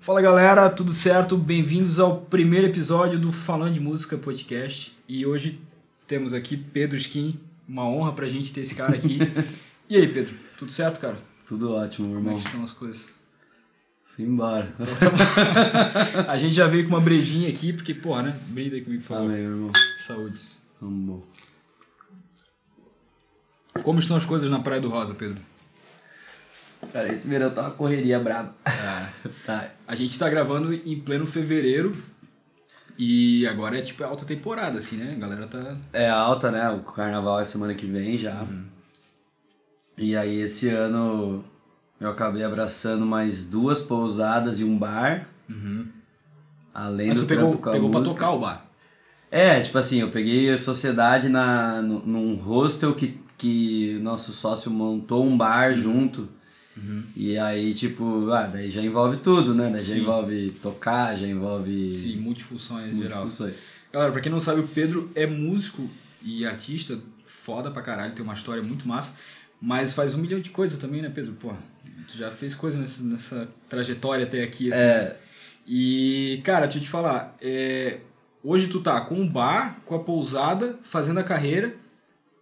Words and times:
Fala 0.00 0.22
galera, 0.22 0.70
tudo 0.70 0.94
certo? 0.94 1.36
Bem-vindos 1.36 2.00
ao 2.00 2.22
primeiro 2.22 2.66
episódio 2.66 3.18
do 3.18 3.30
Falando 3.30 3.74
de 3.74 3.80
Música 3.80 4.16
Podcast. 4.16 4.96
E 5.06 5.26
hoje 5.26 5.60
temos 6.06 6.32
aqui 6.32 6.56
Pedro 6.56 6.96
Skin, 6.96 7.38
uma 7.68 7.84
honra 7.86 8.10
pra 8.12 8.26
gente 8.26 8.50
ter 8.50 8.62
esse 8.62 8.74
cara 8.74 8.96
aqui. 8.96 9.18
e 9.90 9.98
aí, 9.98 10.08
Pedro, 10.08 10.34
tudo 10.56 10.72
certo, 10.72 11.00
cara? 11.00 11.18
Tudo 11.46 11.72
ótimo, 11.72 12.08
meu 12.08 12.16
Como 12.16 12.28
é 12.28 12.32
irmão. 12.32 12.42
que 12.42 12.48
estão 12.48 12.64
as 12.64 12.72
coisas? 12.72 13.12
Simbora. 14.06 14.72
A 16.26 16.38
gente 16.38 16.54
já 16.54 16.66
veio 16.66 16.84
com 16.84 16.94
uma 16.94 17.00
brejinha 17.00 17.50
aqui, 17.50 17.70
porque, 17.70 17.92
porra, 17.92 18.22
né? 18.22 18.40
Brinda 18.48 18.76
aí 18.76 18.82
comigo, 18.82 19.02
por 19.02 19.08
favor. 19.08 19.24
Amém, 19.26 19.42
meu 19.42 19.50
irmão. 19.50 19.70
Saúde. 19.98 20.38
Vamos. 20.80 21.26
Como 23.82 23.98
estão 23.98 24.16
as 24.16 24.24
coisas 24.24 24.48
na 24.48 24.60
Praia 24.60 24.80
do 24.80 24.88
Rosa, 24.88 25.14
Pedro? 25.14 25.49
Cara, 26.92 27.12
esse 27.12 27.28
verão 27.28 27.50
tá 27.50 27.62
uma 27.62 27.70
correria 27.72 28.18
braba. 28.18 28.54
Ah, 28.64 29.08
Tá. 29.46 29.68
a 29.86 29.94
gente 29.94 30.18
tá 30.18 30.28
gravando 30.28 30.72
em 30.72 30.98
pleno 31.00 31.26
fevereiro 31.26 31.94
e 32.98 33.46
agora 33.46 33.78
é 33.78 33.82
tipo 33.82 34.02
alta 34.04 34.24
temporada, 34.24 34.78
assim, 34.78 34.96
né? 34.96 35.12
A 35.16 35.18
galera 35.18 35.46
tá. 35.46 35.76
É 35.92 36.08
alta, 36.08 36.50
né? 36.50 36.68
O 36.70 36.80
carnaval 36.80 37.38
é 37.40 37.44
semana 37.44 37.74
que 37.74 37.86
vem 37.86 38.18
já. 38.18 38.44
E 39.96 40.16
aí 40.16 40.40
esse 40.40 40.68
ano 40.70 41.44
eu 42.00 42.10
acabei 42.10 42.42
abraçando 42.42 43.04
mais 43.04 43.44
duas 43.44 43.80
pousadas 43.80 44.58
e 44.58 44.64
um 44.64 44.76
bar. 44.76 45.28
Além 46.74 47.08
Mas 47.08 47.18
do 47.18 47.20
você 47.20 47.34
pegou, 47.34 47.56
pegou 47.58 47.90
pra 47.90 48.00
tocar 48.02 48.30
o 48.30 48.38
bar. 48.38 48.66
É, 49.30 49.60
tipo 49.60 49.78
assim, 49.78 50.00
eu 50.00 50.08
peguei 50.08 50.50
a 50.52 50.56
sociedade 50.56 51.28
na, 51.28 51.80
num 51.82 52.34
hostel 52.34 52.94
que, 52.94 53.14
que 53.38 53.98
nosso 54.02 54.32
sócio 54.32 54.70
montou 54.70 55.24
um 55.26 55.36
bar 55.36 55.72
junto. 55.72 56.28
E 57.16 57.36
aí, 57.38 57.74
tipo, 57.74 58.30
ah, 58.32 58.46
daí 58.46 58.70
já 58.70 58.80
envolve 58.80 59.18
tudo, 59.18 59.54
né? 59.54 59.68
Daí 59.70 59.82
já 59.82 59.96
envolve 59.96 60.50
tocar, 60.62 61.14
já 61.16 61.26
envolve. 61.26 61.88
Sim, 61.88 62.16
multifunções 62.16 62.94
em 62.96 63.02
geral. 63.02 63.20
multifunções. 63.20 63.56
Galera, 63.92 64.12
pra 64.12 64.20
quem 64.20 64.30
não 64.32 64.40
sabe, 64.40 64.60
o 64.60 64.68
Pedro 64.68 65.10
é 65.14 65.26
músico 65.26 65.88
e 66.22 66.46
artista, 66.46 66.98
foda 67.26 67.70
pra 67.70 67.82
caralho, 67.82 68.14
tem 68.14 68.24
uma 68.24 68.34
história 68.34 68.62
muito 68.62 68.86
massa, 68.86 69.16
mas 69.60 69.92
faz 69.92 70.14
um 70.14 70.18
milhão 70.18 70.40
de 70.40 70.50
coisas 70.50 70.78
também, 70.78 71.02
né, 71.02 71.10
Pedro? 71.10 71.32
Pô, 71.34 71.52
tu 72.06 72.16
já 72.16 72.30
fez 72.30 72.54
coisa 72.54 72.78
nessa, 72.78 73.02
nessa 73.02 73.48
trajetória 73.68 74.24
até 74.24 74.42
aqui, 74.42 74.70
assim. 74.72 74.80
É, 74.82 75.16
E, 75.66 76.40
cara, 76.44 76.66
deixa 76.66 76.78
eu 76.78 76.82
te 76.82 76.88
falar, 76.88 77.36
é, 77.42 78.00
hoje 78.42 78.68
tu 78.68 78.80
tá 78.80 79.00
com 79.00 79.16
um 79.16 79.28
bar, 79.28 79.80
com 79.84 79.94
a 79.94 79.98
pousada, 79.98 80.78
fazendo 80.82 81.18
a 81.18 81.22
carreira, 81.24 81.74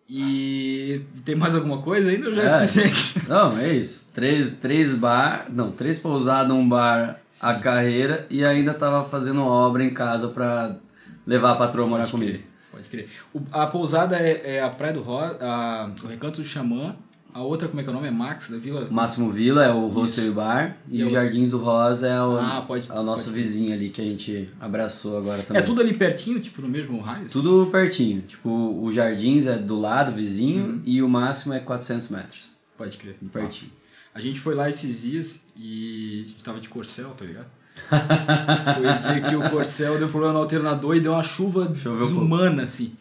e 0.09 1.03
tem 1.25 1.35
mais 1.37 1.55
alguma 1.55 1.79
coisa 1.79 2.11
ainda 2.11 2.29
ou 2.29 2.33
já 2.33 2.43
é, 2.43 2.47
É. 2.47 2.51
suficiente? 2.51 3.23
não, 3.29 3.59
é 3.59 3.73
isso. 3.73 4.05
Três, 4.13 4.53
três 4.53 4.95
bar, 4.95 5.47
não, 5.53 5.71
três 5.71 5.99
pousadas, 5.99 6.51
um 6.53 6.67
bar, 6.69 7.21
a 7.43 7.55
carreira 7.55 8.27
e 8.31 8.45
ainda 8.45 8.73
tava 8.75 9.07
fazendo 9.09 9.43
obra 9.45 9.85
em 9.85 9.91
casa 9.91 10.29
pra 10.29 10.77
levar 11.27 11.53
a 11.53 11.57
patroa 11.57 11.87
morar 11.87 12.01
Pode 12.03 12.13
comigo. 12.13 12.33
crer, 12.33 12.47
pode 12.73 12.89
crer. 12.89 13.09
O- 13.35 13.43
a 13.53 13.67
pousada 13.67 14.17
é, 14.17 14.57
é 14.57 14.63
a 14.63 14.71
Praia 14.71 14.95
do 14.95 15.03
Rosa, 15.03 15.37
a, 15.41 15.91
o 16.03 16.07
Recanto 16.09 16.41
do 16.41 16.47
Xamã, 16.47 16.97
a 17.39 17.43
outra, 17.43 17.69
como 17.69 17.81
é 17.81 17.83
que 17.85 17.89
é 17.89 17.93
o 17.93 17.95
nome? 17.95 18.09
É 18.09 18.11
Max, 18.11 18.51
da 18.51 18.59
Vila? 18.59 18.89
Máximo 18.91 19.31
Vila 19.31 19.65
é 19.65 19.71
o 19.73 19.87
hostel 19.87 20.27
e 20.27 20.31
bar 20.31 20.77
E 20.91 20.99
e, 20.99 21.03
a 21.03 21.07
o? 21.07 21.09
Jardins 21.09 21.51
do 21.51 21.59
Rosa 21.59 22.07
é 22.09 22.21
o, 22.21 22.37
Ah, 22.39 22.65
pode- 22.67 22.91
é 22.91 22.99
o 22.99 23.03
nosso 23.03 23.31
vizinho 23.31 23.73
ali 23.73 23.91
que 23.91 24.01
a 24.01 24.05
gente 24.05 24.49
abraçou 24.61 25.17
agora 25.19 25.43
também. 25.43 25.63
É 25.63 25.65
tudo 25.65 25.81
ali 25.81 25.95
pertinho, 25.95 26.39
tipo, 26.41 26.61
no 26.63 26.69
mesmo 26.69 27.01
raio? 27.01 27.27
assim? 27.27 27.33
Tudo 27.33 27.69
pertinho. 27.71 28.23
Tipo, 28.23 28.51
o 28.51 28.91
Jardins 28.91 29.47
é 29.47 29.57
do 29.59 29.79
lado, 29.79 30.13
vizinho, 30.13 30.65
Uhum. 30.65 30.83
e 30.85 31.03
o 31.03 31.09
máximo 31.09 31.55
é 31.55 31.61
400 31.61 32.09
metros. 32.09 32.51
Pode 32.77 32.97
crer. 32.97 33.17
pertinho. 33.33 33.73
A 34.15 34.21
gente 34.21 34.41
foi 34.41 34.55
lá 34.55 34.69
esses 34.69 35.03
dias 35.03 35.41
e 35.57 36.25
a 36.25 36.29
gente 36.31 36.43
tava 36.45 36.59
de 36.61 36.69
corcel, 36.69 37.11
tá 37.11 37.25
ligado? 37.25 37.47
foi 38.75 38.87
o 38.87 38.99
dia 38.99 39.21
que 39.21 39.37
o 39.37 39.51
corcel 39.51 39.99
deu 39.99 40.09
problema 40.09 40.33
no 40.35 40.41
alternador 40.41 40.97
e 40.97 41.01
deu 41.01 41.13
uma 41.13 41.23
chuva 41.23 41.73
Choveu 41.75 42.05
desumana, 42.07 42.65
assim. 42.65 42.93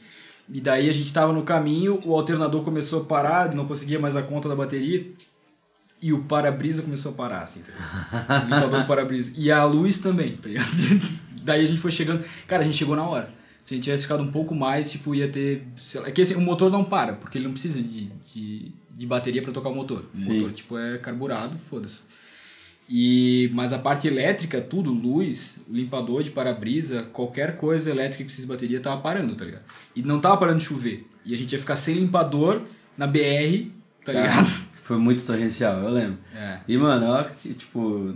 E 0.50 0.62
daí 0.62 0.90
a 0.90 0.94
gente 0.94 1.12
tava 1.12 1.34
no 1.34 1.44
caminho, 1.44 2.00
o 2.06 2.16
alternador 2.16 2.64
começou 2.64 3.02
a 3.02 3.06
parar, 3.06 3.54
não 3.54 3.66
conseguia 3.66 4.00
mais 4.00 4.16
a 4.16 4.22
conta 4.22 4.48
da 4.48 4.56
bateria. 4.56 5.06
E 6.02 6.14
o 6.14 6.24
para-brisa 6.24 6.84
começou 6.84 7.12
a 7.12 7.16
parar, 7.16 7.42
assim, 7.42 7.62
tá 7.62 7.72
ligado? 7.72 8.42
O 8.42 8.46
limpador 8.46 8.80
do 8.82 8.88
para-brisa. 8.88 9.34
E 9.36 9.52
a 9.52 9.64
luz 9.66 10.00
também, 10.00 10.38
tá 10.38 10.48
ligado? 10.48 10.70
Daí 11.44 11.64
a 11.64 11.66
gente 11.66 11.80
foi 11.80 11.92
chegando. 11.92 12.24
Cara, 12.48 12.62
a 12.62 12.66
gente 12.66 12.78
chegou 12.78 12.96
na 12.96 13.04
hora. 13.04 13.34
Se 13.64 13.74
a 13.74 13.76
gente 13.76 13.86
tivesse 13.86 14.04
ficado 14.04 14.24
um 14.24 14.32
pouco 14.32 14.54
mais, 14.54 14.92
tipo, 14.92 15.16
ia 15.16 15.28
ter. 15.28 15.68
Sei 15.76 16.00
lá, 16.00 16.08
é 16.08 16.12
que 16.12 16.22
assim, 16.22 16.36
o 16.36 16.42
motor 16.42 16.72
não 16.72 16.84
para, 16.84 17.14
porque 17.14 17.38
ele 17.38 17.46
não 17.46 17.52
precisa 17.52 17.82
de, 17.82 18.06
de, 18.34 18.72
de 18.96 19.08
bateria 19.08 19.42
pra 19.42 19.52
tocar 19.52 19.70
o 19.70 19.76
motor. 19.76 20.06
O 20.14 20.18
Sim. 20.18 20.36
motor, 20.36 20.54
tipo, 20.54 20.78
é 20.78 20.98
carburado, 20.98 21.58
foda-se. 21.58 22.04
E, 22.90 23.52
mas 23.54 23.74
a 23.74 23.80
parte 23.80 24.08
elétrica, 24.08 24.62
tudo, 24.62 24.92
luz, 24.92 25.58
limpador 25.70 26.24
de 26.24 26.32
para-brisa, 26.32 27.04
qualquer 27.12 27.58
coisa 27.58 27.92
elétrica 27.92 28.18
que 28.18 28.26
precisa 28.26 28.48
de 28.48 28.54
bateria 28.54 28.80
tava 28.80 29.02
parando, 29.02 29.36
tá 29.36 29.44
ligado? 29.44 29.64
E 29.96 30.02
não 30.02 30.20
tava 30.20 30.38
parando 30.38 30.60
de 30.60 30.66
chover. 30.66 31.06
E 31.26 31.34
a 31.34 31.38
gente 31.38 31.52
ia 31.52 31.60
ficar 31.60 31.76
sem 31.76 31.96
limpador 31.96 32.62
na 32.98 33.06
BR, 33.06 33.70
tá 34.06 34.14
Cara, 34.14 34.22
ligado? 34.22 34.46
Foi 34.82 34.98
muito 34.98 35.26
torrencial, 35.26 35.80
eu 35.80 35.90
lembro. 35.90 36.18
É. 36.34 36.60
E, 36.68 36.78
mano, 36.78 37.08
ó, 37.08 37.24
que, 37.24 37.54
tipo. 37.54 38.16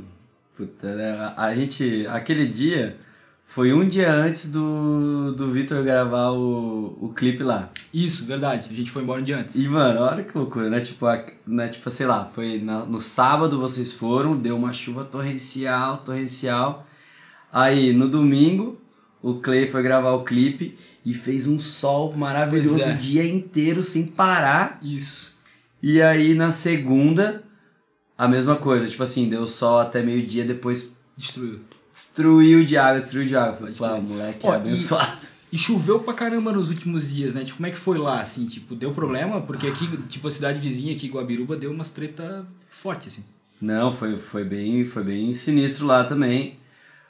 Puta, 0.56 0.96
né, 0.96 1.34
a 1.36 1.54
gente. 1.54 2.06
Aquele 2.08 2.46
dia 2.48 2.96
foi 3.44 3.74
um 3.74 3.86
dia 3.86 4.14
antes 4.14 4.50
do, 4.50 5.34
do 5.34 5.52
Vitor 5.52 5.84
gravar 5.84 6.30
o, 6.32 6.98
o 7.02 7.14
clipe 7.14 7.44
lá. 7.44 7.70
Isso, 7.94 8.26
verdade. 8.26 8.70
A 8.72 8.74
gente 8.74 8.90
foi 8.90 9.04
embora 9.04 9.22
um 9.22 9.24
dia 9.24 9.38
antes. 9.38 9.56
E, 9.56 9.68
mano, 9.68 10.02
olha 10.02 10.24
que 10.24 10.38
loucura, 10.38 10.70
né? 10.70 10.80
Tipo, 10.80 11.06
a, 11.06 11.26
né? 11.46 11.68
tipo 11.68 11.90
sei 11.92 12.08
lá, 12.08 12.24
foi 12.24 12.60
na- 12.60 12.86
no 12.86 13.02
sábado 13.02 13.60
vocês 13.60 13.92
foram, 13.92 14.38
deu 14.38 14.56
uma 14.56 14.72
chuva 14.72 15.04
torrencial, 15.04 15.98
torrencial. 15.98 16.88
Aí, 17.52 17.92
no 17.92 18.08
domingo, 18.08 18.80
o 19.22 19.36
Clay 19.36 19.70
foi 19.70 19.84
gravar 19.84 20.12
o 20.14 20.24
clipe 20.24 20.78
e 21.06 21.14
fez 21.14 21.46
um 21.46 21.60
sol 21.60 22.14
maravilhoso 22.16 22.82
é. 22.82 22.94
o 22.94 22.98
dia 22.98 23.26
inteiro 23.26 23.84
sem 23.84 24.06
parar. 24.06 24.80
Isso. 24.82 25.36
E 25.84 26.02
aí, 26.02 26.36
na 26.36 26.52
segunda, 26.52 27.44
a 28.18 28.28
mesma 28.28 28.56
coisa. 28.56 28.88
Tipo 28.88 29.04
assim, 29.04 29.28
deu 29.28 29.46
sol 29.46 29.80
até 29.80 30.02
meio-dia, 30.02 30.46
depois 30.46 30.96
Destruiu. 31.22 31.60
Destruiu 31.94 32.64
de 32.64 32.78
água, 32.78 33.00
destruiu 33.00 33.26
de 33.28 33.36
água. 33.36 33.54
Falei, 33.54 33.74
Pode 33.74 33.78
pô, 33.78 33.88
crer. 33.88 34.00
o 34.00 34.18
moleque 34.18 34.40
Ó, 34.48 34.50
é 34.50 34.54
e- 34.54 34.56
abençoado. 34.58 35.32
E 35.54 35.58
choveu 35.58 36.00
pra 36.00 36.14
caramba 36.14 36.54
nos 36.54 36.70
últimos 36.70 37.14
dias, 37.14 37.36
né? 37.36 37.44
Tipo, 37.44 37.58
como 37.58 37.68
é 37.68 37.72
que 37.72 37.78
foi 37.78 37.98
lá, 37.98 38.22
assim? 38.22 38.46
Tipo, 38.46 38.74
deu 38.74 38.92
problema? 38.94 39.42
Porque 39.42 39.68
aqui, 39.68 39.86
tipo, 40.08 40.26
a 40.28 40.32
cidade 40.32 40.60
vizinha 40.60 40.96
aqui, 40.96 41.10
Guabiruba, 41.10 41.58
deu 41.58 41.72
umas 41.72 41.90
treta 41.90 42.46
forte, 42.70 43.10
assim. 43.10 43.26
Não, 43.62 43.92
foi, 43.92 44.16
foi, 44.16 44.46
bem, 44.46 44.86
foi 44.86 45.04
bem 45.04 45.34
sinistro 45.34 45.86
lá 45.86 46.06
também. 46.06 46.56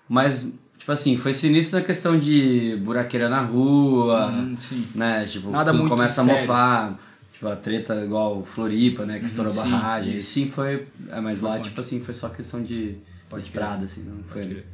Mas, 0.10 0.54
tipo 0.76 0.92
assim, 0.92 1.16
foi 1.18 1.34
sinistro 1.36 1.80
na 1.80 1.86
questão 1.86 2.18
de 2.18 2.76
buraqueira 2.84 3.30
na 3.30 3.42
rua, 3.42 4.28
Hum, 4.32 4.58
sim. 4.60 4.88
né? 4.96 5.24
Tipo, 5.24 5.52
Nada 5.52 5.70
tudo 5.72 5.82
muito 5.82 5.96
começa 5.96 6.24
sério, 6.24 6.40
a 6.40 6.42
mofar. 6.42 6.98
Tipo, 7.32 7.48
a 7.48 7.56
treta 7.56 7.94
igual 8.04 8.44
Floripa, 8.44 9.06
né? 9.06 9.20
Que 9.20 9.26
estourou 9.26 9.52
a 9.52 9.56
sim, 9.56 9.70
barragem. 9.72 10.16
isso. 10.18 10.32
Sim, 10.32 10.48
foi. 10.50 10.88
é, 11.10 11.22
mas 11.22 11.42
lá, 11.42 11.60
tipo 11.60 11.80
assim, 11.80 12.00
foi 12.02 12.14
só 12.16 12.28
questão 12.28 12.62
de 12.64 12.96
Pode 13.32 13.44
estrada, 13.44 13.86
assim, 13.86 14.04
não 14.04 14.20
foi. 14.26 14.46
crer. 14.46 14.66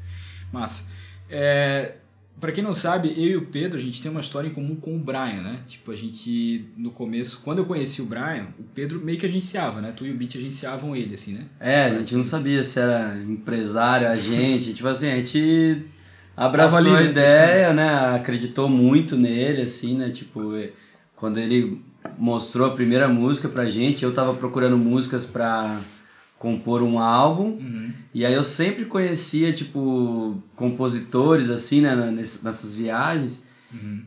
Massa. 0.51 0.88
É, 1.29 1.94
pra 2.40 2.51
quem 2.51 2.63
não 2.63 2.73
sabe, 2.73 3.09
eu 3.09 3.28
e 3.28 3.38
o 3.38 3.45
Pedro, 3.45 3.78
a 3.78 3.81
gente 3.81 4.01
tem 4.01 4.09
uma 4.09 4.19
história 4.19 4.47
em 4.47 4.53
comum 4.53 4.75
com 4.75 4.95
o 4.95 5.00
Brian, 5.00 5.44
né? 5.44 5.59
Tipo, 5.68 5.91
a 5.91 5.95
gente, 5.95 6.68
no 6.75 6.90
começo, 6.90 7.41
quando 7.44 7.59
eu 7.59 7.66
conheci 7.66 8.01
o 8.01 8.06
Brian, 8.06 8.47
o 8.57 8.63
Pedro 8.63 9.00
meio 9.00 9.19
que 9.19 9.28
agenciava, 9.28 9.79
né? 9.79 9.94
Tu 9.95 10.07
e 10.07 10.12
o 10.12 10.16
Beat 10.16 10.38
agenciavam 10.38 10.95
ele, 10.95 11.13
assim, 11.13 11.34
né? 11.34 11.45
É, 11.59 11.85
a 11.85 12.00
gente 12.00 12.16
não 12.16 12.23
sabia 12.23 12.63
se 12.63 12.79
era 12.79 13.16
empresário, 13.22 14.07
agente. 14.07 14.74
tipo 14.74 14.88
assim, 14.88 15.12
a 15.12 15.16
gente 15.18 15.85
abraçou 16.35 16.79
ali, 16.79 16.89
a 16.89 17.01
né, 17.01 17.09
ideia, 17.09 17.74
né? 17.74 18.16
Acreditou 18.16 18.68
muito 18.68 19.16
nele, 19.16 19.62
assim, 19.62 19.95
né? 19.95 20.09
Tipo, 20.09 20.51
quando 21.16 21.38
ele 21.38 21.79
mostrou 22.18 22.66
a 22.66 22.72
primeira 22.72 23.07
música 23.07 23.47
pra 23.47 23.66
gente, 23.66 24.03
eu 24.03 24.12
tava 24.12 24.34
procurando 24.34 24.77
músicas 24.77 25.27
pra 25.27 25.80
compor 26.38 26.81
um 26.81 27.00
álbum. 27.00 27.57
E 28.13 28.25
aí 28.25 28.34
eu 28.34 28.44
sempre 28.44 28.86
conhecia, 28.86 29.51
tipo, 29.51 30.42
compositores, 30.56 31.50
assim, 31.50 31.81
né? 31.81 31.95
Nessas 32.12 32.74
viagens. 32.75 33.48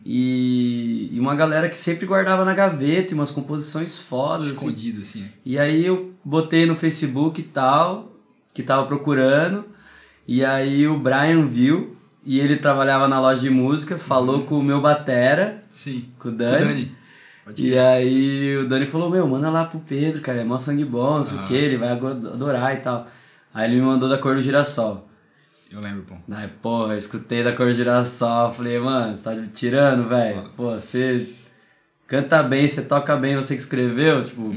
E, 0.05 1.11
e 1.12 1.21
uma 1.21 1.35
galera 1.35 1.69
que 1.69 1.77
sempre 1.77 2.06
guardava 2.06 2.44
na 2.44 2.55
gaveta 2.55 3.12
e 3.12 3.15
umas 3.15 3.31
composições 3.31 3.99
fodas, 3.99 4.47
assim. 4.47 4.55
Escondido, 4.55 5.00
assim. 5.03 5.21
né? 5.21 5.29
E 5.44 5.59
aí 5.59 5.85
eu 5.85 6.12
botei 6.25 6.67
no 6.67 6.75
Facebook 6.77 7.41
e 7.41 7.44
tal, 7.44 8.17
que 8.55 8.62
tava 8.62 8.87
procurando, 8.87 9.67
e 10.27 10.44
aí 10.44 10.87
o 10.88 10.99
Brian 10.99 11.47
viu, 11.47 11.93
e 12.25 12.41
ele 12.41 12.56
trabalhava 12.56 13.06
na 13.06 13.21
loja 13.21 13.41
de 13.43 13.50
música, 13.50 13.99
falou 13.99 14.44
com 14.44 14.59
o 14.59 14.62
meu 14.62 14.81
batera, 14.81 15.62
Sim. 15.69 16.06
com 16.19 16.29
o 16.29 16.32
O 16.32 16.35
Dani. 16.35 16.93
E 17.57 17.77
aí 17.79 18.57
o 18.59 18.69
Dani 18.69 18.87
falou, 18.87 19.11
meu, 19.11 19.27
manda 19.27 19.51
lá 19.51 19.65
pro 19.65 19.81
Pedro, 19.81 20.21
cara, 20.21 20.41
é 20.41 20.45
mó 20.45 20.57
sangue 20.59 20.85
bom, 20.85 21.17
não 21.17 21.25
sei 21.25 21.39
Ah. 21.39 21.43
o 21.43 21.47
que, 21.47 21.55
ele 21.55 21.77
vai 21.77 21.89
ado- 21.91 22.07
adorar 22.33 22.75
e 22.75 22.79
tal. 22.81 23.09
Aí 23.53 23.69
ele 23.69 23.81
me 23.81 23.87
mandou 23.87 24.09
da 24.09 24.19
cor 24.19 24.35
do 24.37 24.41
girassol. 24.43 25.09
Eu 25.71 25.81
lembro, 25.81 26.03
pô. 26.03 26.15
Aí, 26.33 26.49
porra, 26.61 26.95
eu 26.95 26.99
escutei 26.99 27.43
da 27.43 27.53
cor 27.53 27.67
do 27.67 27.73
girassol, 27.73 28.53
falei, 28.53 28.79
mano, 28.79 29.17
você 29.17 29.23
tá 29.23 29.35
me 29.35 29.47
tirando, 29.49 30.09
velho? 30.09 30.41
Pô, 30.57 30.73
você 30.73 31.29
canta 32.07 32.43
bem, 32.43 32.67
você 32.69 32.83
toca 32.83 33.17
bem, 33.17 33.37
você 33.37 33.55
que 33.57 33.63
escreveu, 33.63 34.23
tipo, 34.25 34.55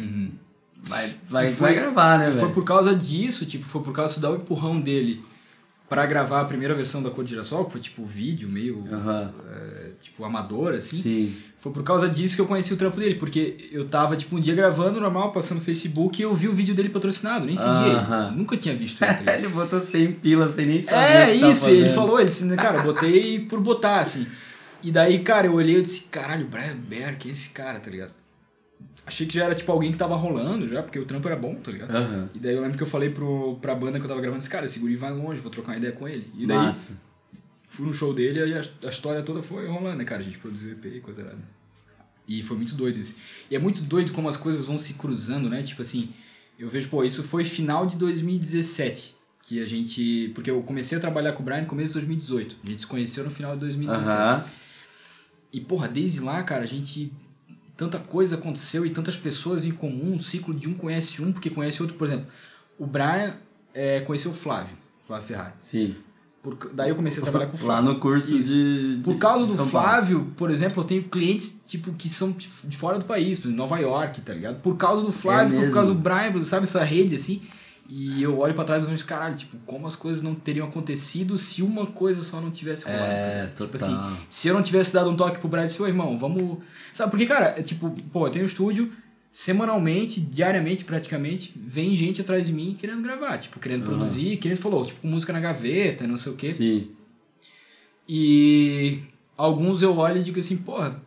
vai, 0.84 1.14
vai, 1.28 1.46
E 1.48 1.50
foi- 1.54 1.68
vai 1.74 1.76
gravar, 1.76 2.20
né, 2.20 2.28
velho? 2.30 2.40
Foi 2.40 2.52
por 2.52 2.64
causa 2.66 2.94
disso, 2.96 3.46
tipo, 3.46 3.66
foi 3.66 3.82
por 3.82 3.94
causa 3.94 4.20
do 4.20 4.36
empurrão 4.36 4.80
dele 4.82 5.24
pra 5.90 6.06
gravar 6.08 6.42
a 6.42 6.46
primeira 6.46 6.74
versão 6.74 7.02
da 7.04 7.12
Cor 7.12 7.24
de 7.24 7.32
Girassol, 7.32 7.66
que 7.66 7.72
foi 7.74 7.82
tipo 7.82 8.04
vídeo, 8.06 8.50
meio 8.50 8.84
é, 9.52 9.92
tipo 10.02 10.26
amador, 10.26 10.74
assim. 10.74 10.98
Sim. 11.00 11.36
Foi 11.64 11.72
por 11.72 11.82
causa 11.82 12.10
disso 12.10 12.36
que 12.36 12.42
eu 12.42 12.46
conheci 12.46 12.74
o 12.74 12.76
trampo 12.76 13.00
dele, 13.00 13.16
porque 13.16 13.56
eu 13.72 13.86
tava, 13.86 14.18
tipo, 14.18 14.36
um 14.36 14.40
dia 14.42 14.54
gravando 14.54 15.00
normal, 15.00 15.32
passando 15.32 15.60
no 15.60 15.64
Facebook 15.64 16.22
e 16.22 16.24
eu 16.26 16.34
vi 16.36 16.50
o 16.50 16.52
vídeo 16.52 16.76
dele 16.76 16.90
patrocinado, 16.90 17.46
nem 17.46 17.56
segui 17.56 17.70
Aham. 17.70 18.28
ele. 18.28 18.36
Nunca 18.36 18.58
tinha 18.58 18.76
visto 18.76 19.00
ele. 19.02 19.30
ele 19.30 19.48
botou 19.48 19.80
100 19.80 20.12
pila 20.12 20.46
sem 20.50 20.66
nem 20.66 20.82
saber. 20.82 21.00
É, 21.00 21.34
isso, 21.34 21.70
ele 21.70 21.88
falou, 21.88 22.20
ele 22.20 22.28
disse, 22.28 22.54
cara, 22.58 22.80
eu 22.80 22.84
botei 22.84 23.40
por 23.48 23.62
botar, 23.62 24.02
assim. 24.02 24.28
E 24.84 24.92
daí, 24.92 25.20
cara, 25.20 25.48
eu 25.48 25.54
olhei 25.54 25.78
e 25.78 25.82
disse, 25.82 26.02
caralho, 26.12 26.46
Brian 26.48 26.76
Bear, 26.76 27.18
quem 27.18 27.32
é 27.32 27.34
esse 27.34 27.52
cara, 27.52 27.80
tá 27.80 27.90
ligado? 27.90 28.12
Achei 29.06 29.26
que 29.26 29.34
já 29.34 29.46
era, 29.46 29.56
tipo, 29.56 29.72
alguém 29.72 29.90
que 29.90 29.98
tava 29.98 30.18
rolando 30.18 30.68
já, 30.68 30.84
porque 30.84 31.00
o 31.00 31.06
trampo 31.06 31.26
era 31.30 31.38
bom, 31.38 31.56
tá 31.56 31.72
ligado? 31.72 31.96
Aham. 31.96 32.30
E 32.36 32.40
daí 32.40 32.54
eu 32.56 32.62
lembro 32.62 32.76
que 32.76 32.84
eu 32.84 32.88
falei 32.88 33.10
pro, 33.10 33.58
pra 33.62 33.74
banda 33.74 34.00
que 34.00 34.06
eu 34.06 34.10
tava 34.10 34.20
gravando, 34.20 34.40
esse 34.40 34.50
cara, 34.50 34.66
esse 34.66 34.80
guri 34.80 34.98
vai 34.98 35.14
longe, 35.14 35.40
vou 35.40 35.50
trocar 35.50 35.72
uma 35.72 35.78
ideia 35.78 35.94
com 35.94 36.10
ele. 36.10 36.30
E 36.38 36.46
daí, 36.46 36.58
Massa. 36.58 37.00
Fui 37.74 37.88
no 37.88 37.94
show 37.94 38.14
dele 38.14 38.40
e 38.40 38.54
a, 38.54 38.62
a 38.86 38.90
história 38.90 39.24
toda 39.24 39.42
foi 39.42 39.68
rolando, 39.68 39.98
né, 39.98 40.06
cara? 40.06 40.22
A 40.22 40.24
gente 40.24 40.38
produziu 40.38 40.74
EP 40.74 40.86
e 40.86 41.02
coisa 41.02 41.22
errada. 41.22 41.40
E 42.28 42.44
foi 42.44 42.56
muito 42.56 42.76
doido 42.76 43.00
isso. 43.00 43.16
E 43.50 43.56
é 43.56 43.60
muito 43.60 43.82
doido 43.82 44.12
como 44.12 44.30
as 44.30 44.38
coisas 44.38 44.64
vão 44.64 44.78
se 44.78 44.94
cruzando, 44.94 45.50
né? 45.50 45.64
Tipo 45.64 45.82
assim, 45.82 46.14
eu 46.58 46.70
vejo, 46.70 46.88
pô, 46.88 47.04
isso 47.04 47.24
foi 47.24 47.44
final 47.44 47.88
de 47.88 47.98
2017. 47.98 49.16
Que 49.42 49.62
a 49.62 49.66
gente. 49.66 50.32
Porque 50.36 50.52
eu 50.52 50.62
comecei 50.62 50.98
a 50.98 51.02
trabalhar 51.02 51.34
com 51.34 51.42
o 51.42 51.46
Brian 51.46 51.62
no 51.62 51.68
começo 51.68 51.90
de 51.90 51.94
2018. 51.94 52.58
A 52.64 52.70
gente 52.70 52.82
se 52.82 52.88
conheceu 52.88 53.24
no 53.24 53.32
final 53.32 53.56
de 53.56 53.62
2017. 53.62 54.10
Aham. 54.10 54.46
E, 55.52 55.60
porra, 55.60 55.90
desde 55.90 56.22
lá, 56.22 56.42
cara, 56.44 56.62
a 56.62 56.68
gente. 56.68 57.12
Tanta 57.76 57.98
coisa 57.98 58.36
aconteceu 58.36 58.86
e 58.86 58.92
tantas 58.92 59.18
pessoas 59.18 59.66
em 59.66 59.72
comum, 59.72 60.14
um 60.14 60.20
ciclo 60.20 60.54
de 60.54 60.70
um 60.70 60.76
conhece 60.76 61.22
um 61.24 61.34
porque 61.34 61.50
conhece 61.50 61.82
outro. 61.82 61.98
Por 61.98 62.06
exemplo, 62.06 62.28
o 62.78 62.86
Brian 62.86 63.36
é, 63.74 64.00
conheceu 64.02 64.30
o 64.30 64.34
Flávio, 64.34 64.78
Flávio 65.06 65.28
Ferrari. 65.28 65.56
Sim. 65.58 65.96
Por, 66.44 66.58
daí 66.74 66.90
eu 66.90 66.96
comecei 66.98 67.22
a 67.22 67.24
trabalhar 67.24 67.48
com 67.48 67.56
o 67.56 67.58
Flávio. 67.58 67.88
Lá 67.88 67.94
no 67.94 68.00
curso 68.02 68.38
de, 68.38 68.98
de. 68.98 69.04
Por 69.04 69.18
causa 69.18 69.46
de 69.46 69.52
do 69.54 69.56
São 69.56 69.70
Paulo. 69.70 69.88
Flávio, 69.88 70.34
por 70.36 70.52
exemplo, 70.52 70.84
eu 70.84 70.86
tenho 70.86 71.04
clientes 71.04 71.62
tipo 71.66 71.94
que 71.94 72.10
são 72.10 72.36
de 72.66 72.78
fora 72.78 73.00
do 73.00 73.06
país, 73.06 73.40
por 73.40 73.48
exemplo, 73.48 73.64
Nova 73.64 73.80
York, 73.80 74.20
tá 74.20 74.34
ligado? 74.34 74.62
Por 74.62 74.76
causa 74.76 75.02
do 75.04 75.12
Flávio, 75.14 75.54
por 75.54 75.62
mesmo. 75.62 75.74
causa 75.74 75.94
do 75.94 75.98
Brian, 75.98 76.44
sabe 76.44 76.66
essa 76.66 76.84
rede 76.84 77.16
assim. 77.16 77.42
E 77.90 78.24
eu 78.24 78.40
olho 78.40 78.54
pra 78.54 78.64
trás 78.64 78.84
e 78.84 78.88
vejo, 78.88 79.06
caralho, 79.06 79.36
tipo, 79.36 79.56
como 79.66 79.86
as 79.88 79.96
coisas 79.96 80.22
não 80.22 80.34
teriam 80.34 80.68
acontecido 80.68 81.38
se 81.38 81.62
uma 81.62 81.86
coisa 81.86 82.24
só 82.24 82.42
não 82.42 82.50
tivesse 82.50 82.86
rolado. 82.86 83.04
É, 83.06 83.48
tá? 83.48 83.64
Tipo 83.64 83.76
assim, 83.76 83.98
se 84.30 84.48
eu 84.48 84.54
não 84.54 84.64
tivesse 84.64 84.94
dado 84.94 85.10
um 85.10 85.16
toque 85.16 85.40
pro 85.40 85.48
Brian 85.48 85.64
e 85.64 85.68
disse, 85.68 85.82
ô 85.82 85.88
irmão, 85.88 86.18
vamos. 86.18 86.60
Sabe, 86.94 87.12
porque, 87.12 87.26
cara, 87.26 87.54
é 87.58 87.62
tipo, 87.62 87.90
pô, 88.12 88.28
eu 88.28 88.32
tenho 88.32 88.44
um 88.44 88.48
estúdio, 88.48 88.90
semanalmente, 89.34 90.22
diariamente 90.22 90.86
praticamente, 90.86 91.52
vem 91.56 91.96
gente 91.96 92.22
atrás 92.22 92.46
de 92.46 92.54
mim 92.54 92.78
querendo 92.80 93.02
gravar, 93.02 93.40
tipo, 93.40 93.60
querendo 93.60 93.84
produzir, 93.84 94.38
querendo 94.38 94.60
falou, 94.60 94.86
tipo, 94.86 95.02
com 95.02 95.08
música 95.08 95.34
na 95.34 95.40
gaveta, 95.40 96.06
não 96.06 96.18
sei 96.18 96.32
o 96.32 96.36
quê. 96.36 96.48
Sim. 96.48 96.92
E 98.08 99.00
alguns 99.36 99.82
eu 99.82 99.98
olho 99.98 100.22
e 100.22 100.24
digo 100.24 100.40
assim, 100.40 100.58
porra, 100.58 101.02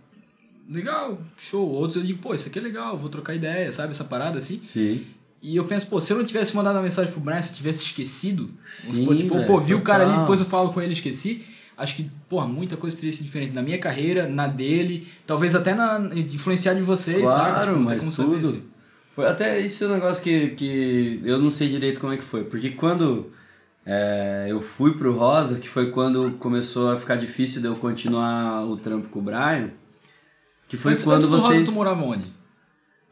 legal, 0.68 1.16
show. 1.36 1.68
Outros 1.68 1.96
eu 1.96 2.02
digo, 2.02 2.18
pô, 2.18 2.34
isso 2.34 2.48
aqui 2.48 2.58
é 2.58 2.62
legal, 2.62 2.98
vou 2.98 3.08
trocar 3.08 3.32
ideia, 3.32 3.70
sabe? 3.70 3.92
Essa 3.92 4.02
parada 4.04 4.38
assim. 4.38 4.58
Sim. 4.60 5.06
E 5.40 5.54
eu 5.54 5.64
penso, 5.64 5.86
pô, 5.86 6.00
se 6.00 6.12
eu 6.12 6.18
não 6.18 6.24
tivesse 6.24 6.56
mandado 6.56 6.74
uma 6.74 6.82
mensagem 6.82 7.12
pro 7.12 7.20
Brian, 7.20 7.40
se 7.40 7.50
eu 7.50 7.54
tivesse 7.54 7.84
esquecido, 7.84 8.50
Sim, 8.60 8.94
supor, 8.94 9.16
tipo, 9.16 9.34
velho, 9.34 9.46
pô, 9.46 9.58
vi 9.60 9.74
o 9.74 9.82
cara 9.82 10.02
ali, 10.02 10.10
total. 10.10 10.24
depois 10.24 10.40
eu 10.40 10.46
falo 10.46 10.72
com 10.72 10.80
ele 10.80 10.90
e 10.90 10.94
esqueci. 10.94 11.44
Acho 11.76 11.96
que, 11.96 12.10
porra, 12.28 12.46
muita 12.46 12.76
coisa 12.76 12.96
teria 12.96 13.12
sido 13.12 13.24
diferente 13.24 13.52
na 13.52 13.60
minha 13.62 13.78
carreira, 13.78 14.26
na 14.26 14.46
dele, 14.46 15.06
talvez 15.26 15.54
até 15.54 15.74
na 15.74 15.98
influenciar 16.14 16.72
de 16.74 16.80
vocês, 16.80 17.28
sabe? 17.28 17.50
Claro, 17.50 17.60
Tipo, 17.72 17.78
não 17.80 17.86
tem 17.86 17.96
mas 18.06 18.14
saber, 18.14 18.30
tudo. 18.36 18.46
assim. 18.48 18.62
Foi 19.14 19.26
Até 19.26 19.60
isso 19.60 19.84
é 19.84 19.88
um 19.88 19.92
negócio 19.94 20.22
que, 20.22 20.48
que 20.50 21.20
eu 21.24 21.38
não 21.38 21.50
sei 21.50 21.68
direito 21.68 22.00
como 22.00 22.12
é 22.12 22.16
que 22.16 22.22
foi. 22.22 22.44
Porque 22.44 22.70
quando 22.70 23.30
é, 23.84 24.46
eu 24.48 24.60
fui 24.60 24.94
pro 24.94 25.12
Rosa, 25.16 25.58
que 25.58 25.68
foi 25.68 25.90
quando 25.90 26.32
começou 26.38 26.90
a 26.90 26.98
ficar 26.98 27.16
difícil 27.16 27.60
de 27.60 27.66
eu 27.68 27.76
continuar 27.76 28.64
o 28.64 28.76
trampo 28.76 29.08
com 29.10 29.18
o 29.18 29.22
Brian, 29.22 29.70
que 30.68 30.76
foi 30.76 30.92
Antes- 30.92 31.04
quando 31.04 31.16
antes 31.16 31.28
do 31.28 31.36
Rosa, 31.36 31.46
vocês. 31.54 31.68
tu 31.68 31.72
morava 31.74 32.02
onde? 32.02 32.24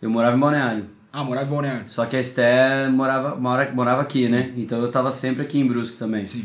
Eu 0.03 0.11
morava 0.11 0.37
em 0.37 0.41
Balneário. 0.41 0.87
Ah, 1.13 1.23
morava 1.23 1.47
em 1.47 1.51
Balneário. 1.51 1.85
Só 1.87 2.05
que 2.07 2.17
a 2.17 2.21
Esté 2.21 2.89
morava, 2.89 3.37
mora, 3.37 3.71
morava 3.73 4.03
aqui, 4.03 4.29
né? 4.29 4.53
Então 4.57 4.81
eu 4.83 4.91
tava 4.91 5.11
sempre 5.13 5.43
aqui 5.43 5.59
em 5.59 5.67
Brusque 5.67 5.97
também. 5.97 6.27
Sim. 6.27 6.45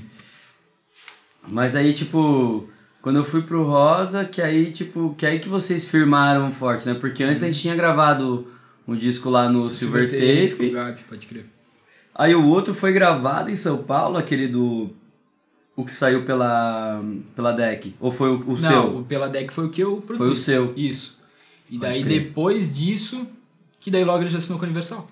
Mas 1.47 1.75
aí, 1.75 1.94
tipo, 1.94 2.69
quando 3.01 3.18
eu 3.18 3.24
fui 3.24 3.41
pro 3.41 3.63
Rosa, 3.63 4.25
que 4.25 4.41
aí, 4.41 4.71
tipo, 4.71 5.15
que 5.18 5.25
aí 5.25 5.39
que 5.39 5.50
vocês 5.50 5.86
firmaram 5.86 6.51
forte, 6.51 6.86
né? 6.88 6.94
Porque 6.94 7.24
antes 7.24 7.41
a 7.44 7.47
gente 7.47 7.59
tinha 7.59 7.75
gravado 7.75 8.45
um 8.88 8.95
disco 8.95 9.30
lá 9.30 9.50
no 9.50 9.69
Silver, 9.69 10.09
Tape. 10.09 10.56
com 10.57 10.63
o 10.65 10.71
Gabi, 10.71 11.01
pode 11.07 11.25
crer. 11.25 11.45
Aí 12.13 12.36
o 12.36 12.45
outro 12.47 12.74
foi 12.74 12.91
gravado 12.91 13.50
em 13.50 13.56
São 13.56 13.77
Paulo, 13.77 14.18
aquele 14.18 14.47
do. 14.47 14.89
O 15.75 15.86
que 15.86 15.94
saiu 15.94 16.25
pela. 16.25 17.01
pela 17.36 17.53
deck. 17.53 17.95
Ou 18.01 18.12
foi 18.12 18.30
o, 18.30 18.39
o 18.42 18.47
Não, 18.50 18.57
seu? 18.57 18.97
o 18.97 19.03
Pela 19.06 19.30
Deck 19.30 19.53
foi 19.53 19.65
o 19.65 19.69
que 19.69 19.81
eu 19.81 19.95
produzi. 19.95 20.27
Foi 20.27 20.33
o 20.33 20.35
seu. 20.35 20.74
Isso. 20.75 21.18
E 21.69 21.80
Pode 21.80 21.94
daí 21.94 22.03
crer. 22.03 22.24
depois 22.24 22.77
disso, 22.77 23.25
que 23.80 23.89
daí 23.89 24.03
logo 24.03 24.21
ele 24.21 24.30
já 24.30 24.39
assinou 24.39 24.59
com 24.59 24.65
a 24.65 24.68
Universal. 24.68 25.09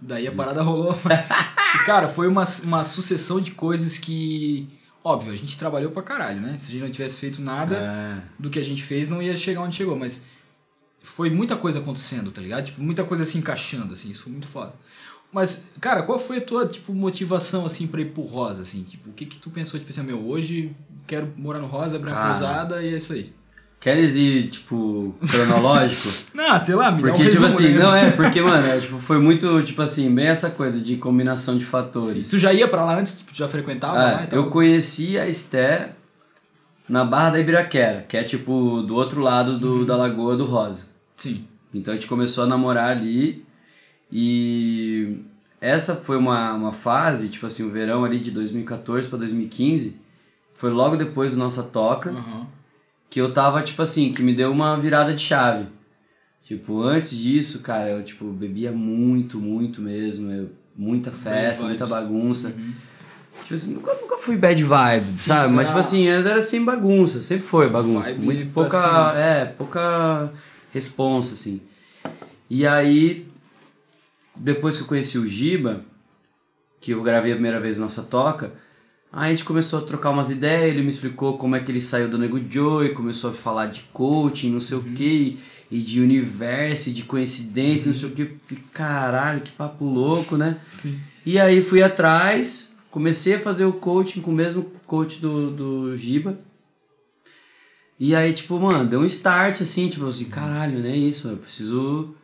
Daí 0.00 0.26
a 0.26 0.32
parada 0.32 0.62
rolou. 0.62 0.92
e 1.76 1.78
cara, 1.84 2.08
foi 2.08 2.26
uma, 2.26 2.42
uma 2.64 2.82
sucessão 2.82 3.40
de 3.40 3.52
coisas 3.52 3.98
que. 3.98 4.66
Óbvio, 5.02 5.32
a 5.32 5.36
gente 5.36 5.56
trabalhou 5.56 5.90
pra 5.90 6.02
caralho, 6.02 6.40
né? 6.40 6.56
Se 6.58 6.68
a 6.68 6.72
gente 6.72 6.82
não 6.82 6.90
tivesse 6.90 7.18
feito 7.20 7.40
nada 7.40 7.76
É. 7.76 8.22
do 8.38 8.50
que 8.50 8.58
a 8.58 8.62
gente 8.62 8.82
fez, 8.82 9.08
não 9.08 9.22
ia 9.22 9.36
chegar 9.36 9.60
onde 9.62 9.74
chegou. 9.76 9.96
Mas 9.96 10.22
foi 11.02 11.30
muita 11.30 11.56
coisa 11.56 11.78
acontecendo, 11.78 12.30
tá 12.30 12.40
ligado? 12.42 12.64
Tipo, 12.66 12.82
muita 12.82 13.04
coisa 13.04 13.24
se 13.24 13.38
encaixando, 13.38 13.92
assim. 13.94 14.10
Isso 14.10 14.24
foi 14.24 14.32
muito 14.32 14.46
foda. 14.46 14.74
Mas, 15.32 15.64
cara, 15.80 16.02
qual 16.02 16.18
foi 16.18 16.38
a 16.38 16.40
tua, 16.40 16.66
tipo, 16.66 16.92
motivação, 16.94 17.64
assim, 17.66 17.86
pra 17.86 18.00
ir 18.00 18.06
pro 18.12 18.22
Rosa, 18.22 18.62
assim? 18.62 18.82
Tipo, 18.82 19.10
o 19.10 19.12
que 19.12 19.26
que 19.26 19.38
tu 19.38 19.50
pensou, 19.50 19.78
tipo 19.78 19.90
assim, 19.90 20.02
meu, 20.02 20.26
hoje 20.26 20.74
quero 21.06 21.32
morar 21.36 21.58
no 21.60 21.66
Rosa, 21.66 21.96
abrir 21.96 22.10
uma 22.10 22.16
Cara. 22.16 22.28
pousada 22.30 22.82
e 22.82 22.92
é 22.92 22.96
isso 22.96 23.12
aí. 23.12 23.32
Queres 23.80 24.16
ir, 24.16 24.48
tipo, 24.48 25.14
cronológico? 25.30 26.08
Não, 26.34 26.58
sei 26.58 26.74
lá, 26.74 26.90
me 26.90 27.00
dá 27.00 27.08
um 27.08 27.10
Porque, 27.12 27.28
tipo 27.30 27.44
assim, 27.44 27.68
né? 27.68 27.78
não 27.78 27.94
é, 27.94 28.10
porque, 28.10 28.40
mano, 28.42 28.66
é, 28.66 28.80
tipo, 28.80 28.98
foi 28.98 29.18
muito, 29.18 29.62
tipo 29.62 29.80
assim, 29.82 30.12
bem 30.12 30.26
essa 30.26 30.50
coisa 30.50 30.80
de 30.80 30.96
combinação 30.96 31.56
de 31.56 31.64
fatores. 31.64 32.28
Tu 32.28 32.38
já 32.38 32.52
ia 32.52 32.66
pra 32.66 32.84
lá 32.84 32.98
antes? 32.98 33.12
Tu 33.14 33.24
já 33.36 33.46
frequentava 33.46 33.94
lá 33.94 34.20
É, 34.22 34.24
e 34.24 34.26
tal? 34.26 34.38
eu 34.40 34.50
conheci 34.50 35.16
a 35.16 35.28
Esté 35.28 35.90
na 36.88 37.04
Barra 37.04 37.30
da 37.30 37.38
Ibiraquera, 37.38 38.04
que 38.08 38.16
é, 38.16 38.24
tipo, 38.24 38.82
do 38.82 38.96
outro 38.96 39.20
lado 39.20 39.52
Uhum. 39.52 39.58
do, 39.58 39.84
da 39.86 39.94
Lagoa 39.96 40.36
do 40.36 40.44
Rosa. 40.44 40.86
Sim. 41.16 41.44
Então 41.72 41.92
a 41.92 41.96
gente 41.96 42.08
começou 42.08 42.42
a 42.44 42.46
namorar 42.48 42.90
ali 42.96 43.44
e 44.10 45.18
essa 45.60 45.94
foi 45.94 46.16
uma, 46.16 46.52
uma 46.54 46.72
fase, 46.72 47.28
tipo 47.28 47.46
assim, 47.46 47.62
o 47.62 47.70
verão 47.70 48.04
ali 48.04 48.18
de 48.18 48.30
2014 48.30 49.06
para 49.08 49.18
2015, 49.18 49.96
foi 50.54 50.70
logo 50.70 50.96
depois 50.96 51.32
do 51.32 51.36
Nossa 51.38 51.62
Toca, 51.62 52.10
Aham. 52.10 52.46
Que 53.10 53.20
eu 53.20 53.32
tava, 53.32 53.62
tipo 53.62 53.80
assim, 53.82 54.12
que 54.12 54.22
me 54.22 54.34
deu 54.34 54.50
uma 54.52 54.78
virada 54.78 55.14
de 55.14 55.20
chave. 55.22 55.66
Tipo, 56.42 56.82
antes 56.82 57.10
disso, 57.10 57.60
cara, 57.60 57.90
eu, 57.90 58.02
tipo, 58.02 58.24
bebia 58.26 58.72
muito, 58.72 59.38
muito 59.40 59.80
mesmo, 59.82 60.30
eu- 60.30 60.50
muita 60.76 61.10
festa, 61.12 61.64
muita 61.64 61.86
bagunça. 61.86 62.54
Tipo 63.42 63.54
assim, 63.54 63.74
nunca, 63.74 63.94
nunca 63.94 64.18
fui 64.18 64.36
bad 64.36 64.62
vibe, 64.62 65.12
sabe? 65.14 65.54
Mas, 65.54 65.68
tipo 65.68 65.78
assim, 65.78 66.06
era 66.08 66.40
sem 66.42 66.64
bagunça, 66.64 67.22
sempre 67.22 67.44
foi 67.44 67.68
bagunça. 67.68 68.10
Vibe 68.12 68.24
Muito 68.24 68.46
pouca, 68.52 69.06
é, 69.18 69.44
pouca 69.44 70.32
responsa, 70.72 71.34
assim. 71.34 71.60
E 72.50 72.66
aí, 72.66 73.26
depois 74.36 74.76
que 74.76 74.82
eu 74.82 74.86
conheci 74.86 75.18
o 75.18 75.26
Giba, 75.26 75.82
que 76.80 76.92
eu 76.92 77.02
gravei 77.02 77.32
a 77.32 77.34
primeira 77.34 77.60
vez 77.60 77.78
nossa 77.78 78.02
toca, 78.02 78.52
aí 79.12 79.28
a 79.28 79.30
gente 79.30 79.44
começou 79.44 79.78
a 79.78 79.82
trocar 79.82 80.10
umas 80.10 80.30
ideias, 80.30 80.70
ele 80.70 80.82
me 80.82 80.88
explicou 80.88 81.36
como 81.38 81.56
é 81.56 81.60
que 81.60 81.70
ele 81.72 81.80
saiu 81.80 82.08
do 82.08 82.18
Nego 82.18 82.40
Joey, 82.48 82.90
começou 82.94 83.30
a 83.30 83.32
falar 83.32 83.66
de 83.66 83.80
coaching, 83.92 84.50
não 84.50 84.60
sei 84.60 84.76
Uhum. 84.78 84.84
o 84.84 84.92
que, 84.94 85.38
e 85.70 85.78
de 85.80 86.00
universo, 86.00 86.88
e 86.88 86.92
de 86.92 87.02
coincidência, 87.02 87.90
não 87.92 87.98
sei 87.98 88.08
o 88.08 88.12
que. 88.12 88.26
Caralho, 88.72 89.40
que 89.40 89.50
papo 89.50 89.84
louco, 89.84 90.36
né? 90.36 90.56
Sim. 90.70 90.98
E 91.26 91.38
aí 91.38 91.60
fui 91.60 91.82
atrás, 91.82 92.72
comecei 92.90 93.34
a 93.34 93.40
fazer 93.40 93.64
o 93.66 93.72
coaching 93.74 94.20
com 94.20 94.30
o 94.30 94.34
mesmo 94.34 94.62
coach 94.86 95.18
do, 95.20 95.50
do 95.50 95.96
Giba. 95.96 96.38
E 98.00 98.14
aí, 98.14 98.32
tipo, 98.32 98.58
mano, 98.60 98.88
deu 98.88 99.00
um 99.00 99.04
start 99.04 99.60
assim, 99.60 99.88
tipo 99.88 100.06
assim, 100.06 100.26
caralho, 100.26 100.78
não 100.78 100.88
é 100.88 100.96
isso, 100.96 101.28
eu 101.28 101.36
preciso 101.36 102.14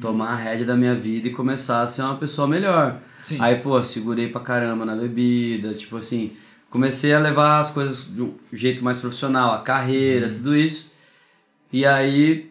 tomar 0.00 0.32
a 0.32 0.36
rédea 0.36 0.66
da 0.66 0.76
minha 0.76 0.94
vida 0.94 1.28
e 1.28 1.30
começar 1.30 1.82
a 1.82 1.86
ser 1.86 2.02
uma 2.02 2.16
pessoa 2.16 2.48
melhor. 2.48 3.00
Sim. 3.22 3.36
Aí, 3.40 3.56
pô, 3.56 3.82
segurei 3.82 4.28
pra 4.28 4.40
caramba 4.40 4.84
na 4.84 4.94
bebida, 4.96 5.74
tipo 5.74 5.96
assim, 5.96 6.32
comecei 6.70 7.12
a 7.12 7.18
levar 7.18 7.60
as 7.60 7.70
coisas 7.70 8.04
de 8.04 8.22
um 8.22 8.34
jeito 8.52 8.82
mais 8.84 8.98
profissional, 8.98 9.52
a 9.52 9.60
carreira, 9.60 10.28
tudo 10.28 10.56
isso. 10.56 10.90
E 11.72 11.84
aí 11.86 12.50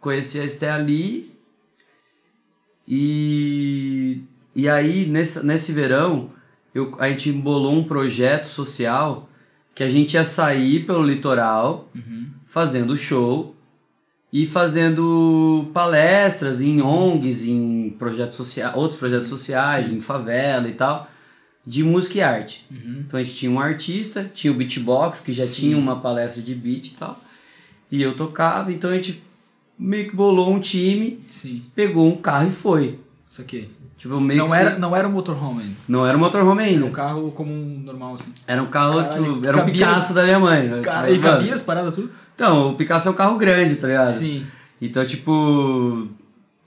conheci 0.00 0.40
a 0.40 0.44
Esté 0.44 0.70
ali 0.70 1.30
e, 2.88 4.22
e 4.54 4.68
aí 4.68 5.06
nesse, 5.06 5.44
nesse 5.44 5.72
verão 5.72 6.30
eu, 6.74 6.90
a 6.98 7.08
gente 7.08 7.28
embolou 7.28 7.74
um 7.74 7.84
projeto 7.84 8.46
social 8.46 9.28
que 9.74 9.82
a 9.82 9.88
gente 9.88 10.14
ia 10.14 10.24
sair 10.24 10.84
pelo 10.86 11.02
litoral 11.02 11.88
fazendo 12.46 12.96
show 12.96 13.54
e 14.32 14.46
fazendo 14.46 15.68
palestras 15.74 16.60
em 16.60 16.80
ONGs, 16.80 17.46
em 17.46 17.90
projetos 17.98 18.36
sociais, 18.36 18.74
outros 18.76 18.98
projetos 18.98 19.26
sociais, 19.26 19.90
em 19.90 20.00
favela 20.00 20.68
e 20.68 20.72
tal, 20.72 21.10
de 21.66 21.82
música 21.82 22.18
e 22.18 22.22
arte. 22.22 22.66
Então 23.00 23.18
a 23.18 23.22
gente 23.22 23.36
tinha 23.36 23.50
um 23.50 23.60
artista, 23.60 24.30
tinha 24.32 24.52
o 24.52 24.56
beatbox, 24.56 25.20
que 25.20 25.32
já 25.32 25.44
Sim. 25.44 25.54
tinha 25.54 25.78
uma 25.78 26.00
palestra 26.00 26.42
de 26.42 26.54
beat 26.54 26.86
e 26.86 26.94
tal. 26.94 27.20
E 27.90 28.00
eu 28.00 28.14
tocava, 28.14 28.72
então 28.72 28.90
a 28.90 28.94
gente 28.94 29.20
meio 29.76 30.08
que 30.08 30.14
bolou 30.14 30.54
um 30.54 30.60
time, 30.60 31.20
Sim. 31.26 31.64
pegou 31.74 32.06
um 32.06 32.16
carro 32.16 32.48
e 32.48 32.52
foi. 32.52 32.98
Isso 33.30 33.42
aqui. 33.42 33.68
Tipo, 33.96 34.18
meio 34.20 34.44
Não 34.44 34.52
era, 34.54 34.72
se- 34.72 34.78
não 34.80 34.96
era 34.96 35.06
um 35.06 35.12
motorhome 35.12 35.62
ainda. 35.62 35.74
não 35.86 36.04
era 36.06 36.16
um 36.16 36.20
motorhome 36.20 36.62
Era 36.62 36.70
ainda. 36.72 36.86
um 36.86 36.90
carro 36.90 37.30
comum, 37.30 37.80
normal, 37.84 38.14
assim. 38.14 38.32
Era 38.46 38.60
um 38.62 38.66
carro, 38.66 38.96
Caralho, 39.02 39.22
tipo, 39.34 39.46
era 39.46 39.56
um 39.56 39.60
cabia- 39.60 39.72
Picasso 39.86 40.14
da 40.14 40.24
minha 40.24 40.40
mãe. 40.40 40.66
né? 40.68 40.80
Cara, 40.82 41.06
Tipo, 41.06 41.20
e 41.20 41.22
mano, 41.22 41.36
cabia 41.38 41.54
as 41.54 41.62
paradas 41.62 41.94
tudo? 41.94 42.10
Então, 42.34 42.70
o 42.70 42.74
Picasso 42.74 43.08
é 43.08 43.10
um 43.12 43.14
carro 43.14 43.36
grande, 43.36 43.76
tá 43.76 43.86
ligado? 43.86 44.10
Sim. 44.10 44.44
Então, 44.82 45.04
tipo, 45.04 46.08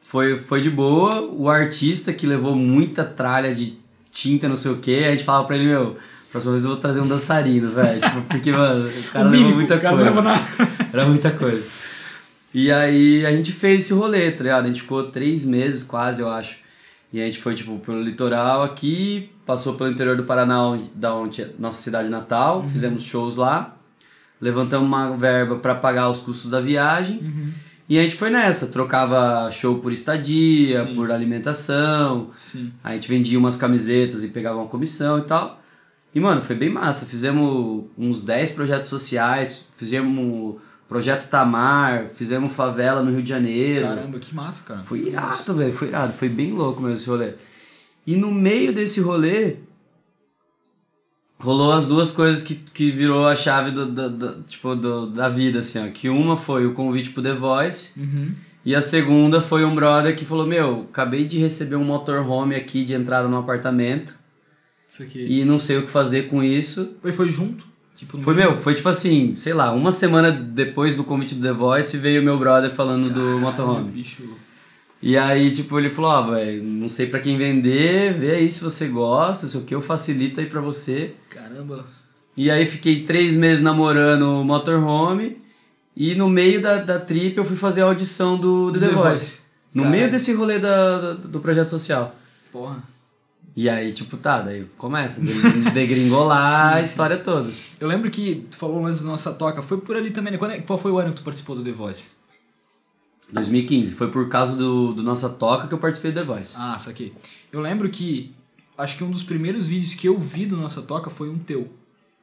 foi, 0.01 0.37
foi 0.37 0.61
de 0.61 0.69
boa. 0.69 1.21
O 1.31 1.49
artista 1.49 2.13
que 2.13 2.25
levou 2.27 2.55
muita 2.55 3.03
tralha 3.03 3.53
de 3.53 3.77
tinta, 4.11 4.47
não 4.47 4.55
sei 4.55 4.71
o 4.71 4.77
que, 4.77 5.03
a 5.03 5.11
gente 5.11 5.23
falava 5.23 5.45
pra 5.45 5.55
ele, 5.57 5.65
meu, 5.65 5.97
próxima 6.31 6.53
vez 6.53 6.63
eu 6.63 6.69
vou 6.69 6.79
trazer 6.79 7.01
um 7.01 7.07
dançarino, 7.07 7.71
velho. 7.71 7.99
tipo, 8.01 8.21
porque, 8.21 8.51
mano, 8.51 8.87
o 8.87 9.03
cara 9.11 9.25
O 9.27 9.29
levou 9.31 9.31
mímico, 9.31 9.55
muita 9.55 9.75
o 9.75 9.81
cara 9.81 9.95
coisa. 9.97 10.11
não 10.11 10.15
levou 10.21 10.31
nada. 10.31 10.43
Era 10.93 11.05
muita 11.07 11.31
coisa. 11.31 11.67
E 12.53 12.71
aí 12.71 13.25
a 13.25 13.31
gente 13.31 13.51
fez 13.51 13.83
esse 13.83 13.93
rolê, 13.93 14.31
tá 14.31 14.43
ligado? 14.43 14.65
A 14.65 14.67
gente 14.67 14.81
ficou 14.81 15.03
três 15.03 15.43
meses 15.43 15.83
quase, 15.83 16.21
eu 16.21 16.29
acho. 16.29 16.57
E 17.11 17.21
a 17.21 17.25
gente 17.25 17.39
foi, 17.39 17.55
tipo, 17.55 17.77
pelo 17.79 18.01
litoral 18.01 18.63
aqui, 18.63 19.31
passou 19.45 19.73
pelo 19.75 19.89
interior 19.89 20.15
do 20.15 20.23
Paraná, 20.23 20.77
da 20.95 21.13
onde 21.15 21.43
é 21.43 21.49
nossa 21.59 21.81
cidade 21.81 22.09
natal, 22.09 22.67
fizemos 22.67 23.03
shows 23.03 23.35
lá, 23.35 23.77
levantamos 24.41 24.87
uma 24.87 25.15
verba 25.15 25.57
para 25.57 25.75
pagar 25.75 26.09
os 26.09 26.19
custos 26.19 26.49
da 26.49 26.59
viagem. 26.59 27.53
E 27.87 27.99
a 27.99 28.01
gente 28.01 28.15
foi 28.15 28.29
nessa, 28.29 28.67
trocava 28.67 29.51
show 29.51 29.77
por 29.77 29.91
estadia, 29.91 30.85
Sim. 30.85 30.95
por 30.95 31.11
alimentação. 31.11 32.29
Sim. 32.37 32.71
A 32.83 32.93
gente 32.93 33.07
vendia 33.07 33.37
umas 33.37 33.55
camisetas 33.55 34.23
e 34.23 34.29
pegava 34.29 34.57
uma 34.57 34.67
comissão 34.67 35.19
e 35.19 35.23
tal. 35.23 35.61
E, 36.15 36.19
mano, 36.19 36.41
foi 36.41 36.55
bem 36.55 36.69
massa. 36.69 37.05
Fizemos 37.05 37.85
uns 37.97 38.23
10 38.23 38.51
projetos 38.51 38.89
sociais, 38.89 39.65
fizemos 39.75 40.55
Projeto 40.93 41.27
Tamar, 41.27 42.07
fizemos 42.07 42.53
favela 42.53 43.01
no 43.01 43.09
Rio 43.09 43.23
de 43.23 43.29
Janeiro. 43.29 43.87
Caramba, 43.87 44.19
que 44.19 44.35
massa, 44.35 44.63
cara. 44.63 44.83
Foi 44.83 44.99
irado, 44.99 45.51
velho, 45.55 45.73
foi 45.73 45.87
irado. 45.87 46.13
Foi 46.13 46.29
bem 46.29 46.51
louco 46.53 46.81
mesmo 46.83 46.95
esse 46.95 47.09
rolê. 47.09 47.33
E 48.05 48.15
no 48.15 48.31
meio 48.31 48.71
desse 48.71 49.01
rolê, 49.01 49.55
rolou 51.39 51.71
as 51.73 51.87
duas 51.87 52.11
coisas 52.11 52.43
que, 52.43 52.53
que 52.53 52.91
virou 52.91 53.27
a 53.27 53.35
chave 53.35 53.71
do, 53.71 53.87
do- 53.87 54.09
do- 54.11 54.43
tipo, 54.43 54.75
do, 54.75 55.07
da 55.07 55.27
vida, 55.29 55.59
assim, 55.59 55.79
ó. 55.83 55.89
Que 55.89 56.09
uma 56.09 56.37
foi 56.37 56.67
o 56.67 56.73
convite 56.73 57.09
pro 57.09 57.23
The 57.23 57.33
Voice. 57.33 57.99
Uhum. 57.99 58.31
E 58.63 58.75
a 58.75 58.81
segunda 58.81 59.41
foi 59.41 59.65
um 59.65 59.73
brother 59.73 60.15
que 60.15 60.25
falou: 60.25 60.45
Meu, 60.45 60.87
acabei 60.91 61.25
de 61.25 61.39
receber 61.39 61.75
um 61.75 61.83
motorhome 61.83 62.55
aqui 62.55 62.85
de 62.85 62.93
entrada 62.93 63.27
no 63.27 63.37
apartamento 63.37 64.15
Isso 64.87 65.01
aqui. 65.01 65.25
e 65.27 65.43
não 65.43 65.57
sei 65.57 65.77
o 65.79 65.81
que 65.83 65.89
fazer 65.89 66.27
com 66.27 66.43
isso. 66.43 66.95
Foi, 67.01 67.11
foi 67.11 67.29
junto? 67.29 67.72
Tipo, 68.05 68.21
Foi, 68.21 68.33
meu, 68.35 68.53
foi 68.55 68.73
tipo 68.73 68.89
assim, 68.89 69.33
sei 69.33 69.53
lá, 69.53 69.71
uma 69.71 69.91
semana 69.91 70.29
depois 70.31 70.95
do 70.95 71.03
convite 71.03 71.35
do 71.35 71.41
The 71.41 71.53
Voice 71.53 71.97
veio 71.97 72.21
meu 72.21 72.37
brother 72.37 72.69
falando 72.69 73.09
do 73.09 73.19
Caralho, 73.21 73.39
motorhome. 73.39 73.91
bicho. 73.91 74.23
E 75.01 75.17
aí, 75.17 75.51
tipo, 75.51 75.77
ele 75.79 75.89
falou: 75.89 76.11
Ó, 76.11 76.21
velho, 76.31 76.63
não 76.63 76.87
sei 76.89 77.07
pra 77.07 77.19
quem 77.19 77.37
vender, 77.37 78.13
vê 78.13 78.31
aí 78.31 78.49
se 78.51 78.61
você 78.63 78.87
gosta, 78.87 79.47
sei 79.47 79.59
o 79.59 79.63
que, 79.63 79.73
eu 79.75 79.81
facilito 79.81 80.39
aí 80.39 80.45
pra 80.45 80.59
você. 80.61 81.13
Caramba. 81.29 81.85
E 82.35 82.49
aí 82.51 82.65
fiquei 82.65 83.01
três 83.03 83.35
meses 83.35 83.61
namorando 83.63 84.23
o 84.41 84.43
motorhome. 84.43 85.37
E 85.95 86.15
no 86.15 86.27
meio 86.27 86.59
da, 86.61 86.77
da 86.77 86.99
trip 86.99 87.37
eu 87.37 87.45
fui 87.45 87.55
fazer 87.55 87.81
a 87.81 87.85
audição 87.85 88.35
do, 88.37 88.71
do 88.71 88.79
The, 88.79 88.87
The 88.87 88.93
Voice. 88.93 89.07
Voice. 89.09 89.39
No 89.73 89.83
Caralho. 89.83 89.99
meio 89.99 90.11
desse 90.11 90.33
rolê 90.33 90.57
da, 90.59 90.99
da- 90.99 91.13
do 91.13 91.39
projeto 91.39 91.67
social. 91.67 92.15
Porra. 92.51 92.77
E 93.55 93.69
aí, 93.69 93.91
tipo, 93.91 94.17
tá, 94.17 94.41
daí 94.41 94.65
começa 94.77 95.21
degringolar 95.73 96.73
a 96.75 96.81
história 96.81 97.17
toda. 97.17 97.51
Eu 97.79 97.87
lembro 97.87 98.09
que 98.09 98.45
tu 98.49 98.57
falou 98.57 98.83
antes 98.85 99.01
da 99.01 99.09
nossa 99.09 99.31
toca, 99.31 99.61
foi 99.61 99.77
por 99.79 99.95
ali 99.95 100.09
também, 100.11 100.31
né? 100.33 100.39
Quando 100.39 100.51
é- 100.51 100.61
qual 100.61 100.77
foi 100.77 100.91
o 100.91 100.97
ano 100.97 101.11
que 101.11 101.17
tu 101.17 101.23
participou 101.23 101.55
do 101.55 101.63
The 101.63 101.71
Voice? 101.71 102.09
2015, 103.31 103.93
foi 103.93 104.09
por 104.09 104.27
causa 104.29 104.55
do, 104.55 104.93
do 104.93 105.01
nossa 105.03 105.29
toca 105.29 105.67
que 105.67 105.73
eu 105.73 105.77
participei 105.77 106.11
do 106.11 106.19
The 106.19 106.25
Voice. 106.25 106.55
Ah, 106.57 106.77
saquei. 106.77 107.13
Eu 107.51 107.61
lembro 107.61 107.89
que, 107.89 108.33
acho 108.77 108.97
que 108.97 109.03
um 109.03 109.09
dos 109.11 109.23
primeiros 109.23 109.67
vídeos 109.67 109.95
que 109.95 110.07
eu 110.07 110.17
vi 110.19 110.45
do 110.45 110.57
nossa 110.57 110.81
toca 110.81 111.09
foi 111.09 111.29
um 111.29 111.37
teu. 111.37 111.71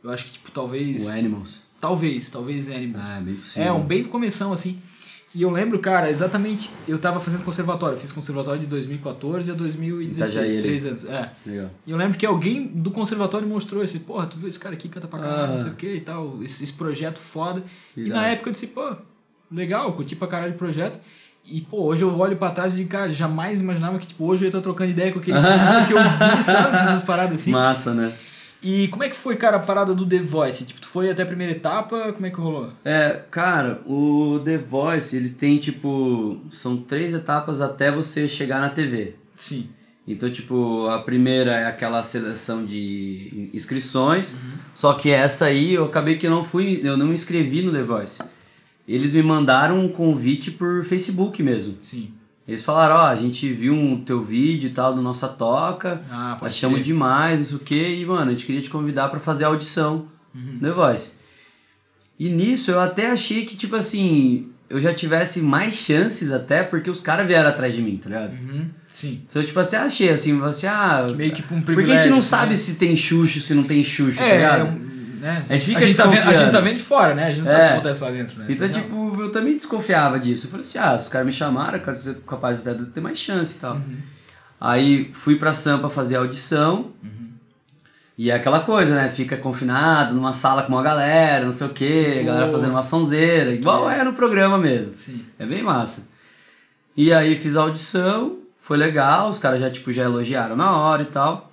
Eu 0.03 0.11
acho 0.11 0.25
que, 0.27 0.33
tipo, 0.33 0.51
talvez... 0.51 1.07
O 1.07 1.11
Animals. 1.11 1.63
Talvez, 1.81 2.31
talvez 2.31 2.69
Animals. 2.69 3.03
Ah, 3.05 3.19
é 3.19 3.21
bem 3.21 3.35
possível. 3.37 3.69
É, 3.69 3.73
um 3.73 3.83
bem 3.83 4.03
do 4.03 4.09
começão, 4.09 4.53
assim. 4.53 4.79
E 5.33 5.43
eu 5.43 5.51
lembro, 5.51 5.79
cara, 5.79 6.11
exatamente, 6.11 6.71
eu 6.89 6.99
tava 6.99 7.21
fazendo 7.21 7.45
conservatório. 7.45 7.95
Eu 7.95 8.01
fiz 8.01 8.11
conservatório 8.11 8.59
de 8.61 8.67
2014 8.67 9.53
a 9.53 9.55
2016, 9.55 10.35
Itajaí, 10.35 10.61
três 10.63 10.85
anos. 10.85 11.05
É. 11.05 11.31
Legal. 11.47 11.71
E 11.87 11.91
eu 11.93 11.97
lembro 11.97 12.19
que 12.19 12.27
alguém 12.27 12.67
do 12.67 12.91
conservatório 12.91 13.47
mostrou 13.47 13.85
esse, 13.85 14.01
porra, 14.01 14.27
tu 14.27 14.37
viu 14.39 14.49
esse 14.49 14.59
cara 14.59 14.75
aqui 14.75 14.89
canta 14.89 15.07
pra 15.07 15.21
caralho, 15.21 15.43
Ah. 15.45 15.47
não 15.49 15.59
sei 15.59 15.71
o 15.71 15.75
que 15.75 15.95
e 15.95 16.01
tal, 16.01 16.43
esse, 16.43 16.65
esse 16.65 16.73
projeto 16.73 17.19
foda. 17.21 17.63
E 17.97 18.01
Irado. 18.07 18.21
na 18.21 18.27
época 18.29 18.49
eu 18.49 18.53
disse, 18.53 18.67
pô, 18.69 18.97
legal, 19.53 19.93
curti 19.93 20.17
pra 20.17 20.27
caralho 20.27 20.53
o 20.55 20.57
projeto. 20.57 21.01
E, 21.45 21.61
pô, 21.61 21.85
hoje 21.85 22.03
eu 22.03 22.17
olho 22.19 22.37
pra 22.37 22.51
trás 22.51 22.75
e 22.75 22.79
digo, 22.79 22.89
cara, 22.91 23.13
jamais 23.13 23.61
imaginava 23.61 23.99
que, 23.99 24.07
tipo, 24.09 24.25
hoje 24.25 24.43
eu 24.43 24.47
ia 24.47 24.51
estar 24.51 24.61
trocando 24.61 24.91
ideia 24.91 25.13
com 25.13 25.21
aquele 25.21 25.39
que 25.87 25.93
eu 25.93 25.99
vi, 26.37 26.43
sabe? 26.43 26.77
Essas 26.77 27.01
paradas 27.03 27.41
assim. 27.41 27.51
Massa, 27.53 27.95
né? 27.95 28.13
E 28.63 28.89
como 28.89 29.03
é 29.03 29.09
que 29.09 29.17
foi, 29.17 29.37
cara, 29.37 29.57
a 29.57 29.61
parada 29.61 29.95
do 29.95 30.07
The 30.07 30.19
Voice? 30.19 30.65
Tipo, 30.65 30.81
tu 30.81 30.89
foi 30.89 31.11
até 31.11 31.23
a 31.23 31.27
primeira 31.27 31.53
etapa, 31.53 32.13
como 32.13 32.27
é 32.27 32.31
que 32.31 32.39
rolou? 32.39 32.71
É, 32.85 33.23
cara, 33.31 33.81
o 33.87 34.41
The 34.45 34.59
Voice, 34.59 35.17
ele 35.17 35.31
tem, 35.31 35.57
tipo... 35.57 36.39
São 36.51 36.77
três 36.77 37.15
etapas 37.15 37.61
até 37.61 37.91
você 37.91 38.29
chegar 38.29 38.61
na 38.61 38.69
TV. 38.69 39.15
Sim. 39.35 39.69
Então, 40.07 40.29
tipo, 40.29 40.89
a 40.89 40.99
primeira 40.99 41.53
é 41.53 41.67
aquela 41.67 42.03
seleção 42.03 42.65
de 42.65 43.51
inscrições, 43.55 44.39
só 44.75 44.95
que 44.95 45.11
essa 45.11 45.45
aí 45.45 45.75
eu 45.75 45.85
acabei 45.85 46.17
que 46.17 46.27
eu 46.27 46.31
não 46.31 46.43
fui, 46.43 46.81
eu 46.83 46.97
não 46.97 47.07
me 47.07 47.15
inscrevi 47.15 47.63
no 47.63 47.73
The 47.73 47.83
Voice. 47.83 48.23
Eles 48.89 49.15
me 49.15 49.23
mandaram 49.23 49.79
um 49.79 49.89
convite 49.89 50.51
por 50.51 50.85
Facebook 50.85 51.43
mesmo. 51.43 51.77
Sim. 51.79 52.13
Eles 52.51 52.65
falaram, 52.65 52.97
ó, 52.97 53.07
a 53.07 53.15
gente 53.15 53.53
viu 53.53 53.73
um 53.73 54.03
teu 54.03 54.21
vídeo 54.23 54.67
e 54.69 54.73
tal 54.73 54.93
do 54.93 55.01
Nossa 55.01 55.29
Toca, 55.29 56.03
Ah, 56.11 56.37
achamos 56.43 56.79
crer. 56.79 56.85
demais, 56.85 57.41
isso 57.41 57.57
o 57.57 57.59
quê, 57.61 57.97
e, 58.01 58.05
mano, 58.05 58.29
a 58.29 58.35
gente 58.35 58.45
queria 58.45 58.61
te 58.61 58.69
convidar 58.69 59.09
pra 59.09 59.21
fazer 59.21 59.45
a 59.45 59.47
audição 59.49 60.07
Uhum. 60.35 60.55
no 60.55 60.61
The 60.61 60.73
Voice. 60.73 61.13
E 62.19 62.29
nisso 62.29 62.73
eu 62.73 62.81
até 62.81 63.11
achei 63.13 63.45
que, 63.45 63.55
tipo 63.57 63.77
assim, 63.77 64.49
eu 64.69 64.81
já 64.81 64.93
tivesse 64.93 65.41
mais 65.41 65.75
chances 65.75 66.33
até, 66.33 66.63
porque 66.65 66.91
os 66.91 67.01
caras 67.01 67.25
vieram 67.27 67.49
atrás 67.49 67.73
de 67.73 67.83
mim, 67.83 67.97
tá 67.99 68.09
ligado? 68.09 68.35
Uhum. 68.35 68.67
Sim. 68.89 69.23
Então, 69.29 69.43
tipo 69.45 69.59
assim, 69.61 69.77
achei 69.77 70.09
assim, 70.11 70.43
assim, 70.43 70.67
ah. 70.67 71.07
Meio 71.17 71.33
que 71.33 71.43
pra 71.43 71.57
um 71.57 71.61
Porque 71.63 71.73
a 71.73 71.75
gente 71.77 71.85
privilégio, 71.87 72.11
não 72.11 72.17
né? 72.17 72.23
sabe 72.23 72.57
se 72.57 72.75
tem 72.75 72.97
Xuxo, 72.97 73.41
se 73.41 73.55
não 73.55 73.63
tem 73.63 73.85
Xuxo, 73.85 74.19
tá 74.19 74.25
É, 74.25 74.35
ligado? 74.37 74.61
é 74.61 74.65
um- 74.65 75.00
né? 75.21 75.45
A 75.49 75.53
gente 75.57 75.65
fica 75.67 75.95
tá 76.05 76.09
vendo, 76.09 76.29
a 76.29 76.33
gente 76.33 76.51
tá 76.53 76.61
vendo 76.61 76.77
de 76.77 76.83
fora, 76.83 77.15
né? 77.15 77.25
A 77.27 77.33
gente 77.33 77.39
não 77.41 77.47
sabe 77.47 77.59
o 77.61 77.63
É. 77.63 77.67
que 77.69 77.73
acontece 77.75 78.03
lá 78.05 78.11
dentro, 78.11 78.39
né? 78.39 78.47
Então, 78.49 78.67
é 78.67 78.71
tipo, 78.71 79.23
eu 79.23 79.31
também 79.31 79.55
desconfiava 79.55 80.19
disso. 80.19 80.47
Eu 80.47 80.51
falei 80.51 80.67
assim, 80.67 80.79
ah, 80.79 80.97
se 80.99 81.05
os 81.05 81.09
caras 81.09 81.27
me 81.27 81.33
chamaram, 81.33 81.79
capaz 81.79 82.11
capaz 82.27 82.63
de 82.63 82.87
ter 82.87 83.01
mais 83.01 83.19
chance 83.19 83.57
e 83.57 83.61
tal. 83.61 83.75
Uhum. 83.77 83.97
Aí 84.61 85.11
fui 85.13 85.37
pra 85.37 85.55
Sampa 85.55 85.89
fazer 85.89 86.17
a 86.17 86.21
audição. 86.21 86.91
Uhum. 87.03 87.31
E 88.19 88.31
é 88.31 88.35
aquela 88.35 88.61
coisa, 88.61 88.95
né? 88.95 89.09
Fica 89.09 89.37
confinado 89.37 90.15
numa 90.15 90.33
sala 90.35 90.63
com 90.63 90.73
uma 90.73 90.83
galera, 90.83 91.45
não 91.45 91.53
sei 91.53 91.67
o 91.67 91.71
quê, 91.71 92.05
Tipo, 92.05 92.21
a 92.21 92.23
galera 92.25 92.51
fazendo 92.51 92.71
uma 92.73 92.83
sonzeira, 92.83 93.51
igual 93.53 93.89
é 93.91 94.05
no 94.05 94.13
programa 94.13 94.59
mesmo. 94.59 94.95
Sim. 94.95 95.25
É 95.39 95.47
bem 95.47 95.63
massa. 95.63 96.09
E 96.97 97.13
aí 97.15 97.39
fiz 97.39 97.57
a 97.57 97.63
audição, 97.63 98.39
foi 98.59 98.77
legal, 98.77 99.31
os 99.31 99.39
caras 99.39 99.59
já, 99.61 99.71
tipo, 99.71 99.91
já 99.91 100.03
elogiaram 100.03 100.55
na 100.55 100.77
hora 100.77 101.01
e 101.03 101.07
tal. 101.07 101.51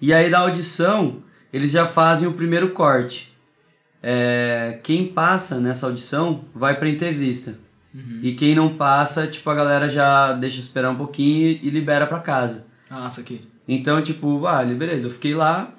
E 0.00 0.14
aí 0.14 0.30
da 0.30 0.38
audição, 0.38 1.16
eles 1.52 1.70
já 1.70 1.86
fazem 1.86 2.28
o 2.28 2.32
primeiro 2.32 2.70
corte. 2.70 3.36
É, 4.02 4.78
quem 4.82 5.06
passa 5.06 5.60
nessa 5.60 5.86
audição 5.86 6.44
vai 6.54 6.78
pra 6.78 6.88
entrevista. 6.88 7.58
E 8.22 8.32
quem 8.32 8.54
não 8.54 8.76
passa, 8.76 9.26
tipo, 9.26 9.50
a 9.50 9.54
galera 9.54 9.88
já 9.88 10.32
deixa 10.32 10.60
esperar 10.60 10.90
um 10.90 10.94
pouquinho 10.94 11.58
e 11.60 11.68
libera 11.68 12.06
pra 12.06 12.20
casa. 12.20 12.66
Ah, 12.88 13.08
isso 13.08 13.18
aqui. 13.18 13.40
Então, 13.66 14.00
tipo, 14.00 14.46
ah, 14.46 14.64
beleza, 14.64 15.08
eu 15.08 15.10
fiquei 15.10 15.34
lá, 15.34 15.74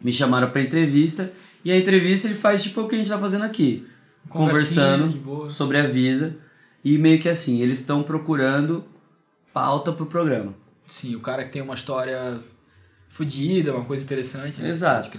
me 0.00 0.12
chamaram 0.12 0.50
pra 0.50 0.60
entrevista, 0.60 1.32
e 1.64 1.70
a 1.70 1.78
entrevista 1.78 2.26
ele 2.26 2.34
faz 2.34 2.64
tipo 2.64 2.80
o 2.80 2.88
que 2.88 2.96
a 2.96 2.98
gente 2.98 3.10
tá 3.10 3.18
fazendo 3.18 3.44
aqui. 3.44 3.86
Conversando 4.28 5.48
sobre 5.50 5.78
a 5.78 5.86
vida. 5.86 6.36
E 6.84 6.98
meio 6.98 7.18
que 7.18 7.28
assim, 7.28 7.60
eles 7.60 7.78
estão 7.78 8.02
procurando 8.02 8.84
pauta 9.52 9.92
pro 9.92 10.06
programa. 10.06 10.54
Sim, 10.86 11.14
o 11.14 11.20
cara 11.20 11.44
que 11.44 11.52
tem 11.52 11.62
uma 11.62 11.74
história 11.74 12.40
fodida, 13.10 13.74
uma 13.74 13.84
coisa 13.84 14.02
interessante. 14.02 14.62
né? 14.62 14.70
Exato. 14.70 15.18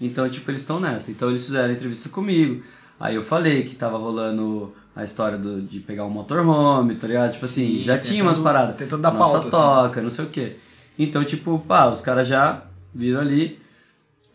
Então, 0.00 0.28
tipo, 0.30 0.50
eles 0.50 0.62
estão 0.62 0.80
nessa. 0.80 1.10
Então 1.10 1.28
eles 1.28 1.44
fizeram 1.44 1.74
entrevista 1.74 2.08
comigo. 2.08 2.62
Aí 2.98 3.14
eu 3.16 3.22
falei 3.22 3.64
que 3.64 3.74
tava 3.74 3.98
rolando 3.98 4.72
a 4.94 5.02
história 5.04 5.36
do, 5.36 5.60
de 5.60 5.80
pegar 5.80 6.04
um 6.04 6.10
motorhome, 6.10 6.94
tá 6.94 7.06
ligado? 7.06 7.32
Tipo 7.32 7.44
assim, 7.44 7.78
Sim, 7.78 7.82
já 7.82 7.98
tinha 7.98 8.22
umas 8.22 8.38
paradas. 8.38 8.76
tentando 8.76 9.02
dar 9.02 9.12
Nossa 9.12 9.40
pauta, 9.40 9.48
assim. 9.48 9.56
toca, 9.56 10.00
não 10.02 10.10
sei 10.10 10.24
o 10.24 10.28
quê. 10.28 10.56
Então, 10.98 11.24
tipo, 11.24 11.58
pá, 11.58 11.86
os 11.88 12.00
caras 12.00 12.26
já 12.28 12.62
viram 12.94 13.20
ali. 13.20 13.58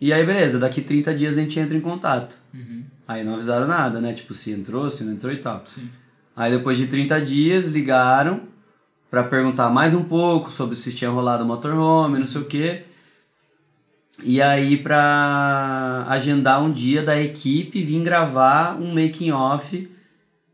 E 0.01 0.11
aí, 0.11 0.25
beleza, 0.25 0.59
daqui 0.59 0.81
30 0.81 1.13
dias 1.15 1.37
a 1.37 1.41
gente 1.41 1.57
entra 1.59 1.77
em 1.77 1.81
contato. 1.81 2.37
Uhum. 2.53 2.83
Aí 3.07 3.23
não 3.23 3.35
avisaram 3.35 3.67
nada, 3.67 4.01
né? 4.01 4.11
Tipo, 4.13 4.33
se 4.33 4.51
entrou, 4.51 4.89
se 4.89 5.03
não 5.03 5.13
entrou 5.13 5.31
e 5.31 5.37
tal. 5.37 5.63
Sim. 5.65 5.89
Aí 6.35 6.51
depois 6.51 6.77
de 6.77 6.87
30 6.87 7.21
dias 7.21 7.65
ligaram 7.67 8.41
pra 9.09 9.23
perguntar 9.23 9.69
mais 9.69 9.93
um 9.93 10.03
pouco 10.03 10.51
sobre 10.51 10.75
se 10.75 10.91
tinha 10.91 11.09
rolado 11.09 11.43
o 11.43 11.47
motorhome, 11.47 12.19
não 12.19 12.25
sei 12.25 12.41
o 12.41 12.45
quê. 12.45 12.83
E 14.23 14.41
aí 14.41 14.77
pra 14.77 16.05
agendar 16.09 16.63
um 16.63 16.71
dia 16.71 17.03
da 17.03 17.19
equipe 17.21 17.83
vir 17.83 18.01
gravar 18.01 18.75
um 18.79 18.93
making 18.93 19.31
off 19.31 19.89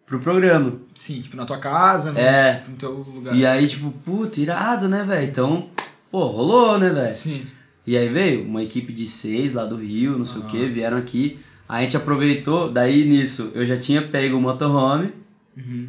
pro 0.05 0.19
programa. 0.19 0.73
Sim, 0.93 1.21
tipo, 1.21 1.37
na 1.37 1.45
tua 1.45 1.57
casa, 1.57 2.11
no, 2.11 2.19
É. 2.19 2.55
tipo, 2.55 2.71
no 2.71 2.77
teu 2.77 2.91
lugar. 2.91 3.35
E 3.35 3.45
aí, 3.45 3.67
tipo, 3.67 3.89
puta, 4.03 4.39
irado, 4.41 4.89
né, 4.89 5.03
velho? 5.07 5.27
Então, 5.27 5.69
pô, 6.11 6.25
rolou, 6.25 6.77
né, 6.77 6.89
velho? 6.89 7.13
Sim. 7.13 7.45
E 7.87 7.97
aí 7.97 8.07
veio 8.09 8.43
uma 8.45 8.61
equipe 8.63 8.91
de 8.93 9.07
seis 9.07 9.53
lá 9.53 9.65
do 9.65 9.75
Rio, 9.77 10.17
não 10.17 10.25
sei 10.25 10.41
o 10.41 10.45
que, 10.45 10.65
vieram 10.67 10.97
aqui. 10.97 11.39
A 11.67 11.81
gente 11.81 11.97
aproveitou, 11.97 12.69
daí 12.69 13.05
nisso 13.05 13.51
eu 13.55 13.65
já 13.65 13.77
tinha 13.77 14.01
pego 14.01 14.37
o 14.37 14.41
motorhome. 14.41 15.11
Uhum. 15.57 15.87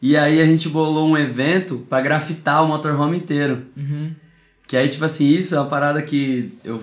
E 0.00 0.16
aí 0.16 0.40
a 0.40 0.46
gente 0.46 0.68
bolou 0.68 1.08
um 1.08 1.18
evento 1.18 1.84
pra 1.88 2.00
grafitar 2.00 2.64
o 2.64 2.68
motorhome 2.68 3.16
inteiro. 3.16 3.62
Uhum. 3.76 4.12
Que 4.66 4.76
aí, 4.76 4.88
tipo 4.88 5.04
assim, 5.04 5.28
isso 5.28 5.54
é 5.54 5.58
uma 5.60 5.66
parada 5.66 6.00
que 6.02 6.52
eu 6.64 6.80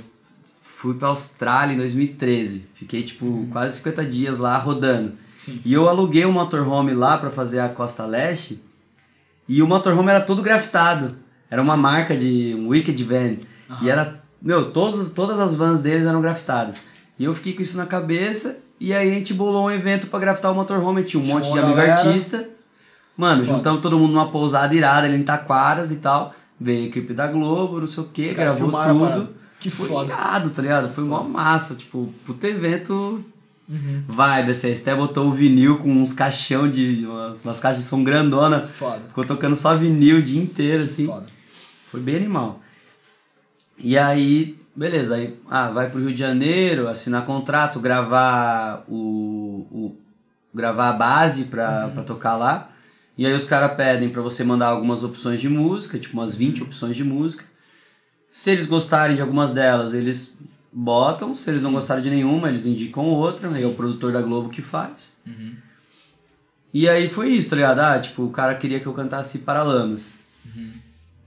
fui 0.86 0.94
pra 0.94 1.08
Austrália 1.08 1.74
em 1.74 1.78
2013. 1.78 2.68
Fiquei, 2.74 3.02
tipo, 3.02 3.48
quase 3.52 3.78
50 3.78 4.06
dias 4.06 4.38
lá 4.38 4.56
rodando. 4.58 5.14
Sim. 5.36 5.60
E 5.66 5.74
eu 5.74 5.90
aluguei 5.90 6.26
um 6.26 6.32
motorhome 6.32 6.94
lá 6.94 7.18
pra 7.18 7.32
fazer 7.32 7.60
a 7.60 7.70
Costa 7.70 8.06
Leste. 8.06 8.64
E 9.50 9.64
o 9.64 9.68
motorhome 9.68 10.10
era 10.12 10.22
todo 10.22 10.44
grafitado. 10.44 11.16
Era 11.50 11.62
uma 11.62 11.76
marca 11.76 12.16
de 12.16 12.56
um 12.56 12.68
Wicked 12.70 13.04
Van. 13.04 13.36
E 13.82 13.90
era, 13.90 14.22
meu, 14.40 14.70
todos, 14.72 15.10
todas 15.10 15.40
as 15.40 15.56
vans 15.56 15.82
deles 15.82 16.06
eram 16.06 16.22
grafitadas. 16.22 16.82
E 17.18 17.24
eu 17.24 17.34
fiquei 17.34 17.54
com 17.54 17.62
isso 17.64 17.78
na 17.78 17.88
cabeça. 17.88 18.58
E 18.80 18.94
aí 18.94 19.10
a 19.10 19.14
gente 19.14 19.34
bolou 19.34 19.66
um 19.66 19.72
evento 19.72 20.08
pra 20.08 20.20
grafitar 20.20 20.52
o 20.52 20.56
motorhome. 20.56 21.02
Tinha 21.04 21.22
um 21.22 21.26
Chamou 21.26 21.40
monte 21.40 21.52
de 21.52 21.60
amigo 21.60 21.76
galera. 21.78 22.00
artista. 22.00 22.48
Mano, 23.18 23.44
Foda. 23.44 23.58
juntamos 23.58 23.82
todo 23.82 23.98
mundo 23.98 24.14
numa 24.14 24.30
pousada 24.30 24.76
irada 24.76 25.08
ali 25.08 25.18
em 25.18 25.24
Taquaras 25.24 25.92
e 25.92 25.96
tal. 25.96 26.34
Veio 26.60 26.84
a 26.84 26.88
equipe 26.88 27.14
da 27.14 27.28
Globo, 27.28 27.80
não 27.80 27.88
sei 27.88 28.04
o 28.04 28.08
que, 28.08 28.34
gravou 28.34 28.70
tudo. 28.70 29.45
Que 29.70 29.76
Foi 29.76 29.88
foda. 29.88 30.14
irado, 30.14 30.50
tá 30.52 30.62
ligado? 30.62 30.94
Foi 30.94 31.04
mó 31.04 31.24
massa, 31.24 31.74
tipo, 31.76 32.14
puto 32.26 32.46
evento 32.46 33.24
Uhum. 33.68 34.04
vibe, 34.08 34.52
assim. 34.52 34.68
A 34.68 34.70
Esté 34.70 34.94
botou 34.94 35.28
o 35.28 35.32
vinil 35.32 35.78
com 35.80 35.92
uns 35.92 36.14
caixão 36.14 36.70
de. 36.70 37.04
umas, 37.08 37.44
umas 37.44 37.60
caixas 37.60 37.82
de 37.82 37.88
som 37.90 38.04
grandona. 38.04 38.62
Foda. 38.62 39.02
Ficou 39.08 39.26
tocando 39.26 39.56
só 39.56 39.76
vinil 39.76 40.18
o 40.18 40.22
dia 40.22 40.40
inteiro, 40.40 40.84
assim. 40.84 41.08
Foda. 41.08 41.26
Foi 41.90 42.00
bem 42.00 42.16
animal. 42.18 42.60
E 43.78 43.98
aí, 43.98 44.56
beleza, 44.76 45.16
aí 45.16 45.36
ah, 45.50 45.72
vai 45.72 45.90
pro 45.90 46.00
Rio 46.00 46.14
de 46.14 46.20
Janeiro, 46.20 46.88
assinar 46.88 47.26
contrato, 47.26 47.80
gravar 47.80 48.84
o. 48.88 49.66
o 49.72 49.98
gravar 50.54 50.90
a 50.90 50.94
base 50.94 51.46
pra, 51.46 51.88
pra 51.90 52.04
tocar 52.04 52.36
lá. 52.38 52.70
E 53.18 53.26
aí 53.26 53.34
os 53.34 53.46
caras 53.46 53.76
pedem 53.76 54.10
pra 54.10 54.22
você 54.22 54.44
mandar 54.44 54.68
algumas 54.68 55.02
opções 55.04 55.42
de 55.42 55.50
música, 55.50 55.98
tipo 55.98 56.14
umas 56.14 56.36
20 56.36 56.62
opções 56.64 56.96
de 56.96 57.04
música. 57.04 57.44
Se 58.38 58.52
eles 58.52 58.66
gostarem 58.66 59.16
de 59.16 59.22
algumas 59.22 59.52
delas, 59.52 59.94
eles 59.94 60.36
botam. 60.70 61.34
Se 61.34 61.50
eles 61.50 61.64
não 61.64 61.72
gostarem 61.72 62.04
de 62.04 62.10
nenhuma, 62.10 62.50
eles 62.50 62.66
indicam 62.66 63.06
outra. 63.06 63.50
Aí 63.50 63.64
é 63.64 63.66
o 63.66 63.74
produtor 63.74 64.12
da 64.12 64.22
Globo 64.22 64.50
que 64.50 64.62
faz. 64.62 65.14
E 66.74 66.90
aí 66.90 67.08
foi 67.08 67.30
isso, 67.30 67.52
tá 67.52 67.56
ligado? 67.56 67.80
Ah, 67.80 67.98
tipo, 67.98 68.24
o 68.24 68.30
cara 68.30 68.54
queria 68.56 68.82
que 68.82 68.86
eu 68.86 68.92
cantasse 68.92 69.40
Paralamas. 69.40 70.16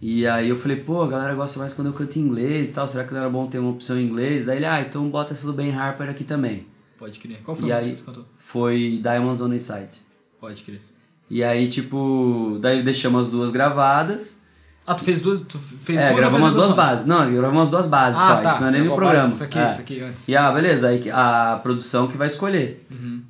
E 0.03 0.27
aí 0.27 0.51
eu 0.51 0.55
falei, 0.57 0.77
pô, 0.77 1.03
a 1.03 1.09
galera 1.09 1.35
gosta 1.35 1.59
mais 1.59 1.73
quando 1.73 1.87
eu 1.87 1.95
canto 1.95 2.19
em 2.19 2.23
inglês 2.23 2.69
e 2.69 2.73
tal, 2.73 2.87
será 2.87 3.05
que 3.05 3.13
não 3.15 3.21
era 3.21 3.31
bom 3.31 3.47
ter 3.47 3.59
uma 3.59 3.71
opção 3.71 3.99
em 3.99 4.05
inglês? 4.05 4.45
Daí 4.45 4.59
ele, 4.59 4.67
ah, 4.67 4.83
então 4.83 5.09
bota 5.09 5.33
essa 5.33 5.47
do 5.47 5.55
Ben 5.55 5.73
Harper 5.75 6.11
aqui 6.11 6.25
também. 6.25 6.67
Pode 6.99 7.19
crer. 7.19 7.41
Qual 7.43 7.57
foi 7.57 7.69
E 7.69 7.73
a 7.73 7.77
música 7.77 7.97
que 7.97 8.03
tu 8.03 8.05
cantou? 8.05 8.27
foi 8.37 9.01
Diamonds 9.03 9.41
on 9.41 9.49
the 9.49 9.59
Side. 9.59 10.03
Pode 10.39 10.63
crer. 10.63 10.83
E 11.31 11.43
aí, 11.43 11.69
tipo, 11.69 12.59
daí 12.61 12.83
deixamos 12.83 13.29
as 13.29 13.33
duas 13.33 13.51
gravadas. 13.51 14.41
Ah, 14.89 14.95
tu 14.95 15.05
fez 15.05 15.21
duas. 15.21 15.43
Tu 15.43 15.59
fez 15.59 16.01
é, 16.01 16.09
duas 16.09 16.21
gravamos 16.21 16.47
as 16.47 16.55
duas 16.55 16.73
bases. 16.73 17.05
Não, 17.05 17.31
gravamos 17.31 17.65
as 17.65 17.69
duas 17.69 17.87
bases 17.87 18.19
Ah, 18.19 18.27
só, 18.27 18.37
tá. 18.37 18.49
isso 18.49 18.61
não 18.63 18.69
é 18.69 18.71
nem 18.71 18.81
no 18.81 18.97
Gravou 18.97 19.09
a 19.09 19.13
base, 19.13 19.17
programa. 19.19 19.35
isso 19.35 19.45
aqui, 19.45 19.59
é. 19.59 19.69
isso 19.69 19.81
aqui 19.83 20.01
antes. 20.01 20.29
E 20.29 20.35
ah, 20.37 20.51
beleza, 20.51 20.89
aí 20.89 21.11
a 21.13 21.61
produção 21.63 22.07
que 22.07 22.17
vai 22.17 22.27
escolher. 22.27 22.87
Uhum. 22.91 23.21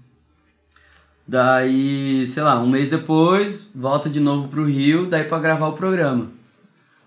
Daí, 1.26 2.24
sei 2.28 2.44
lá, 2.44 2.60
um 2.60 2.68
mês 2.68 2.90
depois, 2.90 3.70
volta 3.74 4.08
de 4.08 4.20
novo 4.20 4.46
pro 4.46 4.64
Rio, 4.64 5.06
daí 5.06 5.24
pra 5.24 5.40
gravar 5.40 5.66
o 5.66 5.72
programa. 5.72 6.28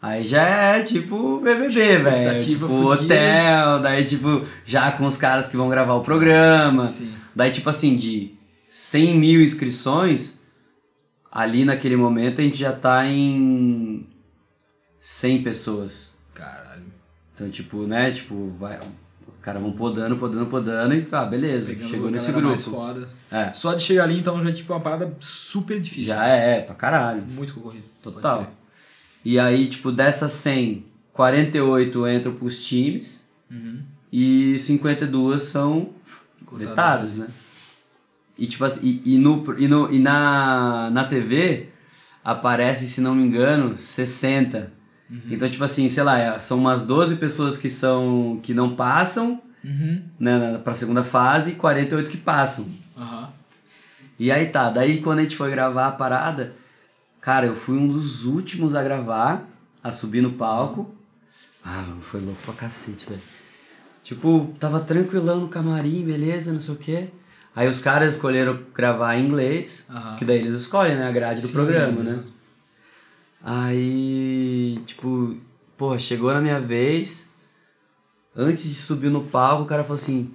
Aí 0.02 0.28
já 0.28 0.42
é 0.42 0.82
tipo 0.82 1.40
BBB, 1.40 1.70
velho. 2.00 2.08
Expectativa 2.08 2.68
Tipo 2.68 2.92
hotel, 2.92 3.80
daí 3.80 4.04
tipo, 4.04 4.42
já 4.66 4.92
com 4.92 5.06
os 5.06 5.16
caras 5.16 5.48
que 5.48 5.56
vão 5.56 5.70
gravar 5.70 5.94
o 5.94 6.02
programa. 6.02 6.90
Sim. 6.90 7.10
Daí 7.34 7.52
tipo 7.52 7.70
assim, 7.70 7.96
de 7.96 8.34
100 8.68 9.18
mil 9.18 9.42
inscrições, 9.42 10.42
ali 11.32 11.64
naquele 11.64 11.96
momento 11.96 12.42
a 12.42 12.44
gente 12.44 12.58
já 12.58 12.74
tá 12.74 13.08
em 13.08 14.06
100 15.02 15.44
pessoas. 15.44 16.16
Caralho. 16.34 16.84
Então, 17.34 17.50
tipo, 17.50 17.86
né, 17.88 18.12
tipo, 18.12 18.50
vai, 18.60 18.78
os 19.28 19.42
caras 19.42 19.62
vão 19.62 19.72
podando, 19.72 20.16
podando, 20.16 20.46
podando 20.46 20.94
e, 20.94 21.06
ah, 21.12 21.26
beleza, 21.26 21.74
Pegando 21.74 21.90
chegou 21.90 22.12
nesse 22.12 22.28
galera 22.32 22.48
mais 22.50 22.64
grupo. 22.64 22.78
foda. 22.80 23.08
É. 23.32 23.52
Só 23.52 23.74
de 23.74 23.82
chegar 23.82 24.04
ali, 24.04 24.20
então, 24.20 24.40
já 24.42 24.50
é 24.50 24.54
tipo 24.54 24.72
uma 24.72 24.80
parada 24.80 25.14
super 25.20 25.80
difícil. 25.80 26.16
Já 26.16 26.24
é, 26.26 26.62
pra 26.62 26.76
caralho. 26.76 27.24
Muito 27.24 27.56
concorrido. 27.56 27.84
Total. 28.04 28.52
E 29.26 29.40
aí, 29.40 29.66
tipo, 29.68 29.92
dessas 29.92 30.32
100, 30.34 30.86
48 31.14 32.08
entram 32.08 32.34
pros 32.34 32.64
times 32.64 33.28
Uhum. 33.50 33.82
e 34.14 34.58
52 34.58 35.42
são 35.42 35.90
Cortadas. 36.46 36.70
vetadas, 36.70 37.16
né? 37.18 37.28
E 38.38 38.48
tipo 38.48 38.64
assim, 38.64 39.02
e, 39.06 39.16
e, 39.16 39.18
no, 39.18 39.44
e, 39.60 39.68
no, 39.68 39.92
e 39.94 40.00
na, 40.00 40.90
na 40.90 41.04
TV 41.04 41.68
aparece, 42.24 42.88
se 42.88 43.02
não 43.02 43.14
me 43.14 43.24
engano, 43.24 43.76
60. 43.76 44.72
Uhum. 45.12 45.20
Então, 45.30 45.50
tipo 45.50 45.64
assim, 45.64 45.90
sei 45.90 46.04
lá, 46.04 46.18
é- 46.18 46.40
são 46.40 46.58
umas 46.58 46.84
12 46.84 47.18
pessoas 47.18 47.58
que 47.58 47.70
são 47.70 48.40
que 48.42 48.54
não 48.54 48.76
passam, 48.76 49.42
Uhum. 49.64 50.02
né, 50.20 50.58
pra 50.64 50.74
segunda 50.74 51.04
fase 51.04 51.52
e 51.52 51.56
48 51.56 52.10
que 52.10 52.18
passam. 52.18 52.68
Aham. 52.98 53.30
E 54.18 54.32
aí 54.32 54.46
tá, 54.48 54.70
daí 54.70 55.02
quando 55.02 55.20
a 55.20 55.22
gente 55.24 55.36
foi 55.36 55.52
gravar 55.52 55.88
a 55.88 55.92
parada, 55.92 56.54
cara, 57.20 57.46
eu 57.48 57.56
fui 57.56 57.78
um 57.78 57.88
dos 57.88 58.24
últimos 58.26 58.74
a 58.76 58.82
gravar, 58.84 59.48
a 59.84 59.92
subir 59.92 60.22
no 60.22 60.32
palco. 60.34 60.94
Ah, 61.64 61.82
mano, 61.88 62.02
foi 62.02 62.22
louco 62.22 62.40
pra 62.44 62.54
cacete, 62.54 63.08
velho. 63.10 63.22
Tipo, 64.04 64.54
tava 64.60 64.80
tranquilão 64.80 65.42
no 65.42 65.48
camarim, 65.48 66.04
beleza, 66.04 66.52
não 66.52 66.60
sei 66.60 66.74
o 66.74 66.78
quê. 66.78 67.08
Aí 67.56 67.68
os 67.68 67.80
caras 67.80 68.12
escolheram 68.16 68.60
gravar 68.74 69.16
em 69.16 69.26
inglês, 69.26 69.88
que 70.18 70.24
daí 70.26 70.38
eles 70.40 70.54
escolhem, 70.54 70.96
né, 70.96 71.08
a 71.08 71.12
grade 71.12 71.42
do 71.42 71.48
Sim, 71.48 71.54
programa, 71.54 72.02
isso. 72.02 72.16
né? 72.18 72.24
Aí, 73.44 74.80
tipo, 74.86 75.36
porra, 75.78 75.98
chegou 75.98 76.32
na 76.34 76.42
minha 76.42 76.60
vez. 76.60 77.30
Antes 78.36 78.64
de 78.64 78.76
subir 78.76 79.10
no 79.10 79.24
palco, 79.24 79.64
o 79.64 79.66
cara 79.66 79.84
falou 79.84 79.96
assim: 79.96 80.32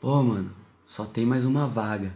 Pô, 0.00 0.22
mano, 0.22 0.50
só 0.86 1.04
tem 1.04 1.26
mais 1.26 1.44
uma 1.44 1.66
vaga. 1.66 2.12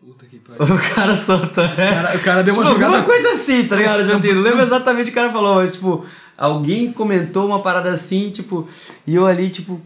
Puta 0.00 0.26
que 0.26 0.38
pariu. 0.40 0.62
O 0.62 0.94
cara 0.94 1.14
soltou. 1.14 1.64
O 1.64 1.76
cara- 1.76 2.16
o 2.16 2.20
cara 2.20 2.42
deu 2.42 2.54
uma 2.54 2.62
tipo, 2.62 2.74
jogada- 2.74 2.96
Alguma 2.98 3.04
coisa 3.14 3.30
assim, 3.30 3.64
tá 3.66 3.76
ligado? 3.76 4.02
Tipo 4.02 4.12
assim, 4.12 4.32
não 4.32 4.42
lembro 4.42 4.60
exatamente 4.60 5.02
o 5.10 5.12
que 5.12 5.18
o 5.18 5.22
cara 5.22 5.32
falou, 5.32 5.56
mas, 5.56 5.74
tipo, 5.74 6.04
alguém 6.36 6.92
comentou 6.92 7.46
uma 7.46 7.60
parada 7.62 7.90
assim, 7.90 8.30
tipo, 8.30 8.68
e 9.06 9.14
eu 9.14 9.24
ali, 9.26 9.48
tipo, 9.48 9.80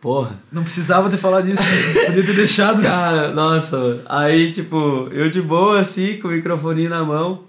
porra. 0.00 0.38
Não 0.52 0.62
precisava 0.62 1.10
ter 1.10 1.16
falado 1.16 1.48
isso. 1.48 1.62
né? 1.62 2.04
Podia 2.06 2.24
ter 2.24 2.36
deixado. 2.36 2.80
Cara, 2.82 3.32
nossa. 3.34 4.02
Aí, 4.08 4.52
tipo, 4.52 5.08
eu 5.10 5.28
de 5.28 5.42
boa, 5.42 5.80
assim, 5.80 6.18
com 6.20 6.28
o 6.28 6.30
microfone 6.30 6.88
na 6.88 7.02
mão. 7.04 7.44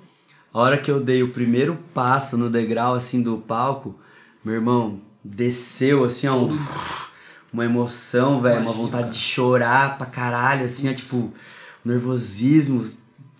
A 0.53 0.59
hora 0.59 0.77
que 0.77 0.91
eu 0.91 0.99
dei 0.99 1.23
o 1.23 1.29
primeiro 1.29 1.77
passo 1.93 2.37
no 2.37 2.49
degrau, 2.49 2.93
assim, 2.93 3.21
do 3.21 3.37
palco, 3.39 3.95
meu 4.45 4.53
irmão 4.55 4.99
desceu, 5.23 6.03
assim, 6.03 6.27
ó, 6.27 6.35
um- 6.37 6.57
uma 7.51 7.65
emoção, 7.65 8.39
velho, 8.41 8.61
uma 8.61 8.73
vontade 8.73 9.11
de 9.11 9.17
chorar 9.17 9.97
pra 9.97 10.05
caralho, 10.05 10.65
assim, 10.65 10.89
ó, 10.89 10.93
tipo, 10.93 11.31
nervosismo, 11.83 12.89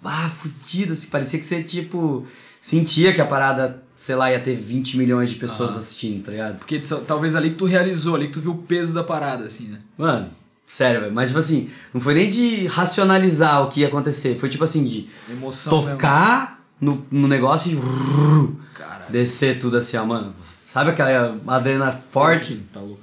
ah, 0.04 0.30
fudido, 0.30 0.94
assim, 0.94 1.08
parecia 1.08 1.40
que 1.40 1.46
você, 1.46 1.64
tipo, 1.64 2.26
sentia 2.62 3.14
que 3.14 3.22
a 3.22 3.26
parada, 3.26 3.84
sei 3.96 4.16
lá, 4.16 4.32
ia 4.32 4.40
ter 4.40 4.56
20 4.56 4.98
milhões 4.98 5.30
de 5.30 5.36
pessoas 5.36 5.76
assistindo, 5.78 6.24
tá 6.24 6.32
ligado? 6.32 6.58
Porque 6.58 6.80
talvez 7.08 7.36
ali 7.36 7.52
que 7.52 7.56
tu 7.58 7.66
realizou, 7.66 8.16
ali 8.16 8.28
que 8.28 8.34
tu 8.34 8.42
viu 8.42 8.52
o 8.52 8.58
peso 8.58 8.94
da 8.94 9.04
parada, 9.04 9.46
assim, 9.46 9.68
né? 9.68 9.80
Mano, 9.98 10.30
sério, 10.66 11.02
velho. 11.02 11.14
Mas, 11.14 11.30
tipo 11.30 11.40
assim, 11.40 11.70
não 11.94 12.00
foi 12.02 12.14
nem 12.14 12.30
de 12.30 12.68
racionalizar 12.68 13.64
o 13.64 13.70
que 13.70 13.82
ia 13.82 13.88
acontecer. 13.88 14.38
Foi, 14.40 14.50
tipo 14.50 14.64
assim, 14.64 14.84
de 14.84 15.08
Emoção 15.30 15.82
tocar 15.92 16.63
no, 16.84 17.06
no 17.12 17.28
negócio 17.28 17.72
e 17.72 19.12
descer 19.12 19.60
tudo 19.60 19.78
assim, 19.78 19.98
ó, 19.98 20.06
mano. 20.06 20.34
Sabe 20.66 20.90
aquela 20.92 21.38
adrenalina 21.48 21.92
forte? 21.92 22.56
Tá 22.74 22.80
louco. 22.80 23.02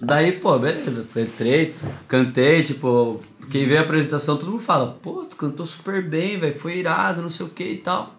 Daí, 0.00 0.32
pô, 0.32 0.58
beleza. 0.58 1.06
Entrei, 1.16 1.74
cantei, 2.06 2.62
tipo... 2.62 3.20
Quem 3.50 3.66
vê 3.66 3.78
a 3.78 3.80
apresentação, 3.80 4.36
todo 4.36 4.50
mundo 4.50 4.62
fala, 4.62 4.98
pô, 5.02 5.24
tu 5.24 5.34
cantou 5.36 5.64
super 5.64 6.02
bem, 6.06 6.38
velho. 6.38 6.56
Foi 6.58 6.76
irado, 6.76 7.22
não 7.22 7.30
sei 7.30 7.46
o 7.46 7.48
que 7.48 7.64
e 7.64 7.76
tal. 7.78 8.14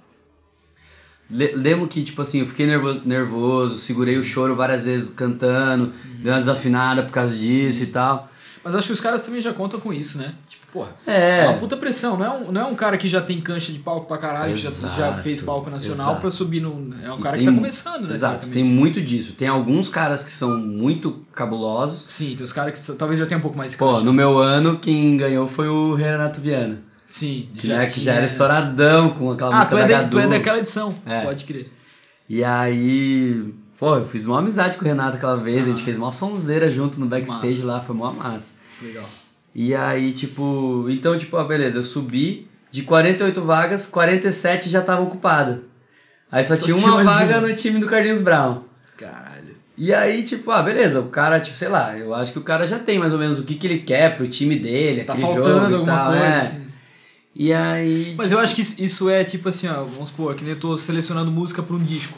Le- 1.29 1.51
Lembro 1.55 1.87
que, 1.87 2.01
tipo 2.03 2.19
assim, 2.21 2.39
eu 2.39 2.47
fiquei 2.47 2.65
nervoso, 2.65 3.03
nervoso, 3.05 3.77
segurei 3.77 4.17
o 4.17 4.23
choro 4.23 4.55
várias 4.55 4.85
vezes 4.85 5.11
cantando, 5.11 5.93
dei 6.15 6.31
uma 6.33 6.39
desafinada 6.39 7.03
por 7.03 7.11
causa 7.11 7.37
disso 7.37 7.83
e 7.83 7.87
tal. 7.87 8.27
Mas 8.63 8.73
acho 8.73 8.87
que 8.87 8.93
os 8.93 8.99
caras 9.01 9.23
também 9.23 9.39
já 9.39 9.53
contam 9.53 9.79
com 9.79 9.93
isso, 9.93 10.17
né? 10.17 10.33
Tipo, 10.47 10.58
porra, 10.71 10.89
É. 11.07 11.45
é 11.45 11.47
uma 11.49 11.57
puta 11.57 11.75
pressão. 11.77 12.17
Não 12.17 12.25
é, 12.25 12.29
um, 12.29 12.51
não 12.51 12.61
é 12.61 12.65
um 12.65 12.75
cara 12.75 12.97
que 12.97 13.07
já 13.07 13.19
tem 13.21 13.39
cancha 13.41 13.71
de 13.71 13.79
palco 13.79 14.07
pra 14.07 14.17
caralho, 14.17 14.55
já, 14.55 14.69
já 14.89 15.13
fez 15.13 15.41
palco 15.41 15.69
nacional 15.69 15.97
exato. 16.07 16.21
pra 16.21 16.29
subir 16.31 16.59
no. 16.61 16.71
É 17.03 17.11
um 17.11 17.19
E 17.19 17.21
cara 17.21 17.35
tem- 17.37 17.45
que 17.45 17.51
tá 17.51 17.55
começando, 17.57 18.03
né? 18.05 18.11
Exato, 18.11 18.47
tem 18.47 18.63
muito 18.63 19.01
disso. 19.01 19.33
Tem 19.33 19.47
alguns 19.47 19.89
caras 19.89 20.23
que 20.23 20.31
são 20.31 20.57
muito 20.57 21.25
cabulosos. 21.33 22.03
Sim, 22.09 22.33
tem 22.35 22.43
os 22.43 22.53
caras 22.53 22.73
que 22.73 22.79
só- 22.79 22.93
talvez 22.95 23.19
já 23.19 23.25
tenham 23.25 23.39
um 23.39 23.41
pouco 23.41 23.57
mais 23.57 23.71
de 23.71 23.77
Pô, 23.77 23.91
cancha. 23.93 24.03
no 24.05 24.13
meu 24.13 24.37
ano, 24.37 24.77
quem 24.79 25.17
ganhou 25.17 25.47
foi 25.47 25.67
o 25.67 25.93
Renato 25.95 26.39
Viana. 26.41 26.81
Sim, 27.07 27.49
Que 27.57 27.65
já, 27.67 27.85
que 27.87 27.99
já 27.99 28.13
era 28.13 28.25
estouradão 28.25 29.09
com 29.09 29.31
aquela 29.31 29.49
Ah, 29.51 29.55
música 29.57 29.75
tu 29.75 29.79
é, 29.81 29.87
da 29.87 30.03
de- 30.03 30.09
tu 30.11 30.19
é 30.19 30.27
daquela 30.27 30.59
edição, 30.59 30.93
É. 31.07 31.21
pode 31.21 31.43
crer. 31.45 31.71
E 32.29 32.43
aí, 32.43 33.51
pô, 33.79 33.95
eu 33.95 34.05
fiz 34.05 34.25
uma 34.25 34.37
amizade 34.37 34.77
com 34.77 34.85
o 34.85 34.87
Renato 34.87 35.15
aquela 35.17 35.35
vez, 35.35 35.65
a 35.65 35.69
gente 35.69 35.81
Ah. 35.81 35.85
fez 35.85 35.97
uma 35.97 36.11
sonzeira 36.11 36.69
junto 36.69 36.99
no 36.99 37.07
backstage 37.07 37.55
Massa. 37.55 37.65
lá, 37.65 37.79
foi 37.79 37.95
mó 37.95 38.11
massa. 38.11 38.53
Legal. 38.79 39.05
E 39.53 39.73
aí, 39.75 40.11
tipo, 40.11 40.85
então, 40.89 41.17
tipo, 41.17 41.35
ah, 41.37 41.43
beleza, 41.43 41.77
eu 41.79 41.83
subi, 41.83 42.47
de 42.71 42.83
48 42.83 43.41
vagas, 43.41 43.87
47 43.87 44.69
já 44.69 44.79
estavam 44.79 45.05
ocupadas. 45.05 45.59
Aí 46.31 46.43
só 46.43 46.55
tinha 46.55 46.75
tinha 46.77 46.91
uma 46.93 47.03
vaga 47.03 47.41
no 47.41 47.53
time 47.55 47.79
do 47.79 47.87
Carlinhos 47.87 48.21
Brown. 48.21 48.61
Caralho. 48.95 49.55
E 49.77 49.93
aí, 49.93 50.21
tipo, 50.23 50.51
ah, 50.51 50.61
beleza, 50.61 50.99
o 51.01 51.07
cara, 51.07 51.39
tipo, 51.39 51.57
sei 51.57 51.69
lá, 51.69 51.97
eu 51.97 52.13
acho 52.13 52.31
que 52.31 52.37
o 52.39 52.43
cara 52.43 52.67
já 52.67 52.77
tem 52.77 52.99
mais 52.99 53.11
ou 53.13 53.17
menos 53.19 53.39
o 53.39 53.43
que, 53.43 53.55
que 53.55 53.65
ele 53.65 53.79
quer 53.79 54.13
pro 54.15 54.27
time 54.27 54.55
dele, 54.57 55.03
Tá 55.03 55.13
aquele 55.13 55.27
faltando 55.27 55.49
jogo 55.61 55.71
e 55.71 55.75
alguma 55.75 55.85
tal, 55.85 56.07
coisa. 56.11 56.25
é. 56.25 56.37
assim. 56.37 56.61
E 57.35 57.53
aí, 57.53 58.13
Mas 58.17 58.31
eu 58.31 58.39
acho 58.39 58.53
que 58.53 58.61
isso- 58.61 58.75
isso 58.83 59.09
é 59.09 59.23
tipo 59.23 59.47
assim, 59.49 59.67
ó, 59.67 59.83
vamos 59.83 60.09
supor, 60.09 60.35
que 60.35 60.43
nem 60.43 60.53
eu 60.53 60.59
tô 60.59 60.75
selecionando 60.77 61.31
música 61.31 61.63
pra 61.63 61.75
um 61.75 61.79
disco. 61.79 62.17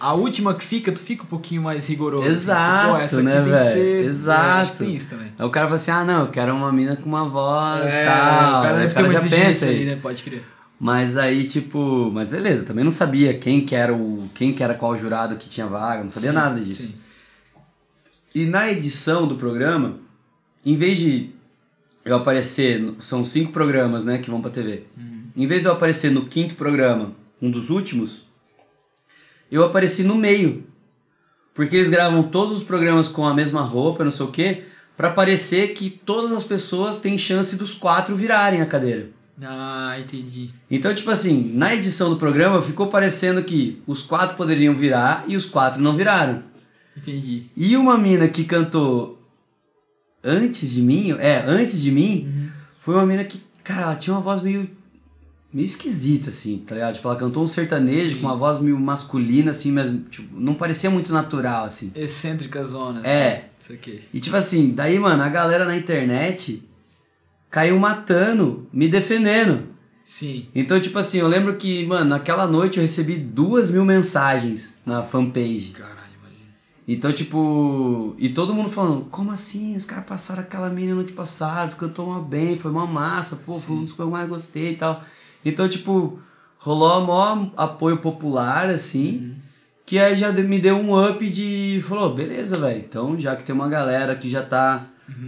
A 0.00 0.14
última 0.14 0.54
que 0.54 0.64
fica, 0.64 0.90
tu 0.92 1.00
fica 1.00 1.22
um 1.22 1.26
pouquinho 1.26 1.62
mais 1.62 1.86
rigoroso. 1.88 2.24
assim, 2.26 2.34
Exato, 2.34 2.80
tipo, 2.86 2.94
pô, 2.96 3.00
essa 3.02 3.16
aqui 3.16 3.24
né, 3.24 3.34
tem 3.34 3.42
que 3.44 3.50
velho? 3.50 3.62
ser. 3.72 4.04
Exato. 4.04 4.68
É, 4.68 4.72
que 4.72 4.78
tem 4.78 4.94
isso 4.94 5.08
também. 5.10 5.32
Aí 5.38 5.46
o 5.46 5.50
cara 5.50 5.66
fala 5.66 5.76
assim, 5.76 5.90
ah, 5.90 6.04
não, 6.04 6.20
eu 6.22 6.28
quero 6.28 6.54
uma 6.54 6.72
mina 6.72 6.96
com 6.96 7.08
uma 7.08 7.28
voz 7.28 7.92
e 7.94 7.96
É, 7.96 8.04
tal. 8.04 8.60
o 8.60 8.62
cara 8.62 8.78
deve 8.78 8.94
ter 8.94 9.02
uma 9.02 9.14
exigência 9.14 9.68
aí, 9.70 9.80
isso. 9.80 9.90
né? 9.94 9.98
Pode 10.02 10.22
crer. 10.22 10.42
Mas 10.78 11.16
aí, 11.16 11.44
tipo, 11.44 12.10
mas 12.12 12.30
beleza, 12.30 12.64
também 12.64 12.84
não 12.84 12.90
sabia 12.90 13.32
quem 13.32 13.64
que 13.64 13.74
era 13.74 13.94
o. 13.94 14.28
quem 14.34 14.52
que 14.52 14.62
era 14.62 14.74
qual 14.74 14.94
jurado 14.96 15.36
que 15.36 15.48
tinha 15.48 15.66
vaga, 15.66 16.02
não 16.02 16.08
sabia 16.10 16.30
Sim, 16.30 16.36
nada 16.36 16.60
disso. 16.60 16.82
sim. 16.88 16.94
E 18.34 18.44
na 18.44 18.70
edição 18.70 19.26
do 19.26 19.36
programa, 19.36 19.96
em 20.64 20.76
vez 20.76 20.98
de 20.98 21.30
eu 22.04 22.14
aparecer, 22.16 22.94
são 22.98 23.24
cinco 23.24 23.52
programas, 23.52 24.04
né, 24.04 24.18
que 24.18 24.30
vão 24.30 24.42
pra 24.42 24.50
TV. 24.50 24.82
Uhum. 24.98 25.22
Em 25.34 25.46
vez 25.46 25.62
de 25.62 25.68
eu 25.68 25.72
aparecer 25.72 26.10
no 26.10 26.26
quinto 26.26 26.54
programa, 26.56 27.12
um 27.40 27.50
dos 27.50 27.70
últimos, 27.70 28.25
eu 29.50 29.64
apareci 29.64 30.02
no 30.02 30.14
meio. 30.14 30.64
Porque 31.54 31.76
eles 31.76 31.88
gravam 31.88 32.22
todos 32.22 32.56
os 32.56 32.62
programas 32.62 33.08
com 33.08 33.26
a 33.26 33.34
mesma 33.34 33.62
roupa, 33.62 34.04
não 34.04 34.10
sei 34.10 34.26
o 34.26 34.30
quê, 34.30 34.64
pra 34.96 35.10
parecer 35.10 35.68
que 35.68 35.88
todas 35.90 36.32
as 36.32 36.44
pessoas 36.44 36.98
têm 36.98 37.16
chance 37.16 37.56
dos 37.56 37.74
quatro 37.74 38.14
virarem 38.14 38.60
a 38.60 38.66
cadeira. 38.66 39.08
Ah, 39.42 39.96
entendi. 39.98 40.48
Então, 40.70 40.94
tipo 40.94 41.10
assim, 41.10 41.52
na 41.54 41.74
edição 41.74 42.08
do 42.08 42.16
programa 42.16 42.62
ficou 42.62 42.86
parecendo 42.88 43.42
que 43.44 43.82
os 43.86 44.02
quatro 44.02 44.36
poderiam 44.36 44.74
virar 44.74 45.24
e 45.26 45.36
os 45.36 45.44
quatro 45.46 45.80
não 45.80 45.94
viraram. 45.94 46.42
Entendi. 46.96 47.44
E 47.56 47.76
uma 47.76 47.98
mina 47.98 48.28
que 48.28 48.44
cantou 48.44 49.22
antes 50.24 50.72
de 50.72 50.82
mim, 50.82 51.12
é, 51.18 51.44
antes 51.46 51.82
de 51.82 51.92
mim, 51.92 52.50
foi 52.78 52.94
uma 52.94 53.06
mina 53.06 53.24
que, 53.24 53.40
cara, 53.62 53.82
ela 53.82 53.96
tinha 53.96 54.14
uma 54.14 54.22
voz 54.22 54.40
meio 54.40 54.70
meio 55.56 55.64
esquisita, 55.64 56.28
assim, 56.28 56.58
tá 56.58 56.74
ligado? 56.74 56.96
Tipo, 56.96 57.08
ela 57.08 57.16
cantou 57.16 57.42
um 57.42 57.46
sertanejo 57.46 58.16
Sim. 58.16 58.20
com 58.20 58.26
uma 58.26 58.36
voz 58.36 58.58
meio 58.58 58.78
masculina, 58.78 59.52
assim, 59.52 59.72
mas, 59.72 59.90
tipo, 60.10 60.38
não 60.38 60.52
parecia 60.52 60.90
muito 60.90 61.14
natural, 61.14 61.64
assim. 61.64 61.90
Excêntrica 61.94 62.62
zona. 62.62 63.00
assim. 63.00 63.08
É. 63.08 63.48
Isso 63.58 63.72
aqui. 63.72 64.00
E, 64.12 64.20
tipo 64.20 64.36
assim, 64.36 64.72
daí, 64.72 64.98
mano, 64.98 65.22
a 65.22 65.30
galera 65.30 65.64
na 65.64 65.74
internet 65.74 66.62
caiu 67.50 67.78
matando, 67.78 68.68
me 68.70 68.86
defendendo. 68.86 69.68
Sim. 70.04 70.46
Então, 70.54 70.78
tipo 70.78 70.98
assim, 70.98 71.20
eu 71.20 71.26
lembro 71.26 71.56
que, 71.56 71.86
mano, 71.86 72.10
naquela 72.10 72.46
noite 72.46 72.76
eu 72.76 72.82
recebi 72.82 73.16
duas 73.16 73.70
mil 73.70 73.84
mensagens 73.86 74.74
na 74.84 75.02
fanpage. 75.02 75.70
Caralho, 75.70 75.96
imagina. 76.20 76.54
Então, 76.86 77.10
tipo. 77.14 78.14
E 78.18 78.28
todo 78.28 78.52
mundo 78.52 78.68
falando, 78.68 79.06
como 79.06 79.30
assim? 79.30 79.74
Os 79.74 79.86
caras 79.86 80.04
passaram 80.04 80.42
aquela 80.42 80.68
mina 80.68 80.94
no 80.94 81.00
ano 81.00 81.12
passado, 81.12 81.70
tu 81.70 81.76
cantou 81.76 82.08
uma 82.08 82.20
bem, 82.20 82.58
foi 82.58 82.70
uma 82.70 82.86
massa, 82.86 83.36
pô, 83.36 83.54
foi 83.54 83.74
um 83.74 83.82
dos 83.84 83.92
que 83.92 84.00
eu 84.00 84.10
mais 84.10 84.28
gostei 84.28 84.72
e 84.72 84.76
tal. 84.76 85.02
Então, 85.48 85.68
tipo, 85.68 86.18
rolou 86.58 87.00
o 87.00 87.06
maior 87.06 87.52
apoio 87.56 87.98
popular, 87.98 88.68
assim, 88.68 89.36
que 89.86 89.96
aí 89.98 90.16
já 90.16 90.32
me 90.32 90.58
deu 90.58 90.76
um 90.76 91.08
up 91.08 91.30
de. 91.30 91.80
Falou, 91.86 92.12
beleza, 92.12 92.58
velho. 92.58 92.80
Então, 92.80 93.16
já 93.16 93.36
que 93.36 93.44
tem 93.44 93.54
uma 93.54 93.68
galera 93.68 94.16
que 94.16 94.28
já 94.28 94.42
tá, 94.42 94.84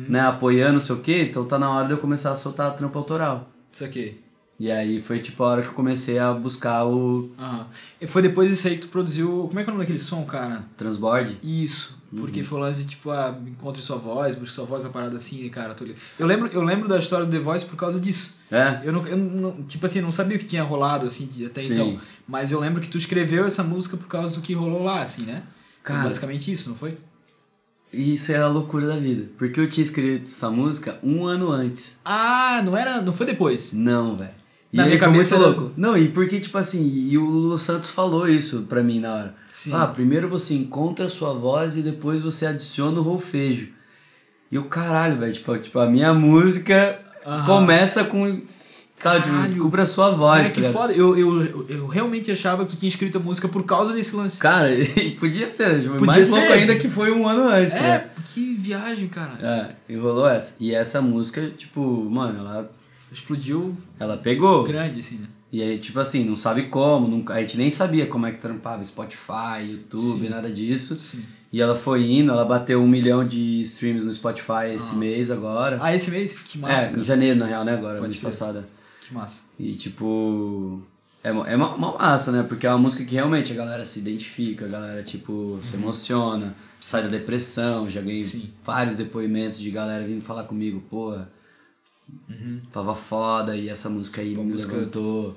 né, 0.09 0.21
apoiando, 0.21 0.73
não 0.75 0.81
sei 0.81 0.97
o 0.97 1.01
quê, 1.01 1.23
então 1.23 1.45
tá 1.45 1.57
na 1.57 1.71
hora 1.71 1.87
de 1.87 1.93
eu 1.93 1.99
começar 1.99 2.33
a 2.33 2.37
soltar 2.37 2.75
trampo 2.75 2.99
autoral. 2.99 3.49
Isso 3.73 3.85
aqui. 3.85 4.21
E 4.59 4.71
aí 4.73 5.01
foi 5.01 5.21
tipo 5.21 5.43
a 5.45 5.47
hora 5.47 5.63
que 5.63 5.69
eu 5.69 5.73
comecei 5.73 6.19
a 6.19 6.33
buscar 6.33 6.85
o 6.85 7.31
Aham. 7.39 7.67
E 8.01 8.07
foi 8.07 8.23
depois 8.23 8.51
disso 8.51 8.67
aí 8.67 8.75
que 8.75 8.83
tu 8.83 8.89
produziu. 8.89 9.47
Como 9.47 9.61
é 9.61 9.63
que 9.63 9.71
é 9.71 9.73
o 9.73 9.75
nome 9.75 9.85
daquele 9.85 10.01
som, 10.01 10.25
cara? 10.25 10.65
transborde. 10.77 11.39
Isso. 11.43 11.97
Uhum. 12.11 12.21
Porque 12.21 12.43
foi 12.43 12.59
o 12.59 12.61
lance 12.63 12.81
de, 12.85 12.91
tipo, 12.91 13.11
ah, 13.11 13.39
encontre 13.47 13.83
sua 13.83 13.97
voz, 13.97 14.35
busque 14.35 14.55
sua 14.55 14.65
voz, 14.65 14.85
a 14.85 14.89
parada 14.89 15.17
assim, 15.17 15.47
cara, 15.51 15.75
tô. 15.75 15.85
Eu 16.19 16.27
lembro, 16.27 16.49
eu 16.49 16.63
lembro 16.63 16.89
da 16.89 16.99
história 16.99 17.27
do 17.27 17.31
The 17.31 17.39
Voice 17.39 17.67
por 17.67 17.77
causa 17.77 18.01
disso. 18.01 18.33
É? 18.51 18.81
Eu 18.83 18.93
não, 18.93 19.07
eu 19.07 19.17
não 19.17 19.63
tipo 19.65 19.85
assim, 19.85 20.01
não 20.01 20.11
sabia 20.11 20.37
o 20.37 20.41
que 20.41 20.47
tinha 20.47 20.63
rolado, 20.63 21.05
assim, 21.07 21.29
até 21.45 21.61
Sim. 21.61 21.75
então. 21.75 22.01
Mas 22.27 22.51
eu 22.51 22.59
lembro 22.59 22.81
que 22.81 22.89
tu 22.89 22.97
escreveu 22.97 23.45
essa 23.45 23.63
música 23.63 23.97
por 23.97 24.09
causa 24.09 24.35
do 24.35 24.41
que 24.41 24.55
rolou 24.55 24.83
lá, 24.83 25.03
assim, 25.03 25.23
né? 25.23 25.43
Foi 25.85 25.95
Cara. 25.95 26.05
basicamente 26.05 26.51
isso, 26.51 26.71
não 26.71 26.77
foi? 26.77 26.97
Isso 27.93 28.33
é 28.33 28.39
a 28.39 28.49
loucura 28.49 28.87
da 28.87 28.97
vida. 28.97 29.31
Porque 29.39 29.61
eu 29.61 29.69
tinha 29.69 29.83
escrito 29.83 30.25
essa 30.25 30.51
música 30.51 30.99
um 31.03 31.27
ano 31.27 31.51
antes. 31.51 31.97
Ah, 32.05 32.61
não 32.65 32.77
era. 32.77 33.01
Não 33.01 33.13
foi 33.13 33.27
depois. 33.27 33.73
Não, 33.73 34.17
velho. 34.17 34.31
E 34.73 34.77
Na 34.77 34.83
aí 34.85 34.89
minha 34.91 35.01
cabeça 35.01 35.37
muito 35.37 35.49
era- 35.49 35.59
louco. 35.61 35.75
Não, 35.79 35.97
e 35.97 36.09
porque, 36.09 36.39
tipo 36.41 36.59
assim, 36.59 36.83
e 37.09 37.17
o 37.17 37.25
Lulu 37.25 37.59
Santos 37.59 37.89
falou 37.91 38.29
isso 38.29 38.63
pra 38.69 38.83
mim 38.83 39.01
na 39.01 39.15
hora. 39.15 39.35
Sim. 39.47 39.73
Ah, 39.75 39.87
primeiro 39.87 40.29
você 40.29 40.55
encontra 40.55 41.07
a 41.07 41.09
sua 41.09 41.33
voz 41.33 41.77
e 41.77 41.83
depois 41.83 42.21
você 42.21 42.45
adiciona 42.47 42.99
o 43.01 43.03
rolfejo. 43.03 43.69
E 44.53 44.59
o 44.59 44.65
caralho, 44.65 45.17
velho, 45.17 45.33
tipo, 45.33 45.57
tipo, 45.59 45.79
a 45.79 45.87
minha 45.89 46.13
música 46.13 46.99
começa 47.47 48.05
com. 48.05 48.43
Sabe, 48.97 49.23
tipo, 49.23 49.37
descubra 49.43 49.83
a 49.85 49.87
sua 49.87 50.11
voz, 50.11 50.39
Cara, 50.39 50.49
tá 50.49 50.55
que 50.55 50.61
ligado? 50.61 50.73
foda. 50.73 50.93
Eu, 50.93 51.17
eu, 51.17 51.67
eu, 51.69 51.87
realmente 51.87 52.33
achava 52.33 52.65
que 52.67 52.77
tinha 52.77 52.89
escrito 52.89 53.17
a 53.19 53.21
música 53.21 53.47
por 53.49 53.63
causa 53.63 53.93
desse 53.93 54.15
lance. 54.17 54.39
Cara, 54.41 54.75
e 54.75 55.13
podia 55.13 55.49
ser, 55.49 55.81
tipo, 55.81 55.95
Podia 55.95 56.07
mais 56.15 56.27
ser. 56.27 56.39
louco 56.41 56.53
ainda 56.53 56.75
que 56.75 56.89
foi 56.89 57.13
um 57.13 57.27
ano 57.29 57.43
antes, 57.49 57.75
né? 57.75 57.89
é, 57.89 58.09
que 58.25 58.55
viagem, 58.55 59.09
cara. 59.09 59.35
É, 59.89 59.93
enrolou 59.95 60.29
essa. 60.29 60.57
E 60.59 60.75
essa 60.75 61.01
música, 61.01 61.49
tipo, 61.57 61.81
mano, 62.11 62.41
ela, 62.41 62.71
Explodiu 63.13 63.75
ela 63.99 64.17
pegou. 64.17 64.65
grande, 64.65 65.01
assim, 65.01 65.17
né? 65.17 65.27
E 65.51 65.63
aí, 65.63 65.79
tipo 65.79 65.99
assim, 65.99 66.25
não 66.25 66.37
sabe 66.37 66.65
como, 66.65 67.09
nunca, 67.09 67.33
a 67.35 67.41
gente 67.41 67.57
nem 67.57 67.71
sabia 67.71 68.07
como 68.07 68.27
é 68.27 68.33
que 68.33 68.39
trampava 68.39 68.85
Spotify, 68.85 69.63
YouTube, 69.67 70.25
Sim. 70.25 70.29
nada 70.29 70.51
disso. 70.51 70.99
Sim. 70.99 71.23
E 71.51 71.63
ela 71.63 71.75
foi 71.75 72.11
indo, 72.11 72.31
ela 72.31 72.45
bateu 72.45 72.83
um 72.83 72.87
milhão 72.87 73.27
de 73.27 73.63
streams 73.63 74.05
no 74.05 74.13
Spotify 74.13 74.75
esse 74.75 74.95
mês 74.97 75.31
agora. 75.31 75.79
Ah, 75.81 75.95
esse 75.95 76.11
mês? 76.11 76.39
Que 76.39 76.59
massa. 76.59 76.83
é, 76.83 76.87
cara. 76.89 77.01
em 77.01 77.05
janeiro, 77.05 77.39
na 77.39 77.47
real, 77.47 77.65
né? 77.65 77.73
Agora, 77.73 77.99
mês 78.03 78.19
crer. 78.19 78.25
passado. 78.25 78.63
Que 79.01 79.15
massa. 79.15 79.45
E 79.59 79.73
tipo. 79.73 80.83
É, 81.25 81.31
é 81.31 81.33
uma, 81.57 81.75
uma 81.75 81.93
massa, 81.97 82.31
né? 82.31 82.43
Porque 82.47 82.67
é 82.67 82.71
uma 82.71 82.79
música 82.79 83.03
que 83.03 83.15
realmente 83.15 83.51
a 83.51 83.57
galera 83.57 83.87
se 83.87 83.99
identifica, 84.01 84.67
a 84.67 84.69
galera, 84.69 85.03
tipo, 85.03 85.59
se 85.63 85.75
emociona, 85.77 86.55
sai 86.79 87.03
da 87.03 87.09
depressão. 87.09 87.89
Já 87.89 88.03
ganhei 88.03 88.19
Uhum. 88.21 88.29
Sim. 88.29 88.51
vários 88.63 88.97
depoimentos 88.97 89.59
de 89.59 89.71
galera 89.71 90.07
vindo 90.07 90.21
falar 90.23 90.45
comigo, 90.45 90.83
pô. 92.09 92.69
Tava 92.73 92.95
foda 92.95 93.57
e 93.57 93.69
essa 93.69 93.89
música 93.89 94.21
aí 94.21 94.31
Uhum. 94.31 94.35
Pô, 94.37 94.45
me 94.45 94.53
música- 94.53 94.75
levantou. 94.77 95.37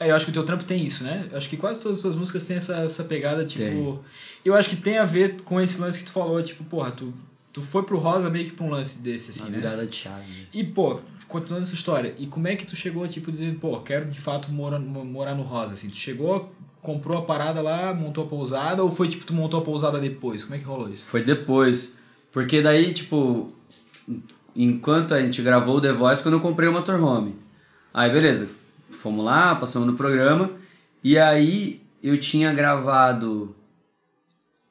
É, 0.00 0.10
eu 0.10 0.16
acho 0.16 0.24
que 0.24 0.30
o 0.30 0.34
teu 0.34 0.44
trampo 0.44 0.64
tem 0.64 0.82
isso, 0.82 1.04
né? 1.04 1.28
Eu 1.30 1.36
acho 1.36 1.48
que 1.48 1.56
quase 1.56 1.80
todas 1.80 1.98
as 1.98 2.02
tuas 2.02 2.16
músicas 2.16 2.44
têm 2.46 2.56
essa, 2.56 2.76
essa 2.76 3.04
pegada, 3.04 3.44
tipo. 3.44 3.64
Tem. 3.64 3.98
Eu 4.44 4.54
acho 4.54 4.70
que 4.70 4.76
tem 4.76 4.96
a 4.98 5.04
ver 5.04 5.42
com 5.42 5.60
esse 5.60 5.78
lance 5.80 5.98
que 5.98 6.06
tu 6.06 6.12
falou, 6.12 6.40
tipo, 6.42 6.64
porra, 6.64 6.90
tu, 6.90 7.12
tu 7.52 7.60
foi 7.60 7.82
pro 7.82 7.98
Rosa 7.98 8.30
meio 8.30 8.46
que 8.46 8.52
pra 8.52 8.64
um 8.64 8.70
lance 8.70 9.02
desse, 9.02 9.30
assim, 9.30 9.40
Uma 9.42 9.50
né? 9.50 9.56
virada 9.58 9.86
de 9.86 9.94
chave. 9.94 10.48
E, 10.54 10.64
pô, 10.64 11.00
continuando 11.26 11.64
essa 11.64 11.74
história, 11.74 12.14
e 12.18 12.26
como 12.26 12.48
é 12.48 12.56
que 12.56 12.64
tu 12.66 12.74
chegou, 12.74 13.06
tipo, 13.06 13.30
dizendo, 13.30 13.58
pô, 13.58 13.78
quero 13.80 14.06
de 14.06 14.18
fato 14.18 14.50
morar, 14.50 14.78
mo- 14.78 15.04
morar 15.04 15.34
no 15.34 15.42
Rosa, 15.42 15.74
assim? 15.74 15.90
Tu 15.90 15.96
chegou, 15.96 16.50
comprou 16.80 17.18
a 17.18 17.22
parada 17.22 17.60
lá, 17.60 17.92
montou 17.92 18.24
a 18.24 18.26
pousada, 18.26 18.82
ou 18.82 18.90
foi, 18.90 19.08
tipo, 19.08 19.26
tu 19.26 19.34
montou 19.34 19.60
a 19.60 19.62
pousada 19.62 19.98
depois? 19.98 20.44
Como 20.44 20.54
é 20.54 20.58
que 20.58 20.64
rolou 20.64 20.88
isso? 20.88 21.04
Foi 21.04 21.22
depois. 21.22 21.98
Porque 22.32 22.62
daí, 22.62 22.94
tipo, 22.94 23.48
enquanto 24.58 25.14
a 25.14 25.20
gente 25.22 25.40
gravou 25.40 25.76
o 25.76 25.80
The 25.80 25.92
Voice, 25.92 26.22
quando 26.22 26.34
eu 26.34 26.40
comprei 26.40 26.68
o 26.68 26.72
motorhome. 26.72 27.36
Aí, 27.94 28.10
beleza. 28.10 28.48
Fomos 28.90 29.24
lá, 29.24 29.54
passamos 29.54 29.86
no 29.86 29.94
programa. 29.94 30.50
E 31.02 31.16
aí, 31.16 31.80
eu 32.02 32.18
tinha 32.18 32.52
gravado... 32.52 33.54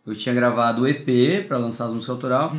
Eu 0.06 0.16
tinha 0.16 0.34
gravado 0.36 0.84
o 0.84 0.88
EP 0.88 1.48
pra 1.48 1.58
lançar 1.58 1.86
as 1.86 1.94
músicas 1.94 2.14
autoral. 2.14 2.54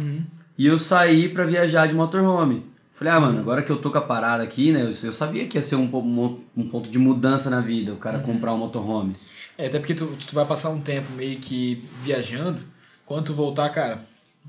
E 0.56 0.66
eu 0.66 0.76
saí 0.76 1.28
pra 1.28 1.44
viajar 1.44 1.86
de 1.86 1.94
motorhome. 1.94 2.64
Falei, 2.92 3.12
ah, 3.12 3.20
mano, 3.20 3.38
agora 3.38 3.62
que 3.62 3.70
eu 3.70 3.76
tô 3.76 3.90
com 3.90 3.98
a 3.98 4.02
parada 4.02 4.42
aqui, 4.42 4.72
né? 4.72 4.82
Eu, 4.82 4.88
eu 4.88 5.12
sabia 5.12 5.46
que 5.46 5.56
ia 5.56 5.62
ser 5.62 5.76
um, 5.76 5.84
um, 5.84 6.40
um 6.56 6.68
ponto 6.68 6.90
de 6.90 6.98
mudança 6.98 7.48
na 7.48 7.60
vida, 7.60 7.92
o 7.92 7.96
cara 7.96 8.18
comprar 8.18 8.52
um 8.52 8.58
motorhome. 8.58 9.14
É, 9.56 9.66
até 9.66 9.78
porque 9.78 9.94
tu, 9.94 10.06
tu 10.06 10.34
vai 10.34 10.44
passar 10.44 10.70
um 10.70 10.80
tempo 10.80 11.12
meio 11.12 11.38
que 11.38 11.82
viajando, 12.02 12.60
quando 13.06 13.26
tu 13.26 13.34
voltar, 13.34 13.68
cara, 13.70 14.00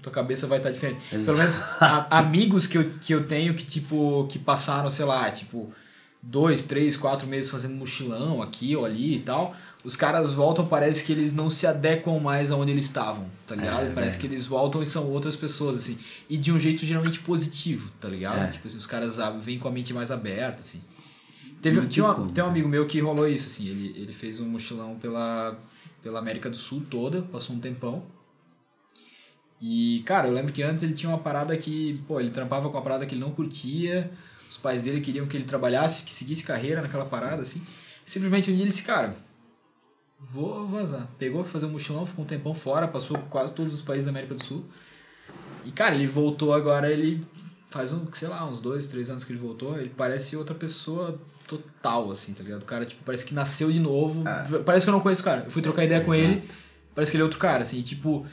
tua 0.02 0.12
cabeça 0.12 0.48
vai 0.48 0.58
estar 0.60 0.72
diferente. 0.72 1.02
Pelo 1.10 1.22
Exato. 1.22 1.38
menos 1.38 1.58
a- 1.82 2.18
amigos 2.20 2.68
que 2.68 2.78
eu, 2.78 2.86
que 2.88 3.14
eu 3.14 3.26
tenho 3.28 3.54
que, 3.54 3.66
tipo, 3.66 4.26
que 4.30 4.38
passaram, 4.40 4.90
sei 4.90 5.06
lá, 5.06 5.30
tipo, 5.32 5.72
dois, 6.22 6.64
três, 6.64 6.98
quatro 6.98 7.28
meses 7.28 7.50
fazendo 7.50 7.76
mochilão 7.76 8.42
aqui 8.42 8.76
ou 8.76 8.86
ali 8.86 9.16
e 9.16 9.20
tal. 9.20 9.56
Os 9.86 9.96
caras 9.96 10.32
voltam, 10.34 10.66
parece 10.66 11.06
que 11.06 11.12
eles 11.14 11.32
não 11.34 11.50
se 11.50 11.66
adequam 11.66 12.20
mais 12.20 12.52
aonde 12.52 12.72
eles 12.72 12.84
estavam, 12.84 13.30
tá 13.48 13.56
ligado? 13.56 13.88
É, 13.88 13.92
parece 13.92 14.18
velho. 14.18 14.20
que 14.30 14.36
eles 14.36 14.46
voltam 14.46 14.84
e 14.84 14.86
são 14.86 15.06
outras 15.10 15.38
pessoas, 15.38 15.78
assim. 15.78 15.98
E 16.30 16.38
de 16.38 16.52
um 16.52 16.60
jeito 16.60 16.86
geralmente 16.86 17.22
positivo, 17.22 17.90
tá 18.00 18.10
ligado? 18.10 18.40
É. 18.44 18.48
Tipo 18.48 18.68
assim, 18.68 18.78
os 18.78 18.86
caras 18.86 19.18
vêm 19.40 19.58
com 19.58 19.70
a 19.70 19.72
mente 19.72 19.94
mais 19.94 20.12
aberta, 20.12 20.60
assim. 20.62 20.82
Teve, 21.62 21.86
tinha 21.88 22.06
uma- 22.06 22.28
tem 22.30 22.44
um 22.44 22.48
amigo 22.48 22.68
meu 22.68 22.86
que 22.88 23.00
rolou 23.00 23.28
isso, 23.28 23.48
assim. 23.48 23.68
Ele, 23.70 23.94
ele 23.98 24.12
fez 24.14 24.40
um 24.42 24.46
mochilão 24.50 24.96
pela, 24.96 25.58
pela 26.04 26.20
América 26.20 26.50
do 26.50 26.58
Sul 26.58 26.84
toda, 26.90 27.22
passou 27.22 27.56
um 27.56 27.60
tempão. 27.60 28.04
E, 29.62 30.02
cara, 30.06 30.28
eu 30.28 30.34
lembro 30.34 30.54
que 30.54 30.64
antes 30.64 30.84
ele 30.84 30.94
tinha 30.94 31.10
uma 31.10 31.20
parada 31.20 31.56
que, 31.58 32.02
pô, 32.08 32.20
ele 32.20 32.30
trampava 32.30 32.70
com 32.70 32.78
uma 32.78 32.84
parada 32.84 33.06
que 33.06 33.14
ele 33.14 33.22
não 33.22 33.32
curtia. 33.32 34.10
Os 34.50 34.58
pais 34.58 34.84
dele 34.84 35.02
queriam 35.02 35.28
que 35.28 35.36
ele 35.36 35.44
trabalhasse, 35.44 36.04
que 36.04 36.14
seguisse 36.14 36.44
carreira 36.44 36.82
naquela 36.82 37.06
parada, 37.06 37.42
assim. 37.42 37.62
Simplesmente 38.06 38.50
um 38.50 38.54
dia 38.54 38.64
ele 38.64 38.70
disse, 38.70 38.84
cara, 38.84 39.16
vou 40.20 40.66
vazar. 40.66 41.08
Pegou, 41.18 41.44
foi 41.44 41.52
fazer 41.52 41.66
um 41.66 41.70
mochilão, 41.70 42.06
ficou 42.06 42.24
um 42.24 42.28
tempão 42.28 42.54
fora, 42.54 42.88
passou 42.88 43.18
por 43.18 43.28
quase 43.28 43.54
todos 43.54 43.74
os 43.74 43.82
países 43.82 44.06
da 44.06 44.12
América 44.12 44.34
do 44.34 44.44
Sul. 44.44 44.66
E, 45.66 45.72
cara, 45.72 45.94
ele 45.94 46.08
voltou 46.08 46.54
agora, 46.54 46.92
ele 46.92 47.22
faz, 47.70 47.92
um, 47.92 48.06
sei 48.12 48.28
lá, 48.28 48.50
uns 48.50 48.62
dois, 48.62 48.88
três 48.88 49.10
anos 49.10 49.24
que 49.24 49.32
ele 49.32 49.40
voltou, 49.40 49.78
ele 49.78 49.92
parece 49.96 50.36
outra 50.36 50.56
pessoa 50.56 51.20
total, 51.48 52.10
assim, 52.10 52.34
tá 52.34 52.44
ligado? 52.44 52.64
O 52.64 52.66
cara, 52.66 52.86
tipo, 52.86 53.04
parece 53.04 53.26
que 53.26 53.34
nasceu 53.34 53.72
de 53.72 53.80
novo. 53.80 54.24
Parece 54.66 54.86
que 54.86 54.90
eu 54.90 54.94
não 54.94 55.02
conheço 55.02 55.22
o 55.22 55.26
cara. 55.26 55.44
Eu 55.46 55.52
fui 55.52 55.62
trocar 55.62 55.84
ideia 55.84 56.04
com 56.04 56.16
ele, 56.16 56.44
parece 56.96 57.12
que 57.12 57.18
ele 57.18 57.22
é 57.22 57.26
outro 57.26 57.40
cara, 57.40 57.64
assim, 57.64 57.78
e, 57.78 57.84
tipo, 57.84 58.26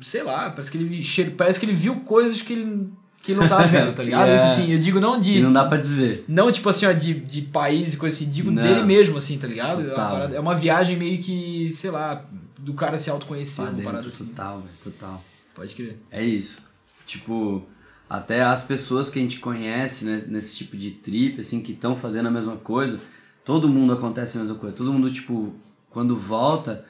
sei 0.00 0.22
lá, 0.22 0.50
parece 0.50 0.70
que 0.70 0.78
ele 0.78 1.02
cheira- 1.02 1.30
parece 1.36 1.58
que 1.60 1.66
ele 1.66 1.72
viu 1.72 1.96
coisas 2.00 2.42
que 2.42 2.52
ele, 2.52 2.88
que 3.22 3.32
ele 3.32 3.40
não 3.40 3.48
tava 3.48 3.66
vendo, 3.66 3.94
tá 3.94 4.02
ligado? 4.04 4.28
É. 4.28 4.34
Isso, 4.34 4.46
assim, 4.46 4.70
eu 4.72 4.78
digo 4.78 5.00
não 5.00 5.18
de. 5.18 5.38
E 5.38 5.42
não 5.42 5.52
dá 5.52 5.64
pra 5.64 5.76
desver. 5.78 6.24
Não, 6.28 6.50
tipo 6.52 6.68
assim, 6.68 6.86
ó, 6.86 6.92
de, 6.92 7.14
de 7.14 7.42
país 7.42 7.94
e 7.94 7.96
coisa 7.96 8.14
assim, 8.16 8.28
digo 8.28 8.50
Não. 8.50 8.62
dele 8.62 8.82
mesmo, 8.82 9.16
assim, 9.18 9.38
tá 9.38 9.46
ligado? 9.46 9.80
É 9.80 9.84
uma, 9.84 9.90
Total. 9.90 10.10
parada- 10.12 10.36
é 10.36 10.40
uma 10.40 10.54
viagem 10.54 10.96
meio 10.96 11.18
que, 11.18 11.70
sei 11.72 11.90
lá, 11.90 12.24
do 12.58 12.74
cara 12.74 12.96
se 12.98 13.08
autoconhecer, 13.10 13.62
uma 13.62 13.72
parada 13.82 14.06
assim. 14.08 14.24
total, 14.26 14.58
velho, 14.60 14.70
total. 14.82 15.24
Pode 15.54 15.74
crer. 15.74 15.98
É 16.10 16.22
isso. 16.24 16.68
Tipo, 17.06 17.66
até 18.08 18.42
as 18.42 18.62
pessoas 18.62 19.10
que 19.10 19.18
a 19.18 19.22
gente 19.22 19.38
conhece 19.38 20.04
né, 20.04 20.22
nesse 20.28 20.56
tipo 20.56 20.76
de 20.76 20.90
trip, 20.92 21.40
assim, 21.40 21.60
que 21.60 21.72
estão 21.72 21.96
fazendo 21.96 22.28
a 22.28 22.30
mesma 22.30 22.56
coisa, 22.56 23.00
todo 23.44 23.68
mundo 23.68 23.92
acontece 23.92 24.36
a 24.36 24.40
mesma 24.40 24.56
coisa. 24.56 24.74
Todo 24.76 24.92
mundo, 24.92 25.10
tipo, 25.10 25.54
quando 25.90 26.16
volta, 26.16 26.84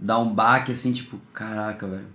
dá 0.00 0.18
um 0.18 0.32
baque 0.32 0.72
assim, 0.72 0.92
tipo, 0.92 1.18
caraca, 1.32 1.86
velho. 1.86 2.06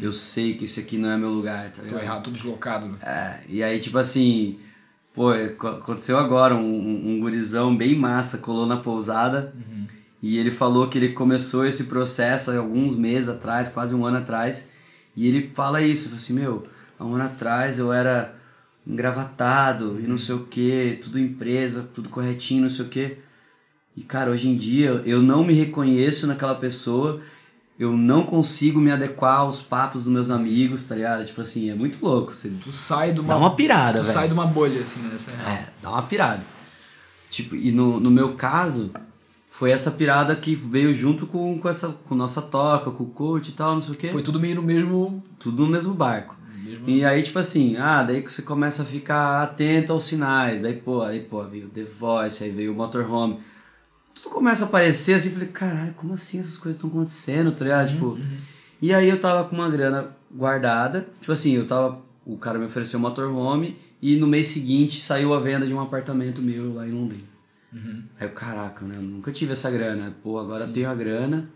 Eu 0.00 0.12
sei 0.12 0.54
que 0.54 0.64
esse 0.64 0.78
aqui 0.80 0.96
não 0.98 1.08
é 1.10 1.16
meu 1.16 1.28
lugar, 1.30 1.68
tá 1.70 1.82
Tô 1.82 1.88
ligado? 1.88 2.02
errado, 2.02 2.22
tô 2.24 2.30
deslocado, 2.30 2.86
né? 2.86 2.98
É, 3.02 3.40
e 3.48 3.62
aí, 3.64 3.80
tipo 3.80 3.98
assim, 3.98 4.58
pô, 5.14 5.30
ac- 5.30 5.66
aconteceu 5.66 6.16
agora, 6.18 6.54
um, 6.54 6.60
um, 6.60 7.10
um 7.14 7.20
gurizão 7.20 7.76
bem 7.76 7.94
massa 7.96 8.38
colou 8.38 8.64
na 8.66 8.76
pousada 8.76 9.52
e 10.22 10.38
ele 10.38 10.52
falou 10.52 10.88
que 10.88 10.98
ele 10.98 11.08
começou 11.10 11.66
esse 11.66 11.84
processo 11.84 12.50
há 12.52 12.58
alguns 12.58 12.94
meses 12.94 13.28
atrás, 13.28 13.68
quase 13.68 13.92
um 13.94 14.06
ano 14.06 14.18
atrás, 14.18 14.68
e 15.16 15.26
ele 15.26 15.50
fala 15.52 15.82
isso, 15.82 16.04
fala 16.06 16.16
assim, 16.16 16.32
meu, 16.34 16.62
há 16.96 17.04
um 17.04 17.14
ano 17.16 17.24
atrás 17.24 17.80
eu 17.80 17.92
era 17.92 18.32
engravatado 18.86 19.98
e 20.00 20.06
não 20.06 20.16
sei 20.16 20.34
o 20.36 20.44
que, 20.46 20.98
tudo 21.02 21.18
empresa, 21.18 21.88
tudo 21.94 22.08
corretinho, 22.08 22.62
não 22.62 22.70
sei 22.70 22.84
o 22.84 22.88
que. 22.88 23.16
E 23.96 24.02
cara, 24.02 24.30
hoje 24.30 24.48
em 24.48 24.56
dia 24.56 25.02
eu 25.04 25.20
não 25.22 25.44
me 25.44 25.52
reconheço 25.52 26.26
naquela 26.26 26.54
pessoa, 26.54 27.20
eu 27.78 27.92
não 27.96 28.22
consigo 28.24 28.80
me 28.80 28.90
adequar 28.90 29.38
aos 29.40 29.60
papos 29.60 30.04
dos 30.04 30.12
meus 30.12 30.30
amigos, 30.30 30.84
tá 30.86 30.94
ligado? 30.94 31.24
Tipo 31.24 31.40
assim, 31.40 31.70
é 31.70 31.74
muito 31.74 31.98
louco. 32.04 32.34
Você 32.34 32.48
Tu 32.62 32.72
sai 32.72 33.12
de 33.12 33.20
uma, 33.20 33.34
Dá 33.34 33.36
uma 33.38 33.54
pirada, 33.54 33.98
tu 34.00 34.02
velho. 34.04 34.14
sai 34.14 34.28
de 34.28 34.34
uma 34.34 34.46
bolha, 34.46 34.80
assim, 34.80 35.00
né? 35.00 35.10
É. 35.46 35.50
É, 35.52 35.68
dá 35.82 35.90
uma 35.90 36.02
pirada. 36.02 36.42
Tipo, 37.30 37.56
e 37.56 37.70
no, 37.72 37.98
no 37.98 38.10
meu 38.10 38.34
caso, 38.34 38.90
foi 39.48 39.70
essa 39.70 39.90
pirada 39.90 40.34
que 40.36 40.54
veio 40.54 40.92
junto 40.94 41.26
com, 41.26 41.58
com 41.58 41.68
essa 41.68 41.88
com 42.04 42.14
nossa 42.14 42.40
toca, 42.42 42.90
com 42.90 43.04
o 43.04 43.08
coach 43.08 43.48
e 43.48 43.52
tal, 43.52 43.74
não 43.74 43.82
sei 43.82 43.94
o 43.94 43.96
quê. 43.96 44.08
Foi 44.08 44.22
tudo 44.22 44.38
meio 44.40 44.54
no 44.56 44.62
mesmo. 44.62 45.22
tudo 45.38 45.64
no 45.64 45.70
mesmo 45.70 45.94
barco. 45.94 46.36
mesmo- 46.64 46.88
E 46.88 47.04
aí, 47.04 47.22
tipo 47.22 47.38
assim, 47.38 47.76
ah, 47.78 48.02
daí 48.02 48.22
que 48.22 48.32
você 48.32 48.42
começa 48.42 48.82
a 48.82 48.86
ficar 48.86 49.42
atento 49.42 49.92
aos 49.92 50.04
sinais. 50.04 50.62
Daí, 50.62 50.74
pô, 50.76 51.02
aí, 51.02 51.20
pô, 51.20 51.42
veio 51.44 51.68
The 51.68 51.84
Voice, 51.84 52.44
aí 52.44 52.50
veio 52.50 52.72
o 52.72 52.74
Motorhome. 52.74 53.38
Tudo 54.22 54.32
começa 54.34 54.64
a 54.64 54.68
aparecer 54.68 55.14
assim, 55.14 55.28
eu 55.28 55.34
falei, 55.34 55.48
caralho, 55.48 55.94
como 55.94 56.14
assim 56.14 56.38
essas 56.38 56.56
coisas 56.56 56.76
estão 56.76 56.88
acontecendo, 56.88 57.50
tá 57.52 57.64
ligado? 57.64 57.88
Tipo, 57.88 58.18
e 58.80 58.94
aí 58.94 59.08
eu 59.08 59.18
tava 59.20 59.48
com 59.48 59.56
uma 59.56 59.68
grana 59.68 60.10
guardada, 60.32 61.08
tipo 61.20 61.32
assim, 61.32 61.52
eu 61.52 61.66
tava, 61.66 62.00
o 62.24 62.36
cara 62.38 62.58
me 62.58 62.64
ofereceu 62.66 62.98
um 62.98 63.02
motorhome 63.02 63.76
e 64.00 64.16
no 64.16 64.26
mês 64.26 64.46
seguinte 64.46 65.00
saiu 65.00 65.34
a 65.34 65.40
venda 65.40 65.66
de 65.66 65.74
um 65.74 65.80
apartamento 65.80 66.40
meu 66.40 66.74
lá 66.74 66.86
em 66.86 66.92
Londrina. 66.92 67.32
Aí 68.20 68.26
eu, 68.26 68.30
caraca, 68.30 68.84
né, 68.84 68.94
eu 68.96 69.02
nunca 69.02 69.32
tive 69.32 69.52
essa 69.54 69.70
grana. 69.70 70.14
Pô, 70.22 70.38
agora 70.38 70.64
eu 70.64 70.72
tenho 70.72 70.88
a 70.90 70.94
grana. 70.94 71.48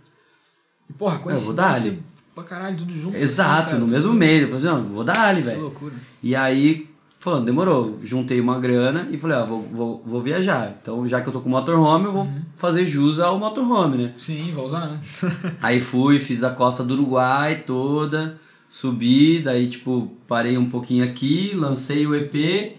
E, 0.89 0.93
porra, 0.93 1.17
Eu 1.17 1.37
vou 1.37 1.53
dar 1.53 1.69
coincidência 1.69 1.91
ali. 1.93 2.03
pra 2.35 2.43
caralho, 2.45 2.77
tudo 2.77 2.95
junto. 2.95 3.17
Exato, 3.17 3.53
assim, 3.61 3.67
cara, 3.73 3.79
no 3.81 3.87
mesmo 3.87 4.15
mês. 4.15 4.43
Eu 4.43 4.49
falei 4.59 4.67
assim, 4.79 4.87
ó, 4.89 4.95
vou 4.95 5.05
dar 5.05 5.21
ali, 5.29 5.43
Que 5.43 5.49
velho. 5.49 5.61
loucura. 5.63 5.95
E 6.23 6.35
aí, 6.35 6.89
falando, 7.27 7.45
demorou. 7.47 7.99
Juntei 8.03 8.41
uma 8.41 8.59
grana 8.59 9.09
e 9.11 9.19
falei, 9.19 9.37
ó, 9.37 9.45
vou, 9.47 9.63
vou, 9.73 10.03
vou 10.07 10.23
viajar. 10.23 10.77
Então, 10.81 11.07
já 11.09 11.21
que 11.21 11.29
eu 11.29 11.33
tô 11.33 11.41
com 11.41 11.49
motorhome, 11.51 12.07
eu 12.07 12.13
vou 12.13 12.23
Uhum. 12.23 12.43
fazer 12.57 12.87
jus 12.87 13.21
ao 13.21 13.39
motorhome, 13.39 13.97
né? 13.99 14.15
Sim, 14.17 14.53
vai 14.55 14.65
usar, 14.65 14.89
né? 14.89 15.01
Aí 15.61 15.81
fui, 15.81 16.19
fiz 16.19 16.43
a 16.45 16.51
costa 16.51 16.83
do 16.85 16.95
Uruguai 16.95 17.63
toda, 17.67 18.39
subi, 18.69 19.41
daí, 19.41 19.67
tipo, 19.67 20.11
parei 20.27 20.57
um 20.57 20.69
pouquinho 20.71 21.05
aqui, 21.05 21.53
lancei 21.55 22.07
o 22.07 22.15
EP 22.15 22.77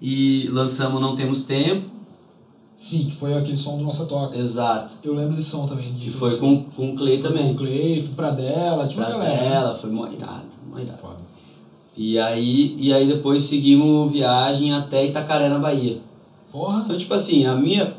e 0.00 0.48
lançamos 0.52 1.00
Não 1.00 1.14
Temos 1.16 1.42
Tempo. 1.44 1.94
Sim, 2.76 3.06
que 3.06 3.16
foi 3.16 3.32
aquele 3.32 3.56
som 3.56 3.78
do 3.78 3.84
Nossa 3.84 4.04
Toca. 4.04 4.36
Exato. 4.36 4.94
Eu 5.04 5.14
lembro 5.14 5.34
desse 5.34 5.48
som 5.48 5.66
também. 5.66 5.94
Que 5.94 6.10
foi 6.10 6.36
com, 6.36 6.64
com 6.64 6.90
o 6.90 6.94
Clay 6.94 7.20
Foi 7.22 7.30
também. 7.30 7.44
com 7.46 7.52
o 7.52 7.56
Clay, 7.56 8.00
fui 8.02 8.14
pra 8.14 8.30
dela, 8.30 8.86
tipo 8.86 9.00
Pra 9.00 9.10
galera. 9.10 9.40
dela, 9.40 9.74
foi 9.74 9.90
mó 9.90 10.06
irado, 10.06 10.44
mó 10.70 10.78
irado. 10.78 10.98
Foda. 10.98 11.33
E 11.96 12.18
aí, 12.18 12.76
e 12.78 12.92
aí 12.92 13.06
depois 13.06 13.44
seguimos 13.44 14.12
viagem 14.12 14.72
até 14.72 15.06
Itacaré, 15.06 15.48
na 15.48 15.58
Bahia. 15.58 16.00
Porra. 16.50 16.82
Então, 16.84 16.98
tipo 16.98 17.14
assim, 17.14 17.46
a 17.46 17.54
minha, 17.54 17.92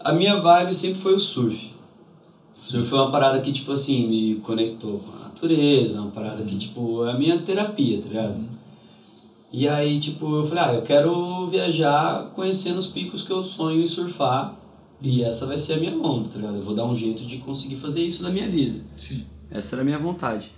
a 0.00 0.12
minha 0.12 0.36
vibe 0.40 0.74
sempre 0.74 0.98
foi 0.98 1.14
o 1.14 1.18
surf. 1.18 1.70
Surf 2.52 2.88
foi 2.88 2.98
uma 2.98 3.10
parada 3.10 3.40
que, 3.40 3.52
tipo 3.52 3.72
assim, 3.72 4.06
me 4.06 4.34
conectou 4.36 4.98
com 4.98 5.16
a 5.16 5.28
natureza, 5.28 6.00
uma 6.02 6.10
parada 6.10 6.42
que, 6.42 6.56
tipo, 6.56 7.04
é 7.06 7.12
a 7.12 7.14
minha 7.14 7.38
terapia, 7.38 8.00
tá 8.00 8.08
ligado? 8.08 8.44
E 9.52 9.66
aí, 9.66 9.98
tipo, 9.98 10.36
eu 10.36 10.46
falei, 10.46 10.64
ah, 10.64 10.74
eu 10.74 10.82
quero 10.82 11.48
viajar 11.48 12.30
conhecendo 12.32 12.78
os 12.78 12.86
picos 12.86 13.22
que 13.22 13.32
eu 13.32 13.42
sonho 13.42 13.82
em 13.82 13.86
surfar. 13.86 14.54
E 15.02 15.24
essa 15.24 15.46
vai 15.46 15.58
ser 15.58 15.74
a 15.74 15.76
minha 15.78 15.96
onda, 15.96 16.28
tá 16.28 16.36
ligado? 16.36 16.56
Eu 16.56 16.62
vou 16.62 16.74
dar 16.74 16.84
um 16.84 16.94
jeito 16.94 17.24
de 17.24 17.38
conseguir 17.38 17.76
fazer 17.76 18.02
isso 18.02 18.22
na 18.22 18.30
minha 18.30 18.46
vida. 18.46 18.78
Sim. 18.96 19.24
Essa 19.50 19.76
era 19.76 19.82
a 19.82 19.84
minha 19.84 19.98
vontade. 19.98 20.52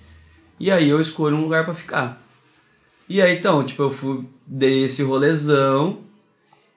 E 0.59 0.71
aí 0.71 0.89
eu 0.89 1.01
escolho 1.01 1.37
um 1.37 1.43
lugar 1.43 1.65
pra 1.65 1.75
ficar. 1.75 2.22
E 3.09 3.21
aí 3.21 3.37
então, 3.37 3.63
tipo, 3.63 3.83
eu 3.83 3.91
fui, 3.91 4.25
dei 4.47 4.85
esse 4.85 5.03
rolezão. 5.03 5.99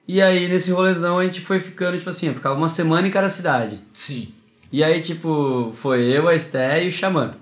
E 0.06 0.22
aí 0.22 0.48
nesse 0.48 0.70
rolezão 0.70 1.18
a 1.18 1.24
gente 1.24 1.40
foi 1.40 1.60
ficando, 1.60 1.96
tipo 1.98 2.10
assim, 2.10 2.28
eu 2.28 2.34
ficava 2.34 2.54
uma 2.54 2.68
semana 2.68 3.06
em 3.06 3.10
cada 3.10 3.28
cidade. 3.28 3.80
Sim. 3.92 4.28
E 4.72 4.82
aí, 4.82 5.00
tipo, 5.00 5.72
foi 5.74 6.02
eu, 6.04 6.28
a 6.28 6.34
Esté 6.34 6.84
e 6.84 6.88
o 6.88 6.92
Xamã. 6.92 7.32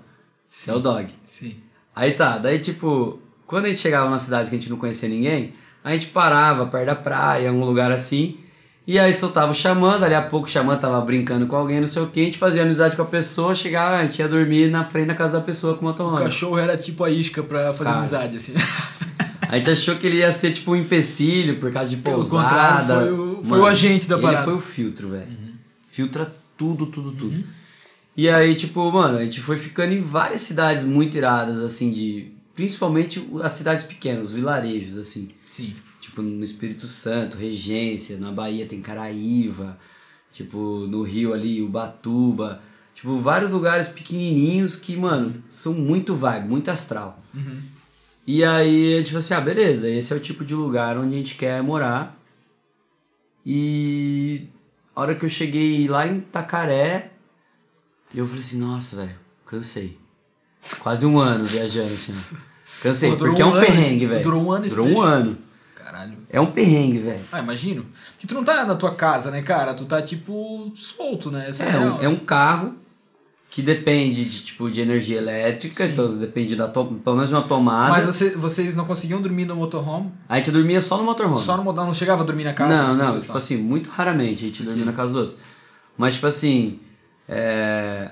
Que 0.47 0.69
é 0.69 0.73
o 0.73 0.79
dog. 0.79 1.11
Sim. 1.23 1.55
Aí 1.95 2.11
tá, 2.11 2.37
daí 2.37 2.59
tipo, 2.59 3.19
quando 3.45 3.65
a 3.65 3.69
gente 3.69 3.79
chegava 3.79 4.05
numa 4.05 4.19
cidade 4.19 4.49
que 4.49 4.55
a 4.55 4.59
gente 4.59 4.69
não 4.69 4.77
conhecia 4.77 5.07
ninguém, 5.07 5.53
a 5.83 5.91
gente 5.91 6.07
parava 6.07 6.65
perto 6.65 6.87
da 6.87 6.95
praia, 6.95 7.49
algum 7.49 7.65
lugar 7.65 7.91
assim, 7.91 8.37
e 8.87 8.99
aí 8.99 9.11
soltava 9.13 9.51
o 9.51 9.55
xamã, 9.55 9.99
dali 9.99 10.13
a 10.13 10.21
pouco 10.21 10.47
o 10.47 10.49
xamã 10.49 10.75
tava 10.77 10.99
brincando 11.01 11.47
com 11.47 11.55
alguém, 11.55 11.79
não 11.81 11.87
sei 11.87 12.01
o 12.03 12.07
que, 12.07 12.21
a 12.21 12.23
gente 12.23 12.37
fazia 12.37 12.61
amizade 12.63 12.95
com 12.95 13.01
a 13.01 13.05
pessoa, 13.05 13.53
chegava, 13.55 13.97
a 13.97 14.03
gente 14.03 14.19
ia 14.19 14.27
dormir 14.27 14.69
na 14.69 14.83
frente 14.83 15.07
da 15.07 15.15
casa 15.15 15.33
da 15.33 15.41
pessoa 15.41 15.73
com 15.75 15.85
o 15.85 15.89
O 15.89 15.91
motorhome. 15.91 16.23
cachorro 16.23 16.57
era 16.57 16.77
tipo 16.77 17.03
a 17.03 17.09
isca 17.09 17.41
pra 17.43 17.73
fazer 17.73 17.85
Cara. 17.85 17.97
amizade, 17.97 18.37
assim. 18.37 18.53
A 19.47 19.57
gente 19.57 19.69
achou 19.69 19.95
que 19.95 20.07
ele 20.07 20.17
ia 20.17 20.31
ser 20.31 20.51
tipo 20.51 20.71
um 20.71 20.75
empecilho 20.75 21.57
por 21.57 21.71
causa 21.71 21.89
de 21.91 21.97
Pelo 21.97 22.15
pousada. 22.15 22.47
contrário, 22.83 23.07
foi 23.07 23.11
o- 23.13 23.43
foi 23.45 23.59
o 23.59 23.65
agente 23.67 24.07
da 24.07 24.15
ele 24.15 24.23
parada. 24.23 24.43
foi 24.43 24.53
o 24.55 24.59
filtro, 24.59 25.09
velho. 25.09 25.27
Filtra 25.87 26.35
tudo, 26.57 26.87
tudo, 26.87 27.11
tudo. 27.11 27.43
E 28.17 28.27
aí, 28.27 28.55
tipo, 28.55 28.91
mano, 28.91 29.17
a 29.19 29.23
gente 29.23 29.39
foi 29.41 29.55
ficando 29.57 29.93
em 29.93 29.99
várias 29.99 30.41
cidades 30.41 30.83
muito 30.83 31.15
iradas, 31.15 31.61
assim, 31.61 31.91
de. 31.91 32.31
Principalmente 32.55 33.23
as 33.43 33.51
cidades 33.51 33.83
pequenas, 33.83 34.27
os 34.27 34.33
vilarejos, 34.33 34.97
assim. 34.97 35.27
Sim. 35.45 35.73
Tipo, 36.05 36.21
no 36.21 36.43
Espírito 36.43 36.85
Santo, 36.85 37.35
Regência, 37.35 38.15
na 38.19 38.31
Bahia 38.31 38.67
tem 38.67 38.79
Caraíva, 38.79 39.75
tipo, 40.31 40.85
no 40.87 41.01
Rio 41.01 41.33
ali, 41.33 41.63
Ubatuba. 41.63 42.61
Tipo, 42.93 43.17
vários 43.17 43.49
lugares 43.49 43.87
pequenininhos 43.87 44.75
que, 44.75 44.95
mano, 44.95 45.43
são 45.49 45.73
muito 45.73 46.13
vibe, 46.13 46.47
muito 46.47 46.69
astral. 46.69 47.19
E 48.27 48.43
aí 48.43 48.93
a 48.93 48.97
gente 48.99 49.07
falou 49.07 49.19
assim, 49.19 49.33
ah, 49.33 49.41
beleza, 49.41 49.89
esse 49.89 50.13
é 50.13 50.15
o 50.15 50.19
tipo 50.19 50.45
de 50.45 50.53
lugar 50.53 50.95
onde 50.95 51.15
a 51.15 51.17
gente 51.17 51.33
quer 51.33 51.63
morar. 51.63 52.15
E 53.43 54.43
a 54.95 55.01
hora 55.01 55.15
que 55.15 55.25
eu 55.25 55.29
cheguei 55.29 55.87
lá 55.87 56.05
em 56.05 56.19
Tacaré, 56.19 57.13
eu 58.13 58.27
falei 58.27 58.41
assim, 58.41 58.59
nossa, 58.59 58.95
velho, 58.95 59.15
cansei. 59.43 59.97
Quase 60.81 61.03
um 61.07 61.17
ano 61.17 61.45
viajando, 61.45 61.95
assim. 61.95 62.13
Cansei, 62.81 63.11
Pô, 63.11 63.17
porque 63.17 63.41
é 63.41 63.45
um 63.45 63.49
um 63.49 63.53
ano 63.53 63.65
perrengue, 63.65 64.05
velho. 64.05 64.23
durou 64.23 64.43
um 64.43 64.51
ano 64.51 64.67
Durou 64.67 64.87
um 64.87 65.01
ano. 65.01 65.37
Caralho. 65.95 66.17
É 66.29 66.41
um 66.41 66.51
perrengue, 66.51 66.99
velho. 66.99 67.21
Ah, 67.31 67.39
imagino. 67.39 67.85
Que 68.19 68.27
tu 68.27 68.33
não 68.35 68.43
tá 68.43 68.65
na 68.65 68.75
tua 68.75 68.93
casa, 68.93 69.31
né, 69.31 69.41
cara? 69.41 69.73
Tu 69.73 69.85
tá, 69.85 70.01
tipo, 70.01 70.69
solto, 70.75 71.31
né? 71.31 71.45
Essa 71.49 71.63
É, 71.63 71.69
real, 71.69 71.95
um, 71.95 72.01
é 72.01 72.09
um 72.09 72.17
carro 72.17 72.75
que 73.49 73.61
depende 73.61 74.25
de, 74.25 74.43
tipo, 74.43 74.69
de 74.69 74.81
energia 74.81 75.17
elétrica, 75.17 75.85
Sim. 75.85 75.91
então 75.93 76.17
depende 76.17 76.57
da 76.57 76.67
to- 76.67 76.99
pelo 77.01 77.15
menos 77.15 77.29
de 77.29 77.35
uma 77.35 77.43
tomada. 77.43 77.91
Mas 77.91 78.05
você- 78.05 78.35
vocês 78.35 78.75
não 78.75 78.83
conseguiam 78.83 79.21
dormir 79.21 79.45
no 79.45 79.55
motorhome? 79.55 80.11
A 80.27 80.35
gente 80.35 80.51
dormia 80.51 80.81
só 80.81 80.97
no 80.97 81.05
motorhome. 81.05 81.37
Só 81.37 81.55
no 81.55 81.63
motorhome? 81.63 81.87
Não 81.91 81.95
chegava 81.97 82.23
a 82.23 82.25
dormir 82.25 82.43
na 82.43 82.53
casa 82.53 82.75
não, 82.75 82.83
das 82.87 82.93
não, 82.95 83.05
pessoas? 83.05 83.21
tipo 83.23 83.31
tá? 83.33 83.37
assim, 83.37 83.57
muito 83.57 83.89
raramente 83.89 84.43
a 84.43 84.47
gente 84.47 84.63
dormia 84.63 84.83
na 84.83 84.91
casa 84.91 85.13
dos 85.13 85.21
outros. 85.21 85.37
Mas, 85.97 86.15
tipo 86.15 86.27
assim, 86.27 86.79
é, 87.29 88.11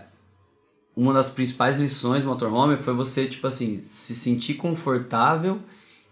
uma 0.96 1.14
das 1.14 1.28
principais 1.28 1.78
lições 1.78 2.24
do 2.24 2.30
motorhome 2.30 2.78
foi 2.78 2.94
você, 2.94 3.26
tipo 3.26 3.46
assim, 3.46 3.76
se 3.76 4.16
sentir 4.16 4.54
confortável 4.54 5.60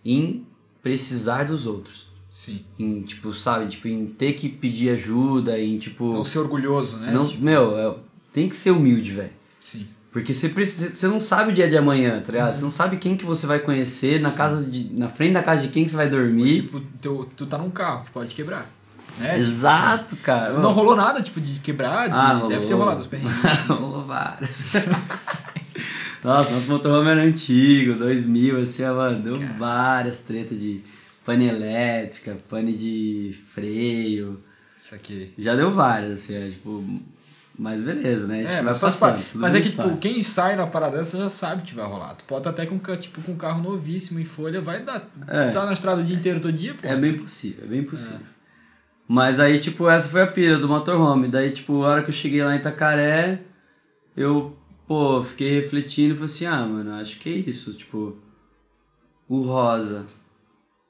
em 0.03 0.45
precisar 0.81 1.45
dos 1.45 1.65
outros. 1.65 2.07
Sim. 2.29 2.63
Em, 2.79 3.01
tipo, 3.01 3.33
sabe, 3.33 3.67
tipo, 3.67 3.87
em 3.87 4.05
ter 4.07 4.33
que 4.33 4.47
pedir 4.47 4.89
ajuda, 4.91 5.59
em, 5.59 5.77
tipo... 5.77 6.13
Não 6.13 6.23
ser 6.23 6.39
orgulhoso, 6.39 6.97
né? 6.97 7.11
não, 7.11 7.27
Tipo, 7.27 7.43
meu, 7.43 7.77
é- 7.77 7.95
tem 8.31 8.47
que 8.47 8.55
ser 8.55 8.71
humilde, 8.71 9.11
velho. 9.11 9.31
Sim. 9.59 9.87
Porque 10.11 10.33
você 10.33 10.49
precisa, 10.49 10.91
você 10.91 11.07
não 11.07 11.19
sabe 11.19 11.51
o 11.51 11.53
dia 11.53 11.69
de 11.69 11.77
amanhã, 11.77 12.21
tá 12.21 12.31
ligado? 12.31 12.53
Você 12.53 12.63
não 12.63 12.69
sabe 12.69 12.97
quem 12.97 13.15
que 13.15 13.25
você 13.25 13.45
vai 13.47 13.59
conhecer, 13.59 14.21
na 14.21 14.31
casa 14.31 14.65
de, 14.69 14.89
na 14.97 15.07
frente 15.09 15.33
da 15.33 15.41
casa 15.43 15.61
de 15.63 15.69
quem 15.69 15.83
que 15.85 15.89
você 15.91 15.95
vai 15.97 16.09
dormir. 16.09 16.63
Tipo, 16.63 16.81
teu, 17.01 17.29
tu 17.35 17.45
tá 17.45 17.57
num 17.57 17.69
carro 17.69 18.03
que 18.05 18.11
pode 18.11 18.33
quebrar. 18.33 18.69
Né? 19.17 19.27
Tipo, 19.29 19.39
Exato, 19.39 20.15
cara. 20.17 20.51
assim, 20.53 20.61
não 20.61 20.71
rolou 20.71 20.95
nada, 20.95 21.21
tipo, 21.21 21.39
de 21.39 21.59
quebrar, 21.59 22.07
de- 22.09 22.15
Ah, 22.15 22.33
rolou. 22.33 22.49
deve 22.49 22.65
ter 22.65 22.73
rolado 22.73 22.99
os 23.01 23.07
perrengues. 23.07 23.33
assim. 23.45 23.67
rolou 23.67 24.03
vários. 24.05 24.73
Nossa, 26.23 26.51
nosso 26.51 26.69
motorhome 26.71 27.09
era 27.09 27.21
antigo, 27.21 27.95
2000, 27.95 28.61
assim, 28.61 28.83
mano, 28.83 29.21
deu 29.21 29.35
várias 29.57 30.19
tretas 30.19 30.59
de 30.59 30.81
pane 31.25 31.47
elétrica, 31.47 32.37
pane 32.47 32.73
de 32.73 33.35
freio. 33.49 34.39
Isso 34.77 34.95
aqui. 34.95 35.33
Já 35.37 35.55
deu 35.55 35.71
várias, 35.71 36.11
assim, 36.11 36.45
ó, 36.45 36.49
tipo, 36.49 36.83
mas 37.57 37.81
beleza, 37.81 38.27
né? 38.27 38.43
É, 38.43 38.47
vai 38.47 38.61
mas 38.63 38.77
faz 38.79 38.99
passando. 38.99 39.23
Mas 39.35 39.53
é 39.53 39.61
que, 39.61 39.69
tipo, 39.69 39.97
quem 39.97 40.21
sai 40.21 40.55
na 40.55 40.65
parada 40.65 40.97
dessa 40.97 41.17
já 41.17 41.29
sabe 41.29 41.61
que 41.61 41.75
vai 41.75 41.85
rolar. 41.85 42.15
Tu 42.15 42.25
pode 42.25 42.47
até 42.47 42.65
com, 42.65 42.79
tipo, 42.97 43.21
com 43.21 43.33
um 43.33 43.37
carro 43.37 43.61
novíssimo 43.61 44.19
em 44.19 44.25
folha, 44.25 44.61
vai 44.61 44.83
dar. 44.83 45.09
É. 45.27 45.49
Tu 45.49 45.53
tá 45.53 45.65
na 45.65 45.73
estrada 45.73 46.01
o 46.01 46.03
dia 46.03 46.15
inteiro, 46.15 46.39
todo 46.39 46.53
dia, 46.53 46.73
pô. 46.73 46.87
É 46.87 46.95
bem 46.95 47.15
possível, 47.15 47.65
é 47.65 47.67
bem 47.67 47.83
possível. 47.83 48.25
Mas 49.07 49.39
aí, 49.39 49.59
tipo, 49.59 49.89
essa 49.89 50.07
foi 50.07 50.21
a 50.21 50.27
pira 50.27 50.57
do 50.57 50.67
motorhome. 50.67 51.27
Daí, 51.27 51.51
tipo, 51.51 51.83
a 51.83 51.89
hora 51.89 52.01
que 52.01 52.09
eu 52.09 52.13
cheguei 52.13 52.43
lá 52.43 52.55
em 52.55 52.59
Itacaré, 52.59 53.41
eu, 54.15 54.57
pô, 54.91 55.23
fiquei 55.23 55.51
refletindo 55.61 56.13
e 56.13 56.17
falei 56.17 56.25
assim, 56.25 56.45
ah, 56.47 56.65
mano, 56.65 56.91
acho 56.95 57.17
que 57.17 57.29
é 57.29 57.49
isso. 57.49 57.73
Tipo, 57.73 58.17
o 59.29 59.41
Rosa 59.41 60.05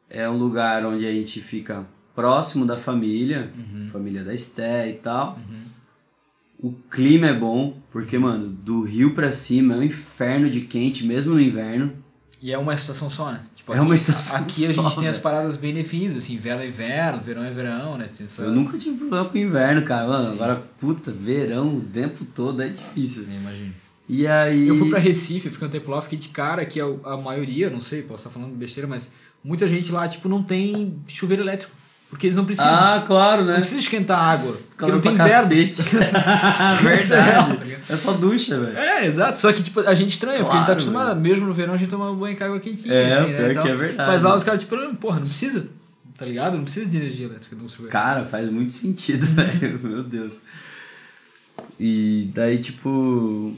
é 0.09 0.27
um 0.27 0.37
lugar 0.37 0.83
onde 0.87 1.05
a 1.05 1.11
gente 1.11 1.39
fica 1.39 1.85
próximo 2.15 2.65
da 2.65 2.77
família, 2.79 3.53
família 3.91 4.23
da 4.23 4.33
Esté 4.33 4.89
e 4.89 4.93
tal. 4.93 5.37
O 6.59 6.73
clima 6.89 7.27
é 7.27 7.33
bom, 7.33 7.77
porque, 7.91 8.17
mano, 8.17 8.47
do 8.47 8.81
rio 8.81 9.13
pra 9.13 9.31
cima 9.31 9.75
é 9.75 9.77
um 9.77 9.83
inferno 9.83 10.49
de 10.49 10.61
quente, 10.61 11.05
mesmo 11.05 11.35
no 11.35 11.39
inverno. 11.41 11.93
E 12.41 12.51
é 12.51 12.57
uma 12.57 12.73
estação 12.73 13.07
só, 13.07 13.31
né? 13.31 13.43
Tipo, 13.53 13.71
É 13.71 13.75
aqui- 13.75 13.85
uma 13.85 13.93
estação 13.93 14.37
Aqui 14.37 14.65
a 14.65 14.73
só, 14.73 14.81
gente 14.89 14.97
tem 14.97 15.07
as 15.09 15.19
paradas 15.19 15.55
bem 15.57 15.75
definidas, 15.75 16.17
assim, 16.17 16.37
verão 16.37 16.61
é 16.61 16.67
inverno, 16.67 17.19
verão 17.21 17.43
é 17.43 17.51
verão, 17.51 17.99
né? 17.99 18.09
Essa... 18.09 18.41
Eu 18.41 18.51
nunca 18.51 18.79
tive 18.79 18.97
problema 18.97 19.25
com 19.29 19.37
inverno, 19.37 19.83
cara. 19.83 20.07
Mano, 20.07 20.31
agora, 20.33 20.55
puta, 20.79 21.11
verão 21.11 21.77
o 21.77 21.81
tempo 21.81 22.25
todo 22.25 22.63
é 22.63 22.69
difícil. 22.69 23.25
Eu 23.29 23.35
imagino. 23.35 23.71
E 24.11 24.27
aí. 24.27 24.67
Eu 24.67 24.75
fui 24.75 24.89
pra 24.89 24.99
Recife, 24.99 25.49
fiquei 25.49 25.65
um 25.65 25.71
tempo 25.71 25.89
lá, 25.89 26.01
fiquei 26.01 26.19
de 26.19 26.27
cara 26.27 26.65
que 26.65 26.81
a, 26.81 26.85
a 27.05 27.15
maioria, 27.15 27.69
não 27.69 27.79
sei, 27.79 28.01
posso 28.01 28.27
estar 28.27 28.29
falando 28.29 28.53
besteira, 28.53 28.85
mas 28.85 29.13
muita 29.41 29.65
gente 29.69 29.89
lá, 29.89 30.05
tipo, 30.05 30.27
não 30.27 30.43
tem 30.43 31.01
chuveiro 31.07 31.41
elétrico. 31.41 31.71
Porque 32.09 32.27
eles 32.27 32.35
não 32.35 32.43
precisam. 32.43 32.69
Ah, 32.69 33.01
claro, 33.07 33.45
né? 33.45 33.53
não 33.53 33.59
precisa 33.61 33.79
esquentar 33.79 34.19
a 34.19 34.31
água. 34.33 34.45
Calor 34.75 34.95
não 34.95 35.01
tem 35.01 35.15
cacete. 35.15 35.81
Tá 36.11 36.73
Verdade. 36.81 37.63
ligado? 37.63 37.83
É 37.89 37.95
só 37.95 38.11
ducha, 38.11 38.59
velho. 38.59 38.77
É, 38.77 39.05
exato. 39.05 39.39
Só 39.39 39.53
que, 39.53 39.63
tipo, 39.63 39.79
a 39.79 39.93
gente 39.93 40.09
estranha, 40.09 40.39
porque 40.39 40.51
a 40.51 40.59
gente 40.59 40.59
tá 40.59 40.65
Claro, 40.65 40.71
acostumado, 40.73 41.21
mesmo 41.21 41.47
no 41.47 41.53
verão, 41.53 41.73
a 41.73 41.77
gente 41.77 41.89
toma 41.89 42.13
banho 42.13 42.37
com 42.37 42.43
água 42.43 42.59
quentinha. 42.59 42.93
É, 42.93 43.07
assim, 43.07 43.33
pior 43.33 43.53
né, 43.53 43.61
que 43.61 43.67
é 43.69 43.75
verdade. 43.75 44.11
Mas 44.11 44.23
lá 44.23 44.35
os 44.35 44.43
caras, 44.43 44.59
tipo, 44.61 44.75
porra, 44.97 45.21
não 45.21 45.27
precisa. 45.27 45.69
Tá 46.17 46.25
ligado? 46.25 46.57
Não 46.57 46.65
precisa 46.65 46.89
de 46.89 46.97
energia 46.97 47.27
elétrica 47.27 47.55
do 47.55 47.69
chuveiro. 47.69 47.93
Cara, 47.93 48.25
faz 48.25 48.51
muito 48.51 48.73
sentido, 48.73 49.25
velho. 49.31 49.79
Meu 49.81 50.03
Deus. 50.03 50.39
E 51.79 52.29
daí, 52.33 52.57
tipo. 52.57 53.55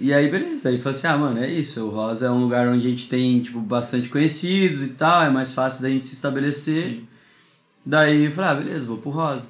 E 0.00 0.12
aí, 0.14 0.28
beleza. 0.30 0.68
Aí 0.68 0.78
falou 0.78 0.90
assim: 0.96 1.06
ah, 1.06 1.18
mano, 1.18 1.38
é 1.40 1.50
isso. 1.50 1.84
O 1.84 1.90
Rosa 1.90 2.26
é 2.26 2.30
um 2.30 2.40
lugar 2.40 2.66
onde 2.68 2.86
a 2.86 2.90
gente 2.90 3.06
tem, 3.08 3.40
tipo, 3.40 3.60
bastante 3.60 4.08
conhecidos 4.08 4.82
e 4.82 4.88
tal. 4.90 5.22
É 5.22 5.30
mais 5.30 5.52
fácil 5.52 5.82
da 5.82 5.88
gente 5.90 6.06
se 6.06 6.14
estabelecer. 6.14 6.76
Sim. 6.76 7.04
Daí 7.84 8.24
eu 8.26 8.32
falei, 8.32 8.50
ah, 8.50 8.54
beleza, 8.54 8.86
vou 8.86 8.98
pro 8.98 9.10
Rosa. 9.10 9.48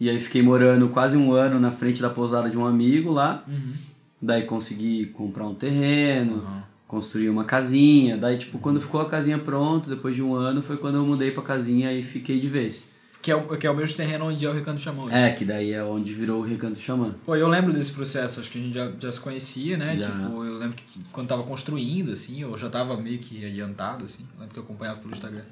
E 0.00 0.08
aí 0.10 0.18
fiquei 0.18 0.42
morando 0.42 0.88
quase 0.88 1.16
um 1.16 1.32
ano 1.32 1.60
na 1.60 1.70
frente 1.70 2.00
da 2.02 2.10
pousada 2.10 2.50
de 2.50 2.58
um 2.58 2.66
amigo 2.66 3.10
lá. 3.12 3.44
Uhum. 3.46 3.72
Daí 4.20 4.42
consegui 4.42 5.06
comprar 5.06 5.46
um 5.46 5.54
terreno, 5.54 6.34
Uhum. 6.34 6.62
construir 6.88 7.28
uma 7.28 7.44
casinha. 7.44 8.16
Daí, 8.16 8.36
tipo, 8.36 8.58
quando 8.58 8.80
ficou 8.80 9.00
a 9.00 9.08
casinha 9.08 9.38
pronta, 9.38 9.88
depois 9.90 10.14
de 10.14 10.22
um 10.22 10.34
ano, 10.34 10.60
foi 10.62 10.76
quando 10.76 10.96
eu 10.96 11.06
mudei 11.06 11.30
pra 11.30 11.42
casinha 11.42 11.92
e 11.92 12.02
fiquei 12.02 12.38
de 12.40 12.48
vez. 12.48 12.84
Que 13.22 13.30
é, 13.30 13.36
o, 13.36 13.56
que 13.56 13.64
é 13.64 13.70
o 13.70 13.76
mesmo 13.76 13.96
terreno 13.96 14.26
onde 14.26 14.44
é 14.44 14.50
o 14.50 14.52
Recanto 14.52 14.80
Chamão. 14.80 15.08
É, 15.08 15.30
que 15.30 15.44
daí 15.44 15.72
é 15.72 15.82
onde 15.84 16.12
virou 16.12 16.40
o 16.40 16.44
Recanto 16.44 16.76
Xamã. 16.76 17.14
Pô, 17.24 17.36
eu 17.36 17.46
lembro 17.46 17.72
desse 17.72 17.92
processo, 17.92 18.40
acho 18.40 18.50
que 18.50 18.58
a 18.58 18.60
gente 18.60 18.74
já, 18.74 18.92
já 18.98 19.12
se 19.12 19.20
conhecia, 19.20 19.76
né? 19.76 19.96
Já. 19.96 20.10
Tipo, 20.10 20.44
eu 20.44 20.58
lembro 20.58 20.76
que 20.76 20.84
quando 21.12 21.28
tava 21.28 21.44
construindo, 21.44 22.10
assim, 22.10 22.42
eu 22.42 22.58
já 22.58 22.68
tava 22.68 22.96
meio 22.96 23.20
que 23.20 23.44
adiantado, 23.46 24.04
assim. 24.06 24.26
Eu 24.34 24.40
lembro 24.40 24.54
que 24.54 24.58
eu 24.58 24.64
acompanhava 24.64 24.98
pelo 24.98 25.12
Instagram. 25.12 25.44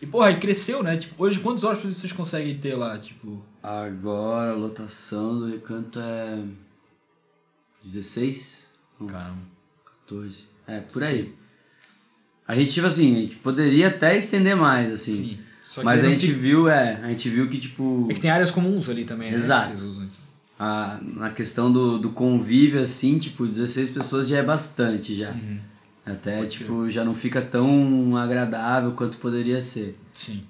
E, 0.00 0.06
porra, 0.06 0.28
aí 0.28 0.40
cresceu, 0.40 0.82
né? 0.82 0.96
Tipo, 0.96 1.22
hoje 1.22 1.38
quantos 1.38 1.64
hóspedes 1.64 1.98
vocês 1.98 2.12
conseguem 2.12 2.56
ter 2.56 2.76
lá? 2.76 2.98
Tipo, 2.98 3.44
Agora 3.62 4.52
a 4.52 4.54
lotação 4.54 5.38
do 5.38 5.46
Recanto 5.48 6.00
é 6.00 6.42
16? 7.82 8.70
Não, 8.98 9.06
caramba. 9.06 9.38
14. 10.06 10.46
É, 10.66 10.80
por 10.80 11.04
aí. 11.04 11.34
A 12.48 12.54
gente, 12.56 12.72
tipo 12.72 12.86
assim, 12.86 13.16
a 13.16 13.20
gente 13.20 13.36
poderia 13.36 13.88
até 13.88 14.16
estender 14.16 14.56
mais, 14.56 14.90
assim. 14.92 15.14
Sim. 15.14 15.38
Mas 15.82 16.04
a 16.04 16.08
gente 16.08 16.26
fica- 16.26 16.38
viu, 16.38 16.68
é, 16.68 17.00
a 17.02 17.08
gente 17.08 17.28
viu 17.30 17.48
que, 17.48 17.58
tipo, 17.58 18.06
É 18.10 18.14
que 18.14 18.20
tem 18.20 18.30
áreas 18.30 18.50
comuns 18.50 18.88
ali 18.88 19.04
também, 19.04 19.30
né? 19.30 19.36
Exato. 19.36 19.72
Usam. 19.74 20.04
então. 20.04 20.22
a, 20.58 20.98
na 21.02 21.30
questão 21.30 21.72
do, 21.72 21.98
do 21.98 22.10
convívio, 22.10 22.80
assim, 22.80 23.18
tipo, 23.18 23.46
16 23.46 23.90
pessoas 23.90 24.28
já 24.28 24.38
é 24.38 24.42
bastante, 24.42 25.14
já. 25.14 25.30
Uhum. 25.30 25.58
Até, 26.04 26.44
tipo, 26.46 26.88
já 26.90 27.04
não 27.04 27.14
fica 27.14 27.40
tão 27.40 28.16
agradável 28.16 28.92
quanto 28.92 29.18
poderia 29.18 29.62
ser. 29.62 29.96
Sim. 30.12 30.42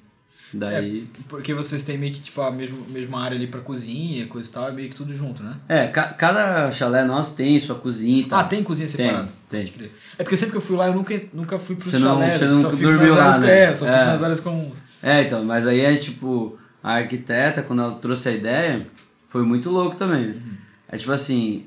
Daí... 0.54 1.04
É, 1.04 1.22
porque 1.28 1.54
vocês 1.54 1.82
têm 1.82 1.96
meio 1.96 2.12
que, 2.12 2.20
tipo, 2.20 2.40
a 2.42 2.50
mesma, 2.50 2.76
mesma 2.88 3.22
área 3.22 3.36
ali 3.36 3.46
pra 3.46 3.60
cozinha, 3.60 4.26
coisa 4.26 4.48
e 4.48 4.52
tal, 4.52 4.68
é 4.68 4.72
meio 4.72 4.88
que 4.90 4.94
tudo 4.94 5.14
junto, 5.14 5.42
né? 5.42 5.54
É, 5.68 5.86
ca- 5.86 6.12
cada 6.12 6.70
chalé 6.70 7.04
nosso 7.04 7.34
tem 7.36 7.58
sua 7.58 7.74
cozinha 7.76 8.20
e 8.20 8.24
tal. 8.24 8.40
Ah, 8.40 8.44
tem 8.44 8.62
cozinha 8.62 8.86
separada? 8.88 9.28
Tem, 9.48 9.66
crer. 9.66 9.90
É 10.18 10.22
porque 10.22 10.36
sempre 10.36 10.50
que 10.52 10.56
eu 10.58 10.60
fui 10.62 10.76
lá, 10.76 10.88
eu 10.88 10.94
nunca, 10.94 11.18
nunca 11.32 11.56
fui 11.56 11.74
pros 11.76 11.90
Você 11.90 11.98
não- 11.98 12.08
chalés, 12.16 12.34
você 12.34 12.48
só 12.48 12.54
nunca 12.56 12.70
fico 12.70 12.82
dormiu 12.82 13.14
lá, 13.14 13.20
áreas, 13.22 13.38
né? 13.38 13.62
É, 13.62 13.74
só 13.74 13.84
fico 13.86 13.96
É. 13.96 14.04
nas 14.04 14.22
áreas 14.22 14.40
comuns. 14.40 14.84
É, 15.02 15.22
então, 15.22 15.42
mas 15.44 15.66
aí 15.66 15.80
é 15.80 15.96
tipo, 15.96 16.58
a 16.82 16.92
arquiteta, 16.96 17.62
quando 17.62 17.80
ela 17.82 17.94
trouxe 17.94 18.28
a 18.28 18.32
ideia, 18.32 18.86
foi 19.28 19.42
muito 19.44 19.70
louco 19.70 19.96
também. 19.96 20.26
né? 20.28 20.42
É 20.88 20.98
tipo 20.98 21.12
assim, 21.12 21.64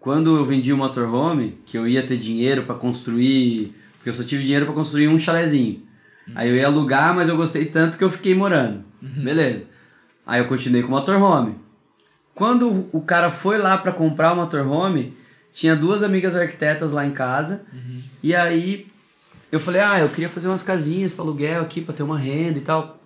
quando 0.00 0.34
eu 0.36 0.44
vendi 0.46 0.72
o 0.72 0.76
motorhome, 0.78 1.58
que 1.66 1.76
eu 1.76 1.86
ia 1.86 2.02
ter 2.02 2.16
dinheiro 2.16 2.62
pra 2.62 2.74
construir, 2.74 3.74
porque 3.98 4.08
eu 4.08 4.14
só 4.14 4.24
tive 4.24 4.42
dinheiro 4.44 4.64
pra 4.64 4.74
construir 4.74 5.08
um 5.08 5.18
Aí 6.34 6.48
eu 6.48 6.56
ia 6.56 6.66
alugar, 6.66 7.14
mas 7.14 7.28
eu 7.28 7.36
gostei 7.36 7.64
tanto 7.64 7.96
que 7.98 8.04
eu 8.04 8.10
fiquei 8.10 8.34
morando. 8.34 8.84
Beleza. 9.00 9.66
Aí 10.26 10.40
eu 10.40 10.46
continuei 10.46 10.82
com 10.82 10.88
o 10.88 10.92
motorhome. 10.92 11.56
Quando 12.34 12.88
o 12.92 13.00
cara 13.00 13.30
foi 13.30 13.58
lá 13.58 13.76
pra 13.78 13.92
comprar 13.92 14.32
o 14.32 14.36
motorhome, 14.36 15.16
tinha 15.50 15.74
duas 15.74 16.02
amigas 16.02 16.36
arquitetas 16.36 16.92
lá 16.92 17.04
em 17.04 17.10
casa. 17.10 17.64
E 18.22 18.34
aí 18.34 18.86
eu 19.50 19.58
falei, 19.58 19.80
ah, 19.80 20.00
eu 20.00 20.08
queria 20.08 20.28
fazer 20.28 20.48
umas 20.48 20.62
casinhas 20.62 21.14
para 21.14 21.24
aluguel 21.24 21.62
aqui, 21.62 21.80
para 21.80 21.94
ter 21.94 22.02
uma 22.02 22.18
renda 22.18 22.58
e 22.58 22.62
tal. 22.62 23.00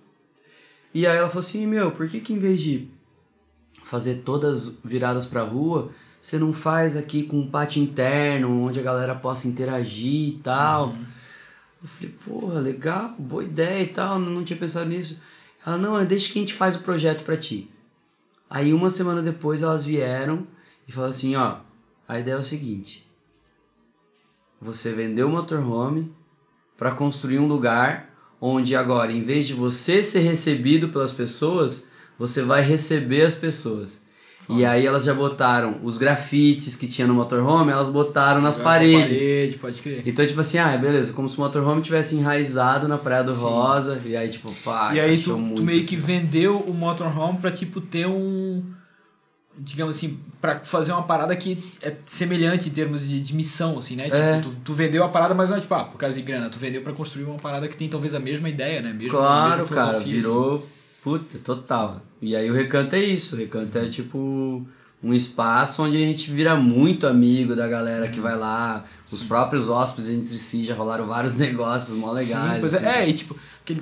E 0.93 1.07
aí 1.07 1.17
ela 1.17 1.29
falou 1.29 1.39
assim, 1.39 1.65
meu, 1.65 1.91
por 1.91 2.07
que 2.07 2.19
que 2.19 2.33
em 2.33 2.39
vez 2.39 2.61
de 2.61 2.87
fazer 3.83 4.15
todas 4.25 4.77
viradas 4.83 5.25
pra 5.25 5.41
rua, 5.41 5.89
você 6.19 6.37
não 6.37 6.53
faz 6.53 6.95
aqui 6.95 7.23
com 7.23 7.39
um 7.39 7.47
pátio 7.47 7.81
interno, 7.81 8.61
onde 8.61 8.79
a 8.79 8.83
galera 8.83 9.15
possa 9.15 9.47
interagir 9.47 10.29
e 10.29 10.39
tal? 10.43 10.93
Eu 11.83 11.89
falei, 11.89 12.15
porra, 12.25 12.59
legal, 12.61 13.13
boa 13.19 13.43
ideia 13.43 13.83
e 13.83 13.87
tal, 13.87 14.17
não, 14.17 14.41
tinha 14.43 14.57
pensado 14.57 14.89
nisso. 14.89 15.21
Ela, 15.65 15.77
não, 15.77 15.99
é 15.99 16.05
deixa 16.05 16.31
que 16.31 16.39
a 16.39 16.41
gente 16.41 16.53
faz 16.53 16.77
o 16.77 16.81
projeto 16.83 17.25
pra 17.25 17.35
ti. 17.35 17.69
Aí 18.49 18.73
uma 18.73 18.89
semana 18.89 19.21
depois 19.21 19.61
elas 19.61 19.83
vieram 19.83 20.47
e 20.87 20.91
falaram 20.93 21.11
assim, 21.11 21.35
ó, 21.35 21.57
a 22.07 22.19
ideia 22.19 22.35
é 22.35 22.39
o 22.39 22.43
seguinte, 22.43 23.05
você 24.61 24.93
vendeu 24.93 25.27
o 25.27 25.31
motorhome 25.31 26.15
para 26.77 26.93
construir 26.93 27.39
um 27.39 27.47
lugar 27.47 28.13
onde 28.39 28.75
agora, 28.75 29.11
em 29.11 29.21
vez 29.21 29.45
de 29.45 29.53
você 29.53 30.01
ser 30.01 30.19
recebido 30.19 30.89
pelas 30.89 31.11
pessoas, 31.11 31.89
você 32.17 32.41
vai 32.43 32.61
receber 32.61 33.23
as 33.23 33.35
pessoas. 33.35 34.02
E 34.49 34.65
aí 34.65 34.85
elas 34.85 35.03
já 35.03 35.13
botaram 35.13 35.77
os 35.83 35.97
grafites 35.97 36.75
que 36.75 36.87
tinha 36.87 37.07
no 37.07 37.13
motorhome, 37.13 37.71
elas 37.71 37.89
botaram 37.89 38.41
nas 38.41 38.57
Jogaram 38.57 38.73
na 38.81 38.87
paredes. 38.89 39.21
Parede, 39.21 39.57
pode 39.57 39.81
crer. 39.81 40.03
Então, 40.05 40.25
tipo 40.25 40.39
assim, 40.41 40.57
ah, 40.57 40.75
beleza, 40.77 41.13
como 41.13 41.29
se 41.29 41.37
o 41.37 41.41
motorhome 41.41 41.81
tivesse 41.81 42.15
enraizado 42.15 42.87
na 42.87 42.97
Praia 42.97 43.23
do 43.23 43.31
Sim. 43.31 43.43
Rosa. 43.43 44.01
E 44.05 44.15
aí, 44.17 44.29
tipo, 44.29 44.51
pá, 44.63 44.91
e 44.93 44.99
aí 44.99 45.17
tu, 45.17 45.31
tu 45.55 45.63
meio 45.63 45.79
assim. 45.79 45.87
que 45.87 45.95
vendeu 45.95 46.57
o 46.57 46.73
motorhome 46.73 47.39
pra, 47.39 47.51
tipo, 47.51 47.79
ter 47.79 48.05
um... 48.07 48.63
Digamos 49.55 49.95
assim, 49.95 50.17
pra 50.41 50.61
fazer 50.61 50.91
uma 50.93 51.03
parada 51.03 51.35
que 51.35 51.63
é 51.81 51.93
semelhante 52.05 52.69
em 52.69 52.71
termos 52.71 53.07
de, 53.07 53.21
de 53.21 53.35
missão, 53.35 53.77
assim, 53.77 53.95
né? 53.95 54.05
Tipo, 54.05 54.15
É. 54.17 54.41
tu, 54.41 54.51
tu 54.63 54.73
vendeu 54.73 55.03
a 55.03 55.09
parada, 55.09 55.35
mas 55.35 55.51
não 55.51 55.57
é 55.57 55.59
tipo, 55.59 55.73
ah, 55.75 55.83
por 55.83 55.97
causa 55.99 56.15
de 56.15 56.23
grana. 56.23 56.49
Tu 56.49 56.57
vendeu 56.57 56.81
pra 56.81 56.91
construir 56.91 57.25
uma 57.25 57.37
parada 57.37 57.67
que 57.67 57.77
tem 57.77 57.87
talvez 57.87 58.15
a 58.15 58.19
mesma 58.19 58.49
ideia, 58.49 58.81
né? 58.81 58.91
Mesmo, 58.91 59.15
Claro, 59.17 59.65
cara, 59.67 59.99
filosofia, 59.99 60.17
assim. 60.57 60.67
Puta, 61.03 61.37
total. 61.39 62.01
E 62.21 62.35
aí 62.35 62.49
o 62.49 62.53
recanto 62.53 62.95
é 62.95 62.99
isso. 62.99 63.35
O 63.35 63.39
recanto 63.39 63.77
é 63.77 63.87
tipo 63.87 64.65
um 65.03 65.13
espaço 65.13 65.83
onde 65.83 65.97
a 65.97 65.99
gente 65.99 66.31
vira 66.31 66.55
muito 66.55 67.05
amigo 67.05 67.55
da 67.55 67.67
galera 67.67 68.07
que 68.07 68.21
vai 68.21 68.37
lá. 68.37 68.83
Os 69.11 69.21
próprios 69.23 69.67
hóspedes 69.67 70.09
entre 70.09 70.37
si 70.37 70.63
já 70.63 70.73
rolaram 70.73 71.05
vários 71.05 71.35
negócios 71.37 71.97
mó 71.97 72.11
legais. 72.11 72.53
Sim, 72.53 72.59
pois 72.61 72.73
assim. 72.73 72.85
é, 72.85 73.03
é, 73.03 73.09
e 73.09 73.13
tipo, 73.13 73.35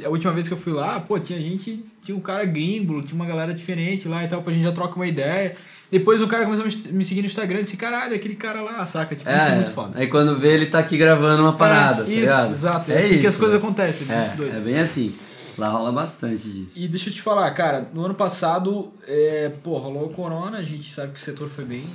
a 0.03 0.09
última 0.09 0.33
vez 0.33 0.47
que 0.47 0.53
eu 0.53 0.57
fui 0.57 0.73
lá, 0.73 0.99
pô, 0.99 1.19
tinha 1.19 1.39
gente, 1.39 1.85
tinha 2.01 2.17
um 2.17 2.21
cara 2.21 2.43
gringo, 2.43 3.01
tinha 3.01 3.15
uma 3.15 3.25
galera 3.27 3.53
diferente 3.53 4.07
lá 4.07 4.23
e 4.23 4.27
tal, 4.27 4.41
pra 4.41 4.51
gente 4.51 4.63
já 4.63 4.71
troca 4.71 4.95
uma 4.95 5.05
ideia. 5.07 5.55
Depois 5.91 6.21
o 6.21 6.27
cara 6.27 6.45
começou 6.45 6.65
a 6.65 6.93
me- 6.93 7.03
seguir 7.03 7.19
no 7.21 7.27
Instagram 7.27 7.59
e 7.59 7.61
disse, 7.63 7.77
caralho, 7.77 8.15
aquele 8.15 8.33
cara 8.35 8.61
lá, 8.63 8.83
saca? 8.87 9.13
Tipo, 9.15 9.29
isso 9.29 9.49
é 9.49 9.55
muito 9.55 9.71
foda. 9.71 9.99
Aí 9.99 10.07
quando 10.07 10.39
vê 10.39 10.53
ele 10.53 10.65
tá 10.67 10.79
aqui 10.79 10.97
gravando 10.97 11.43
uma 11.43 11.53
parada, 11.53 12.01
É, 12.01 12.05
tá 12.05 12.11
isso, 12.11 12.19
ligado? 12.21 12.51
exato. 12.51 12.91
É, 12.91 12.95
É 12.95 12.99
assim 12.99 13.19
que 13.19 13.27
as 13.27 13.33
isso, 13.33 13.39
coisas 13.39 13.59
velho. 13.59 13.63
acontecem, 13.71 14.07
é. 14.09 14.13
É, 14.53 14.57
é 14.57 14.59
bem 14.59 14.79
assim. 14.79 15.13
Lá 15.57 15.69
rola 15.69 15.91
bastante 15.91 16.49
disso. 16.49 16.79
E 16.79 16.87
deixa 16.87 17.09
eu 17.09 17.13
te 17.13 17.21
falar, 17.21 17.49
cara, 17.51 17.89
no 17.93 18.05
ano 18.05 18.15
passado, 18.15 18.91
é, 19.05 19.49
pô, 19.49 19.77
rolou 19.77 20.07
o 20.07 20.13
corona, 20.13 20.57
a 20.57 20.63
gente 20.63 20.89
sabe 20.89 21.13
que 21.13 21.19
o 21.19 21.21
setor 21.21 21.49
foi 21.49 21.65
bem, 21.65 21.87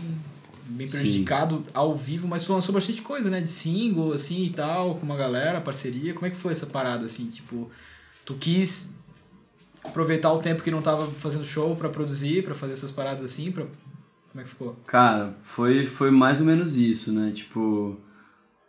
bem 0.66 0.86
Sim. 0.86 0.98
prejudicado 0.98 1.64
ao 1.72 1.96
vivo, 1.96 2.28
mas 2.28 2.44
tu 2.44 2.52
lançou 2.52 2.74
bastante 2.74 3.02
coisa, 3.02 3.30
né? 3.30 3.40
De 3.40 3.48
single, 3.48 4.12
assim 4.12 4.44
e 4.44 4.50
tal, 4.50 4.94
com 4.94 5.04
uma 5.04 5.16
galera, 5.16 5.60
parceria. 5.60 6.12
Como 6.14 6.26
é 6.26 6.30
que 6.30 6.36
foi 6.36 6.52
essa 6.52 6.66
parada, 6.66 7.06
assim? 7.06 7.28
Tipo, 7.28 7.70
tu 8.24 8.34
quis 8.34 8.94
aproveitar 9.84 10.32
o 10.32 10.38
tempo 10.38 10.62
que 10.62 10.70
não 10.70 10.82
tava 10.82 11.06
fazendo 11.12 11.44
show 11.44 11.74
pra 11.76 11.88
produzir, 11.88 12.42
pra 12.42 12.54
fazer 12.54 12.72
essas 12.72 12.90
paradas 12.90 13.24
assim, 13.24 13.52
pra... 13.52 13.64
como 14.30 14.40
é 14.40 14.42
que 14.42 14.48
ficou? 14.48 14.76
Cara, 14.86 15.34
foi, 15.40 15.86
foi 15.86 16.10
mais 16.10 16.40
ou 16.40 16.46
menos 16.46 16.76
isso, 16.76 17.12
né? 17.12 17.30
Tipo, 17.32 17.98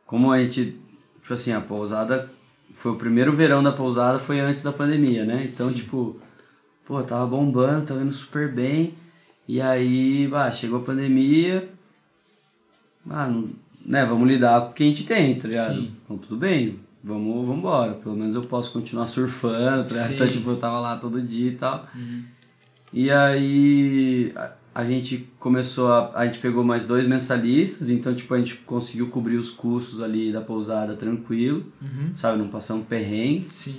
como 0.06 0.32
a 0.32 0.40
gente. 0.42 0.80
Tipo 1.22 1.34
assim, 1.34 1.52
a 1.52 1.60
pousada. 1.60 2.32
Foi 2.78 2.92
o 2.92 2.96
primeiro 2.96 3.34
verão 3.34 3.64
da 3.64 3.72
pousada, 3.72 4.20
foi 4.20 4.40
antes 4.40 4.62
da 4.62 4.72
pandemia, 4.72 5.26
né? 5.26 5.50
Então, 5.52 5.70
Sim. 5.70 5.74
tipo, 5.74 6.16
pô, 6.86 7.02
tava 7.02 7.26
bombando, 7.26 7.86
tava 7.86 8.04
indo 8.04 8.12
super 8.12 8.54
bem. 8.54 8.94
E 9.48 9.60
aí, 9.60 10.28
bah, 10.28 10.52
chegou 10.52 10.78
a 10.78 10.84
pandemia. 10.84 11.68
Ah, 13.10 13.26
não, 13.26 13.50
né, 13.84 14.06
vamos 14.06 14.28
lidar 14.28 14.62
com 14.62 14.70
o 14.70 14.74
que 14.74 14.84
a 14.84 14.86
gente 14.86 15.06
tem, 15.06 15.34
tá 15.34 15.48
ligado? 15.48 15.74
Sim. 15.74 15.92
Então, 16.06 16.20
tudo 16.20 16.38
bem, 16.38 16.80
vamos, 17.04 17.48
vamos 17.48 17.58
embora. 17.58 17.96
Pelo 17.96 18.16
menos 18.16 18.36
eu 18.36 18.44
posso 18.44 18.72
continuar 18.72 19.08
surfando, 19.08 19.90
tá. 19.90 20.14
Então, 20.14 20.30
tipo, 20.30 20.52
eu 20.52 20.58
tava 20.58 20.80
lá 20.80 20.98
todo 20.98 21.20
dia 21.20 21.50
e 21.50 21.56
tal. 21.56 21.88
E 22.94 23.10
aí 23.10 24.32
a, 24.82 24.84
gente 24.86 25.28
começou 25.40 25.92
a. 25.92 26.12
A 26.20 26.26
gente 26.26 26.40
pegou 26.40 26.64
mais 26.64 26.86
dois 26.86 27.06
mensalistas, 27.08 27.90
então 27.90 28.14
tipo, 28.14 28.34
a 28.34 28.38
gente 28.38 28.56
conseguiu 28.58 29.08
cobrir 29.10 29.38
os 29.38 29.50
custos 29.50 30.02
ali 30.04 30.32
da 30.32 30.42
pousada 30.42 30.96
tranquilo, 30.96 31.64
Uhum. 31.82 32.16
sabe? 32.16 32.38
Não 32.38 32.48
passamos 32.48 32.86
perrengue. 32.86 33.48
Sim. 33.50 33.78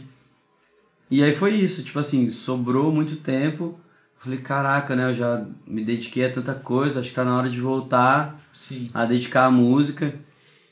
E 1.11 1.22
aí 1.22 1.32
foi 1.34 1.55
isso, 1.55 1.82
tipo 1.82 1.99
assim, 1.99 2.28
sobrou 2.28 2.92
muito 2.92 3.16
tempo. 3.16 3.78
Falei, 4.18 4.40
caraca, 4.40 4.96
né? 4.96 5.09
Eu 5.11 5.14
já 5.14 5.46
me 5.66 5.84
dediquei 5.84 6.24
a 6.24 6.30
tanta 6.30 6.53
coisa, 6.55 6.99
acho 6.99 7.11
que 7.11 7.14
tá 7.14 7.24
na 7.24 7.36
hora 7.36 7.49
de 7.49 7.61
voltar 7.61 8.36
Sim. 8.53 8.90
a 8.92 9.05
dedicar 9.05 9.44
a 9.46 9.51
música. 9.51 10.12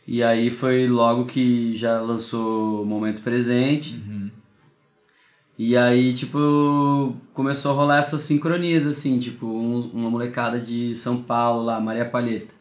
E 0.08 0.22
aí 0.22 0.50
foi 0.50 0.88
logo 0.88 1.24
que 1.24 1.74
já 1.76 2.00
lançou 2.00 2.82
o 2.82 2.84
Momento 2.84 3.22
Presente. 3.22 3.94
Uhum. 4.08 4.15
E 5.58 5.74
aí, 5.76 6.12
tipo, 6.12 7.16
começou 7.32 7.72
a 7.72 7.74
rolar 7.74 7.98
essas 7.98 8.20
sincronias, 8.22 8.86
assim, 8.86 9.18
tipo, 9.18 9.46
um- 9.46 9.90
uma 9.94 10.10
molecada 10.10 10.60
de 10.60 10.94
São 10.94 11.22
Paulo 11.22 11.64
lá, 11.64 11.80
Maria 11.80 12.04
Palheta, 12.04 12.54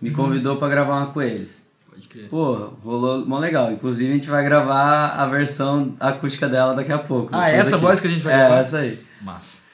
me 0.00 0.10
Uhum. 0.10 0.16
convidou 0.16 0.56
pra 0.56 0.68
gravar 0.68 0.98
uma 0.98 1.06
com 1.06 1.22
eles. 1.22 1.64
Pode 1.88 2.06
crer. 2.08 2.28
Pô, 2.28 2.70
rolou 2.84 3.24
mó 3.26 3.38
legal. 3.38 3.70
Inclusive, 3.72 4.10
a 4.10 4.14
gente 4.14 4.28
vai 4.28 4.44
gravar 4.44 5.10
a 5.10 5.26
versão 5.26 5.94
acústica 5.98 6.46
dela 6.48 6.74
daqui 6.74 6.92
a 6.92 6.98
pouco. 6.98 7.30
Ah, 7.32 7.48
é 7.50 7.56
essa 7.56 7.76
aqui. 7.76 7.84
voz 7.84 8.00
que 8.00 8.08
a 8.08 8.10
gente 8.10 8.22
vai 8.22 8.34
é, 8.34 8.38
gravar? 8.38 8.56
essa 8.58 8.78
aí. 8.78 8.98
Massa. 9.22 9.64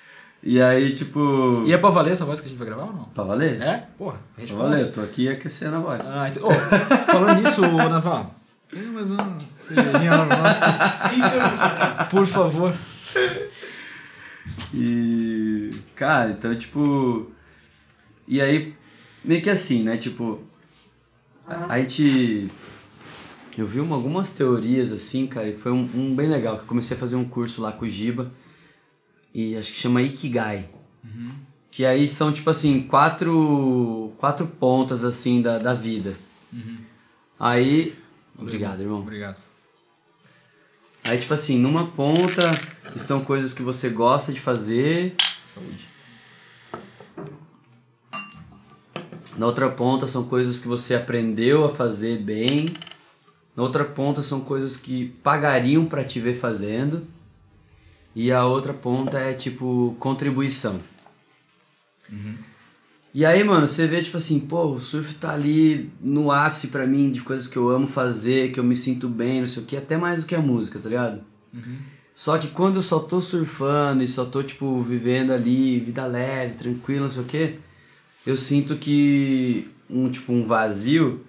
E 0.43 0.61
aí, 0.63 0.91
tipo... 0.93 1.65
E 1.67 1.73
é 1.73 1.77
pra 1.79 1.91
valer 1.91 2.13
essa 2.13 2.25
voz 2.25 2.41
que 2.41 2.47
a 2.47 2.51
gente 2.51 2.59
vai 2.59 2.67
gravar 2.69 2.85
ou 2.85 2.93
não? 2.93 3.05
Pra 3.05 3.25
valer? 3.25 3.61
É? 3.61 3.87
Porra, 3.99 4.17
Pra 4.35 4.41
resposta. 4.43 4.69
valer, 4.69 4.81
eu 4.87 4.93
tô 4.93 5.01
aqui 5.01 5.29
aquecendo 5.29 5.77
a 5.77 5.81
voz. 5.81 6.07
Ah, 6.07 6.29
então, 6.29 6.49
oh, 6.49 6.97
falando 7.13 7.41
nisso, 7.41 7.61
Naval. 7.63 8.35
É, 8.73 8.83
mais 8.83 9.11
uma 9.11 9.39
cervejinha 9.57 10.15
lá 10.17 10.25
no 10.25 10.37
nosso. 10.43 10.61
Por 12.11 12.27
favor. 12.27 12.75
E. 14.73 15.71
Cara, 15.97 16.31
então, 16.31 16.57
tipo. 16.57 17.31
E 18.29 18.41
aí, 18.41 18.75
meio 19.25 19.43
que 19.43 19.51
assim, 19.51 19.83
né? 19.83 19.97
Tipo. 19.97 20.41
A, 21.47 21.75
a 21.75 21.79
gente. 21.81 22.49
Eu 23.59 23.67
vi 23.67 23.81
uma, 23.81 23.97
algumas 23.97 24.31
teorias 24.31 24.93
assim, 24.93 25.27
cara, 25.27 25.49
e 25.49 25.57
foi 25.57 25.73
um, 25.73 25.89
um 25.95 26.15
bem 26.15 26.29
legal. 26.29 26.57
Que 26.57 26.63
eu 26.63 26.69
comecei 26.69 26.97
a 26.97 27.01
fazer 27.01 27.17
um 27.17 27.25
curso 27.25 27.61
lá 27.61 27.73
com 27.73 27.85
o 27.85 27.89
Giba. 27.89 28.33
E 29.35 29.57
acho 29.57 29.73
que 29.73 29.79
chama 29.79 30.01
Ikigai. 30.01 30.71
Que 31.73 31.85
aí 31.85 32.07
são, 32.07 32.31
tipo 32.31 32.49
assim, 32.49 32.83
quatro. 32.83 34.13
Quatro 34.19 34.47
pontas, 34.47 35.05
assim, 35.05 35.43
da, 35.43 35.59
da 35.59 35.75
vida. 35.75 36.15
Aí. 37.39 38.00
Obrigado, 38.41 38.81
irmão. 38.81 39.01
Obrigado. 39.01 39.37
Aí, 41.07 41.19
tipo 41.19 41.35
assim, 41.35 41.59
numa 41.59 41.87
ponta 41.87 42.43
estão 42.95 43.25
coisas 43.25 43.53
que 43.53 43.63
você 43.63 43.89
gosta 43.89 44.33
de 44.33 44.41
fazer. 44.41 45.15
Saúde. 45.45 45.89
Na 49.37 49.47
outra 49.47 49.71
ponta 49.71 50.07
são 50.07 50.25
coisas 50.25 50.59
que 50.59 50.69
você 50.69 50.95
aprendeu 50.95 51.65
a 51.65 51.71
fazer 51.71 52.19
bem. 52.19 52.69
Na 53.57 53.63
outra 53.63 53.85
ponta 53.85 54.23
são 54.23 54.41
coisas 54.41 54.77
que 54.77 55.07
pagariam 55.23 55.87
pra 55.87 56.05
te 56.05 56.21
ver 56.21 56.35
fazendo. 56.35 57.07
E 58.15 58.31
a 58.33 58.45
outra 58.45 58.75
ponta 58.75 59.19
é 59.19 59.33
tipo 59.33 59.97
contribuição. 59.99 60.81
E 63.13 63.25
aí, 63.27 63.43
mano, 63.43 63.67
você 63.67 63.87
vê 63.89 64.01
tipo 64.01 64.17
assim, 64.17 64.39
pô, 64.41 64.67
o 64.67 64.81
surf 64.81 65.15
tá 65.15 65.33
ali 65.33 65.91
no 66.01 66.31
ápice 66.31 66.69
pra 66.69 66.87
mim 66.87 67.11
de 67.11 67.23
coisas 67.23 67.49
que 67.49 67.57
eu 67.57 67.69
amo 67.69 67.87
fazer, 67.87 68.53
que 68.53 68.61
eu 68.61 68.65
me 68.65 68.77
sinto 68.77 69.09
bem, 69.09 69.41
não 69.41 69.49
sei 69.49 69.63
o 69.63 69.67
que, 69.67 69.77
até 69.77 69.97
mais 69.97 70.21
do 70.21 70.27
que 70.27 70.35
a 70.35 70.41
música, 70.41 70.79
tá 70.79 70.89
ligado? 70.89 71.21
Só 72.15 72.39
que 72.39 72.49
quando 72.49 72.77
eu 72.77 72.83
só 72.83 73.01
tô 73.01 73.21
surfando 73.21 74.03
e 74.03 74.09
só 74.09 74.25
tô, 74.25 74.43
tipo, 74.43 74.81
vivendo 74.83 75.33
ali, 75.33 75.81
vida 75.81 76.07
leve, 76.07 76.55
tranquilo, 76.55 77.03
não 77.03 77.11
sei 77.11 77.23
o 77.23 77.25
que, 77.27 77.59
eu 78.25 78.37
sinto 78.37 78.77
que 78.77 79.69
um, 79.89 80.09
tipo, 80.09 80.33
um 80.33 80.45
vazio 80.45 81.25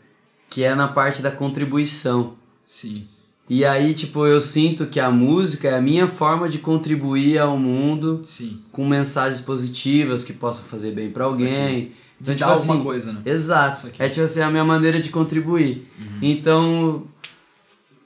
que 0.49 0.63
é 0.63 0.75
na 0.75 0.87
parte 0.87 1.21
da 1.21 1.31
contribuição. 1.31 2.35
Sim. 2.65 3.07
E 3.53 3.65
aí, 3.65 3.93
tipo, 3.93 4.25
eu 4.25 4.39
sinto 4.39 4.85
que 4.85 4.97
a 4.97 5.11
música 5.11 5.67
é 5.67 5.75
a 5.75 5.81
minha 5.81 6.07
forma 6.07 6.47
de 6.47 6.57
contribuir 6.57 7.37
ao 7.37 7.59
mundo 7.59 8.21
Sim. 8.23 8.57
com 8.71 8.87
mensagens 8.87 9.41
positivas 9.41 10.23
que 10.23 10.31
possam 10.31 10.63
fazer 10.63 10.91
bem 10.91 11.11
pra 11.11 11.25
alguém. 11.25 11.91
De 12.17 12.33
dar 12.35 12.51
alguma 12.51 12.81
coisa, 12.81 13.11
né? 13.11 13.19
Exato. 13.25 13.91
É 13.99 14.07
tipo 14.07 14.23
assim, 14.23 14.39
a 14.39 14.49
minha 14.49 14.63
maneira 14.63 15.01
de 15.01 15.09
contribuir. 15.09 15.85
Então, 16.21 17.03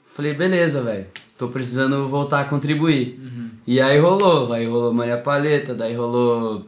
falei, 0.04 0.34
beleza, 0.34 0.82
velho. 0.82 1.06
Tô 1.38 1.46
precisando 1.46 2.08
voltar 2.08 2.40
a 2.40 2.44
contribuir. 2.44 3.16
E 3.64 3.80
aí 3.80 4.00
rolou. 4.00 4.52
Aí 4.52 4.66
rolou 4.66 4.92
Maria 4.92 5.16
Paleta, 5.16 5.76
daí 5.76 5.94
rolou 5.94 6.66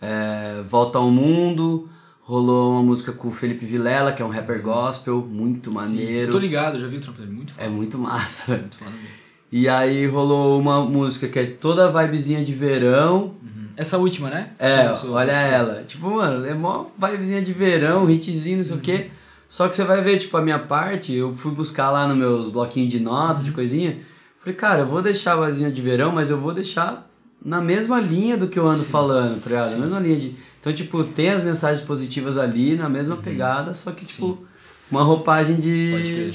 é, 0.00 0.62
Volta 0.62 1.00
ao 1.00 1.10
Mundo. 1.10 1.90
Rolou 2.28 2.72
uma 2.72 2.82
música 2.82 3.10
com 3.10 3.28
o 3.28 3.32
Felipe 3.32 3.64
Vilela, 3.64 4.12
que 4.12 4.20
é 4.20 4.24
um 4.24 4.28
rapper 4.28 4.60
gospel, 4.60 5.26
muito 5.26 5.70
Sim. 5.70 5.76
maneiro. 5.76 6.28
Eu 6.28 6.32
tô 6.32 6.38
ligado, 6.38 6.78
já 6.78 6.86
vi 6.86 6.98
o 6.98 7.00
trampo 7.00 7.18
dele. 7.18 7.32
Muito 7.32 7.52
foda. 7.54 7.64
É 7.66 7.70
muito 7.70 7.96
massa. 7.98 8.52
Muito 8.58 8.76
foda 8.76 8.90
mesmo. 8.90 9.06
E 9.50 9.66
aí 9.66 10.04
rolou 10.04 10.60
uma 10.60 10.84
música 10.84 11.26
que 11.26 11.38
é 11.38 11.46
toda 11.46 11.90
vibezinha 11.90 12.44
de 12.44 12.52
verão. 12.52 13.34
Uhum. 13.42 13.68
Essa 13.78 13.96
última, 13.96 14.28
né? 14.28 14.50
É, 14.58 14.82
lançou- 14.82 15.12
olha 15.12 15.32
ela. 15.32 15.82
Tipo, 15.84 16.10
mano, 16.16 16.44
é 16.44 16.52
mó 16.52 16.84
vibezinha 17.00 17.40
de 17.40 17.54
verão, 17.54 18.10
hitzinho, 18.10 18.58
não 18.58 18.64
sei 18.64 18.76
o 18.76 18.80
quê. 18.80 19.06
Só 19.48 19.66
que 19.66 19.74
você 19.74 19.84
vai 19.84 20.02
ver, 20.02 20.18
tipo, 20.18 20.36
a 20.36 20.42
minha 20.42 20.58
parte, 20.58 21.14
eu 21.14 21.34
fui 21.34 21.52
buscar 21.52 21.90
lá 21.90 22.06
nos 22.06 22.18
meus 22.18 22.50
bloquinhos 22.50 22.92
de 22.92 23.00
notas, 23.00 23.42
de 23.42 23.52
coisinha. 23.52 24.00
Falei, 24.38 24.54
cara, 24.54 24.80
eu 24.82 24.86
vou 24.86 25.00
deixar 25.00 25.32
a 25.32 25.36
vibezinha 25.36 25.72
de 25.72 25.80
verão, 25.80 26.12
mas 26.12 26.28
eu 26.28 26.38
vou 26.38 26.52
deixar 26.52 27.08
na 27.42 27.62
mesma 27.62 27.98
linha 27.98 28.36
do 28.36 28.48
que 28.48 28.58
eu 28.58 28.68
ando 28.68 28.84
falando, 28.84 29.40
tá 29.40 29.48
ligado? 29.48 29.70
Na 29.70 29.78
mesma 29.78 30.00
linha 30.00 30.16
de. 30.20 30.36
Então, 30.70 30.72
tipo, 30.84 31.02
tem 31.04 31.30
as 31.30 31.42
mensagens 31.42 31.80
positivas 31.80 32.36
ali, 32.36 32.76
na 32.76 32.88
mesma 32.88 33.16
pegada, 33.16 33.72
só 33.72 33.90
que, 33.92 34.04
tipo, 34.04 34.46
uma 34.90 35.02
roupagem 35.02 35.56
de. 35.56 36.32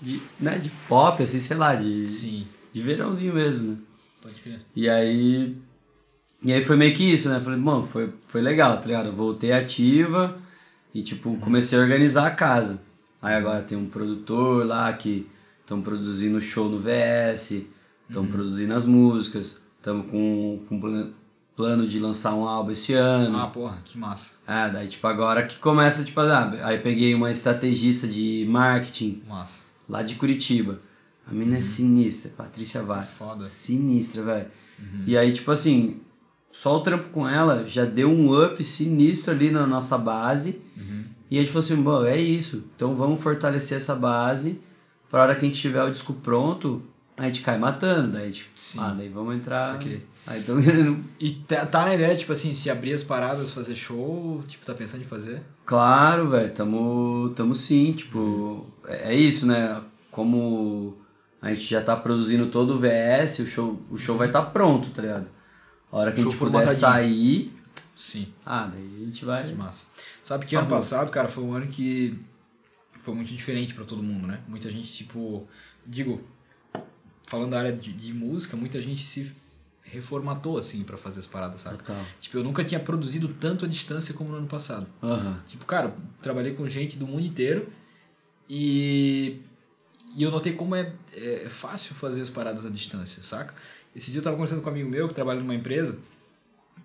De, 0.00 0.20
né, 0.38 0.58
de 0.58 0.70
pop, 0.88 1.22
assim, 1.22 1.40
sei 1.40 1.56
lá, 1.56 1.74
de, 1.74 2.06
Sim. 2.06 2.46
de 2.72 2.82
verãozinho 2.82 3.32
mesmo, 3.34 3.72
né? 3.72 3.76
Pode 4.22 4.34
crer. 4.42 4.60
E 4.74 4.88
aí 4.90 5.56
E 6.44 6.52
aí 6.52 6.62
foi 6.62 6.76
meio 6.76 6.92
que 6.94 7.02
isso, 7.02 7.28
né? 7.30 7.40
Falei, 7.40 7.58
mano, 7.58 7.82
foi, 7.82 8.12
foi 8.26 8.40
legal, 8.42 8.78
tá 8.78 8.86
ligado? 8.86 9.06
Eu 9.06 9.14
voltei 9.14 9.52
ativa 9.52 10.38
e, 10.94 11.02
tipo, 11.02 11.36
comecei 11.38 11.78
a 11.78 11.82
organizar 11.82 12.26
a 12.26 12.30
casa. 12.30 12.82
Aí 13.22 13.34
agora 13.34 13.62
tem 13.62 13.76
um 13.76 13.86
produtor 13.86 14.66
lá 14.66 14.92
que 14.92 15.26
estão 15.62 15.80
produzindo 15.80 16.38
show 16.40 16.68
no 16.68 16.78
VS, 16.78 17.62
estão 18.08 18.22
Uhum. 18.22 18.28
produzindo 18.28 18.74
as 18.74 18.84
músicas, 18.86 19.58
estamos 19.78 20.10
com, 20.10 20.60
com 20.68 20.78
plano 21.56 21.88
de 21.88 21.98
lançar 21.98 22.34
um 22.34 22.46
álbum 22.46 22.70
esse 22.72 22.92
ano. 22.92 23.38
Ah, 23.38 23.46
porra, 23.46 23.78
que 23.84 23.96
massa. 23.96 24.32
Ah, 24.46 24.68
daí, 24.68 24.86
tipo, 24.86 25.06
agora 25.06 25.44
que 25.44 25.56
começa, 25.56 26.04
tipo, 26.04 26.20
ah, 26.20 26.52
aí 26.62 26.78
peguei 26.78 27.14
uma 27.14 27.30
estrategista 27.30 28.06
de 28.06 28.46
marketing 28.48 29.22
Massa. 29.26 29.64
lá 29.88 30.02
de 30.02 30.16
Curitiba. 30.16 30.80
A 31.26 31.32
mina 31.32 31.56
é 31.56 31.60
sinistra, 31.60 32.30
Patrícia 32.36 32.82
Vaz. 32.82 33.20
Uhum. 33.20 33.28
Foda. 33.28 33.40
Uhum. 33.40 33.46
Sinistra, 33.46 34.22
velho. 34.22 34.46
E 35.06 35.16
aí, 35.16 35.32
tipo 35.32 35.50
assim, 35.50 36.00
só 36.52 36.76
o 36.76 36.80
trampo 36.80 37.08
com 37.08 37.28
ela 37.28 37.64
já 37.64 37.84
deu 37.84 38.10
um 38.10 38.44
up 38.44 38.62
sinistro 38.62 39.32
ali 39.32 39.50
na 39.50 39.66
nossa 39.66 39.96
base. 39.96 40.60
Uhum. 40.76 41.04
E 41.30 41.38
a 41.38 41.42
gente 41.42 41.52
falou 41.52 41.64
assim, 41.64 41.82
bom, 41.82 42.04
é 42.04 42.18
isso. 42.18 42.64
Então 42.76 42.94
vamos 42.94 43.20
fortalecer 43.20 43.78
essa 43.78 43.94
base. 43.94 44.60
Pra 45.08 45.22
hora 45.22 45.34
que 45.34 45.44
a 45.44 45.48
gente 45.48 45.60
tiver 45.60 45.82
o 45.82 45.90
disco 45.90 46.12
pronto, 46.12 46.82
a 47.16 47.24
gente 47.24 47.40
cai 47.40 47.58
matando. 47.58 48.12
Daí, 48.12 48.30
tipo, 48.30 48.50
Sim. 48.56 48.78
ah, 48.80 48.94
daí 48.96 49.08
vamos 49.08 49.34
entrar. 49.34 49.72
Saquei. 49.72 50.06
Aí 50.26 50.42
tão. 50.42 50.56
E 51.20 51.30
tá, 51.30 51.64
tá 51.64 51.84
na 51.84 51.94
ideia, 51.94 52.14
tipo 52.16 52.32
assim, 52.32 52.52
se 52.52 52.68
abrir 52.68 52.92
as 52.92 53.02
paradas, 53.02 53.52
fazer 53.52 53.74
show, 53.74 54.42
tipo, 54.46 54.64
tá 54.66 54.74
pensando 54.74 55.00
em 55.00 55.06
fazer? 55.06 55.42
Claro, 55.64 56.28
velho, 56.30 56.52
tamo, 56.52 57.32
tamo 57.34 57.54
sim, 57.54 57.92
tipo, 57.92 58.66
é, 58.86 59.12
é 59.12 59.14
isso, 59.14 59.46
né? 59.46 59.80
Como 60.10 60.96
a 61.40 61.50
gente 61.50 61.62
já 61.62 61.80
tá 61.80 61.96
produzindo 61.96 62.46
todo 62.46 62.74
o 62.74 62.78
VS, 62.78 63.40
o 63.40 63.46
show, 63.46 63.80
o 63.90 63.96
show 63.96 64.16
vai 64.16 64.26
estar 64.26 64.42
tá 64.42 64.50
pronto, 64.50 64.90
tá 64.90 65.02
ligado? 65.02 65.30
A 65.90 65.96
hora 65.96 66.12
que 66.12 66.20
Show 66.20 66.28
a 66.28 66.32
gente 66.32 66.38
puder 66.38 66.68
sair, 66.68 67.52
Sim. 67.96 68.28
ah, 68.44 68.66
daí 68.66 69.02
a 69.02 69.06
gente 69.06 69.24
vai. 69.24 69.44
Que 69.46 69.54
massa. 69.54 69.86
Sabe 70.22 70.44
que 70.44 70.56
ano 70.56 70.64
Tá 70.64 70.70
bom. 70.70 70.76
passado, 70.76 71.10
cara, 71.10 71.28
foi 71.28 71.44
um 71.44 71.54
ano 71.54 71.68
que 71.68 72.18
foi 72.98 73.14
muito 73.14 73.32
diferente 73.32 73.72
pra 73.72 73.84
todo 73.84 74.02
mundo, 74.02 74.26
né? 74.26 74.40
Muita 74.48 74.68
gente, 74.68 74.92
tipo, 74.92 75.46
digo, 75.86 76.20
falando 77.26 77.50
da 77.50 77.58
área 77.58 77.72
de, 77.72 77.92
de 77.92 78.12
música, 78.12 78.56
muita 78.56 78.80
gente 78.80 79.02
se 79.02 79.32
reformatou, 79.82 80.58
assim, 80.58 80.82
pra 80.82 80.96
fazer 80.96 81.20
as 81.20 81.26
paradas, 81.26 81.60
sabe? 81.60 81.78
Total. 81.78 82.04
Tipo, 82.18 82.38
eu 82.38 82.44
nunca 82.44 82.64
tinha 82.64 82.80
produzido 82.80 83.28
tanto 83.28 83.64
à 83.64 83.68
distância 83.68 84.14
como 84.14 84.30
no 84.30 84.38
ano 84.38 84.46
passado. 84.46 84.86
Aham. 85.02 85.40
Tipo, 85.46 85.64
cara, 85.64 85.94
trabalhei 86.20 86.54
com 86.54 86.66
gente 86.66 86.98
do 86.98 87.06
mundo 87.06 87.24
inteiro 87.24 87.68
e, 88.48 89.40
e 90.16 90.22
eu 90.22 90.30
notei 90.30 90.52
como 90.52 90.74
é, 90.74 90.92
é 91.12 91.48
fácil 91.48 91.94
fazer 91.94 92.20
as 92.22 92.30
paradas 92.30 92.66
à 92.66 92.70
distância, 92.70 93.22
saca? 93.22 93.54
Esse 93.94 94.10
dia 94.10 94.20
eu 94.20 94.24
tava 94.24 94.36
conversando 94.36 94.60
com 94.60 94.68
um 94.68 94.72
amigo 94.72 94.90
meu 94.90 95.08
que 95.08 95.14
trabalha 95.14 95.40
numa 95.40 95.54
empresa, 95.54 95.98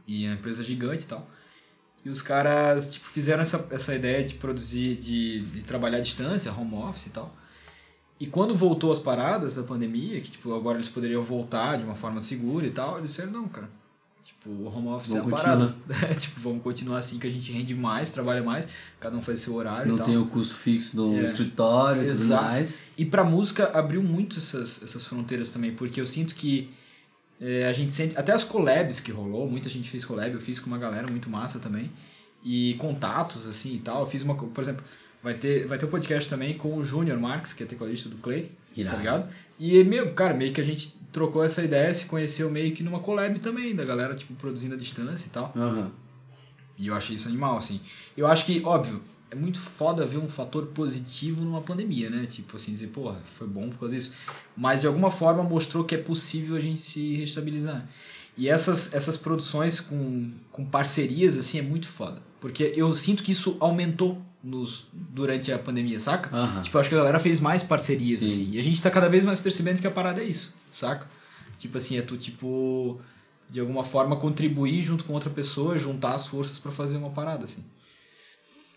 e 0.07 0.25
é 0.25 0.29
uma 0.29 0.35
empresa 0.35 0.63
gigante 0.63 1.03
e 1.03 1.07
tal, 1.07 1.29
e 2.05 2.09
os 2.09 2.21
caras, 2.21 2.91
tipo, 2.91 3.07
fizeram 3.07 3.41
essa, 3.41 3.67
essa 3.69 3.93
ideia 3.93 4.21
de 4.21 4.35
produzir, 4.35 4.95
de, 4.95 5.41
de 5.41 5.63
trabalhar 5.63 5.97
à 5.97 6.01
distância, 6.01 6.51
home 6.51 6.75
office 6.75 7.07
e 7.07 7.09
tal. 7.11 7.35
E 8.21 8.27
quando 8.27 8.55
voltou 8.55 8.91
as 8.91 8.99
paradas 8.99 9.55
da 9.55 9.63
pandemia, 9.63 10.21
que, 10.21 10.29
tipo, 10.31 10.53
agora 10.53 10.77
eles 10.77 10.87
poderiam 10.87 11.23
voltar 11.23 11.77
de 11.77 11.83
uma 11.83 11.95
forma 11.95 12.21
segura 12.21 12.67
e 12.67 12.71
tal, 12.71 12.97
eles 12.99 13.09
disseram, 13.09 13.31
não, 13.31 13.47
cara, 13.47 13.67
Tipo, 14.23 14.49
o 14.49 14.75
home 14.75 14.87
office 14.89 15.11
Vamos 15.11 15.27
é 15.27 15.29
parada. 15.31 15.75
É, 16.09 16.13
tipo, 16.13 16.39
vamos 16.39 16.63
continuar 16.63 16.97
assim 16.99 17.19
que 17.19 17.27
a 17.27 17.29
gente 17.29 17.51
rende 17.51 17.75
mais, 17.75 18.11
trabalha 18.11 18.41
mais, 18.43 18.67
cada 18.99 19.15
um 19.17 19.21
faz 19.21 19.41
seu 19.41 19.53
horário 19.55 19.87
Não 19.87 19.95
e 19.95 19.97
tal. 19.97 20.05
tem 20.05 20.17
o 20.17 20.25
custo 20.27 20.55
fixo 20.55 20.95
do 20.95 21.15
É. 21.15 21.23
escritório 21.23 22.03
e 22.03 22.07
tudo 22.07 22.25
mais. 22.35 22.83
E 22.97 23.05
pra 23.05 23.23
música 23.23 23.69
abriu 23.77 24.01
muito 24.01 24.37
essas, 24.37 24.81
essas 24.83 25.05
fronteiras 25.05 25.49
também, 25.49 25.73
porque 25.73 25.99
eu 26.01 26.07
sinto 26.07 26.33
que 26.35 26.69
é, 27.39 27.67
a 27.67 27.73
gente 27.73 27.91
sente. 27.91 28.17
Até 28.17 28.31
as 28.31 28.43
collabs 28.43 28.99
que 28.99 29.11
rolou, 29.11 29.49
muita 29.49 29.67
gente 29.69 29.89
fez 29.89 30.05
collab, 30.05 30.31
eu 30.31 30.39
fiz 30.41 30.59
com 30.59 30.67
uma 30.67 30.77
galera 30.77 31.07
muito 31.07 31.29
massa 31.29 31.59
também. 31.59 31.91
E 32.43 32.75
contatos, 32.75 33.47
assim 33.47 33.75
e 33.75 33.79
tal. 33.79 34.01
Eu 34.01 34.05
fiz 34.07 34.21
uma. 34.23 34.35
Por 34.35 34.61
exemplo, 34.61 34.83
vai 35.23 35.33
ter, 35.33 35.65
vai 35.65 35.77
ter 35.77 35.85
um 35.85 35.89
podcast 35.89 36.29
também 36.29 36.53
com 36.53 36.75
o 36.75 36.83
Júnior 36.83 37.19
Marques, 37.19 37.53
que 37.53 37.63
é 37.63 37.65
tecladista 37.65 38.09
do 38.09 38.17
Clay. 38.17 38.51
Irado. 38.75 38.95
Tá 38.95 39.01
ligado? 39.01 39.33
E, 39.59 39.83
meu, 39.83 40.13
cara, 40.13 40.33
meio 40.33 40.53
que 40.53 40.61
a 40.61 40.63
gente 40.63 40.95
trocou 41.11 41.43
essa 41.43 41.63
ideia, 41.63 41.93
se 41.93 42.05
conheceu 42.05 42.49
meio 42.49 42.73
que 42.73 42.83
numa 42.83 42.99
collab 42.99 43.37
também, 43.39 43.75
da 43.75 43.83
galera, 43.83 44.15
tipo, 44.15 44.33
produzindo 44.35 44.75
à 44.75 44.77
distância 44.77 45.27
e 45.27 45.29
tal. 45.29 45.53
Aham. 45.55 45.91
E 46.77 46.87
eu 46.87 46.95
achei 46.95 47.15
isso 47.15 47.27
animal, 47.27 47.57
assim. 47.57 47.79
Eu 48.15 48.25
acho 48.27 48.45
que, 48.45 48.61
óbvio, 48.63 49.01
é 49.29 49.35
muito 49.35 49.59
foda 49.59 50.05
ver 50.05 50.17
um 50.17 50.27
fator 50.27 50.67
positivo 50.67 51.43
numa 51.43 51.61
pandemia, 51.61 52.09
né? 52.09 52.25
Tipo 52.25 52.57
assim, 52.57 52.73
dizer, 52.73 52.87
porra, 52.87 53.21
foi 53.25 53.47
bom 53.47 53.69
por 53.69 53.79
causa 53.79 53.95
disso. 53.95 54.11
Mas 54.57 54.81
de 54.81 54.87
alguma 54.87 55.09
forma 55.09 55.43
mostrou 55.43 55.83
que 55.83 55.95
é 55.95 55.97
possível 55.97 56.55
a 56.55 56.59
gente 56.59 56.79
se 56.79 57.15
restabilizar. 57.15 57.87
E 58.37 58.49
essas, 58.49 58.93
essas 58.93 59.17
produções 59.17 59.79
com, 59.79 60.31
com 60.51 60.65
parcerias, 60.65 61.37
assim, 61.37 61.59
é 61.59 61.61
muito 61.61 61.87
foda. 61.87 62.21
Porque 62.39 62.73
eu 62.75 62.93
sinto 62.95 63.21
que 63.21 63.31
isso 63.31 63.55
aumentou 63.59 64.21
nos, 64.43 64.85
durante 64.93 65.51
a 65.51 65.59
pandemia, 65.59 65.99
saca? 65.99 66.29
Tipo, 66.61 66.77
acho 66.79 66.89
que 66.89 66.95
a 66.95 66.99
galera 66.99 67.19
fez 67.19 67.39
mais 67.39 67.63
parcerias, 67.63 68.19
Sim. 68.19 68.25
assim. 68.27 68.49
E 68.53 68.59
a 68.59 68.63
gente 68.63 68.81
tá 68.81 68.89
cada 68.89 69.07
vez 69.07 69.23
mais 69.25 69.39
percebendo 69.39 69.79
que 69.79 69.87
a 69.87 69.91
parada 69.91 70.21
é 70.21 70.25
isso, 70.25 70.53
saca? 70.71 71.07
Tipo 71.57 71.77
assim, 71.77 71.97
é 71.97 72.01
tu, 72.01 72.17
tipo, 72.17 72.99
de 73.49 73.59
alguma 73.59 73.83
forma 73.83 74.15
contribuir 74.15 74.81
junto 74.81 75.03
com 75.03 75.13
outra 75.13 75.29
pessoa, 75.29 75.77
juntar 75.77 76.15
as 76.15 76.27
forças 76.27 76.57
pra 76.57 76.71
fazer 76.71 76.97
uma 76.97 77.09
parada, 77.09 77.43
assim. 77.43 77.63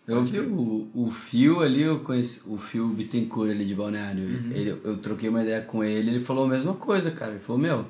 Eu 0.07 0.23
vi 0.23 0.39
o, 0.39 0.87
o 0.93 1.11
Fio 1.11 1.61
ali, 1.61 1.81
eu 1.81 2.01
conheci 2.01 2.43
o 2.47 2.59
Fio 2.59 2.87
Bittencourt 2.89 3.51
ali 3.51 3.65
de 3.65 3.75
Balneário. 3.75 4.23
Uhum. 4.23 4.51
Ele, 4.53 4.71
eu 4.85 4.99
troquei 4.99 5.31
uma 5.31 5.41
ideia 5.41 5.63
com 5.63 5.83
ele, 5.83 6.11
ele 6.11 6.21
falou 6.21 6.45
a 6.45 6.49
mesma 6.49 6.75
coisa, 6.75 7.11
cara. 7.11 7.31
Ele 7.31 7.41
falou, 7.41 7.63
meu, 7.63 7.87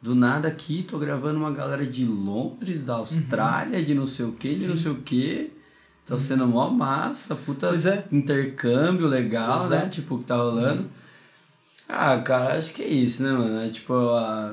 do 0.00 0.14
nada 0.14 0.46
aqui 0.46 0.84
tô 0.84 0.98
gravando 0.98 1.40
uma 1.40 1.50
galera 1.50 1.84
de 1.84 2.04
Londres, 2.04 2.84
da 2.84 2.94
Austrália, 2.94 3.82
de 3.82 3.92
não 3.92 4.06
sei 4.06 4.26
o 4.26 4.32
que, 4.32 4.54
de 4.54 4.66
não 4.66 4.70
Uhum. 4.74 4.76
Sei 4.76 4.90
o 4.92 4.96
que. 4.96 5.52
Tá 6.06 6.18
sendo 6.18 6.46
mó 6.46 6.68
massa, 6.68 7.34
puta 7.36 7.68
Pois 7.68 7.86
é. 7.86 8.04
intercâmbio 8.10 9.06
legal, 9.06 9.58
né? 9.68 9.76
Exato. 9.76 9.88
Tipo, 9.90 10.18
que 10.18 10.24
tá 10.24 10.36
rolando. 10.36 10.84
Ah, 11.88 12.16
cara, 12.18 12.56
acho 12.58 12.72
que 12.72 12.82
é 12.82 12.88
isso, 12.88 13.22
né, 13.22 13.32
mano? 13.32 13.60
É 13.64 13.68
tipo, 13.68 13.92
a, 13.94 14.52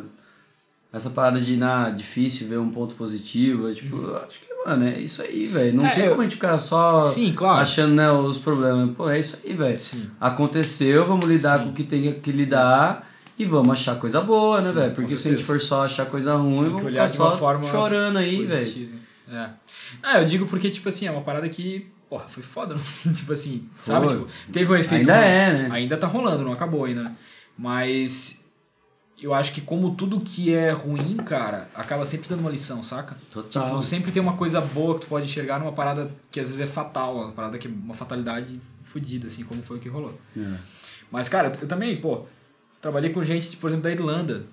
essa 0.94 1.10
parada 1.10 1.40
de, 1.40 1.58
na 1.58 1.90
difícil 1.90 2.48
ver 2.48 2.58
um 2.60 2.70
ponto 2.70 2.96
positivo, 2.96 3.70
é 3.70 3.74
tipo, 3.74 4.14
acho 4.28 4.40
que, 4.40 4.48
mano, 4.66 4.86
é 4.86 5.00
isso 5.00 5.22
aí, 5.22 5.46
velho. 5.46 5.74
Não 5.76 5.84
Uhum. 5.84 5.90
É, 5.90 5.96
tem 5.96 6.04
eu- 6.06 6.10
como 6.12 6.22
a 6.22 6.24
gente 6.26 6.36
ficar 6.36 6.58
só 6.58 7.00
Sim, 7.02 7.34
claro. 7.34 7.62
achando, 7.62 7.94
né, 7.96 8.12
os 8.12 8.38
problemas. 8.38 8.96
Pô, 8.96 9.10
é 9.10 9.20
isso 9.20 9.38
aí, 9.44 9.54
velho. 9.54 9.80
Aconteceu, 10.20 11.06
vamos 11.06 11.26
lidar 11.26 11.60
Sim. 11.60 11.66
com 11.66 11.70
o 11.72 11.74
que 11.74 11.84
tem 11.84 12.20
que 12.20 12.32
lidar 12.32 13.10
e 13.38 13.46
vamos 13.46 13.72
achar 13.72 13.96
coisa 13.98 14.22
boa, 14.22 14.62
né, 14.62 14.72
velho? 14.72 14.94
Porque 14.94 15.16
se 15.18 15.30
a 15.30 15.32
gente 15.32 15.44
for 15.44 15.60
só 15.62 15.86
achar 15.86 16.06
coisa 16.06 16.36
ruim, 16.36 16.64
Tem 16.66 16.72
vamos 16.74 16.90
ficar 16.90 17.08
só 17.08 17.36
forma 17.38 17.64
chorando 17.64 18.18
aí, 18.18 18.46
velho. 18.46 19.00
É. 19.32 19.50
Ah, 20.02 20.20
eu 20.20 20.26
digo 20.26 20.46
porque, 20.46 20.70
tipo 20.70 20.90
assim, 20.90 21.06
é 21.08 21.12
uma 21.12 21.22
parada 21.22 21.48
que, 21.50 21.90
porra, 22.10 22.28
foi 22.28 22.44
foda, 22.44 22.76
não? 22.76 22.82
tipo 23.14 23.34
assim, 23.34 23.68
sabe? 23.78 24.08
Foi. 24.08 24.18
Tipo, 24.18 24.32
teve 24.52 24.72
um 24.72 24.76
efeito. 24.76 25.02
Ainda 25.02 25.16
ruim. 25.16 25.26
é, 25.26 25.54
né? 25.54 25.70
Ainda 25.72 25.98
tá 25.98 26.08
rolando, 26.08 26.44
não 26.44 26.54
acabou 26.54 26.86
ainda, 26.86 27.04
né? 27.04 27.16
Mas 27.58 28.40
eu 29.22 29.34
acho 29.34 29.52
que 29.52 29.62
como 29.62 29.96
tudo 29.96 30.20
que 30.20 30.54
é 30.54 30.72
ruim, 30.72 31.18
cara, 31.18 31.70
acaba 31.76 32.06
sempre 32.06 32.30
dando 32.30 32.40
uma 32.40 32.50
lição, 32.50 32.82
saca? 32.82 33.18
Total. 33.32 33.68
Tipo, 33.68 33.82
sempre 33.84 34.12
tem 34.12 34.22
uma 34.22 34.38
coisa 34.38 34.62
boa 34.62 34.96
que 34.96 35.02
tu 35.02 35.08
pode 35.08 35.26
enxergar 35.26 35.60
numa 35.60 35.74
parada 35.74 36.10
que 36.32 36.40
às 36.40 36.48
vezes 36.48 36.62
é 36.62 36.68
fatal, 36.68 37.16
uma 37.18 37.32
parada 37.32 37.58
que 37.58 37.68
é 37.68 37.72
uma 37.84 37.94
fatalidade 37.94 38.60
fodida, 38.82 39.28
assim, 39.28 39.44
como 39.44 39.62
foi 39.62 39.78
o 39.78 39.80
que 39.80 39.90
rolou. 39.90 40.18
É. 40.38 40.56
Mas, 41.12 41.28
cara, 41.28 41.52
eu 41.62 41.68
também, 41.68 42.00
pô, 42.00 42.26
trabalhei 42.82 43.12
com 43.12 43.24
gente, 43.24 43.58
por 43.58 43.68
exemplo, 43.68 43.84
da 43.84 43.92
Irlanda. 43.92 44.46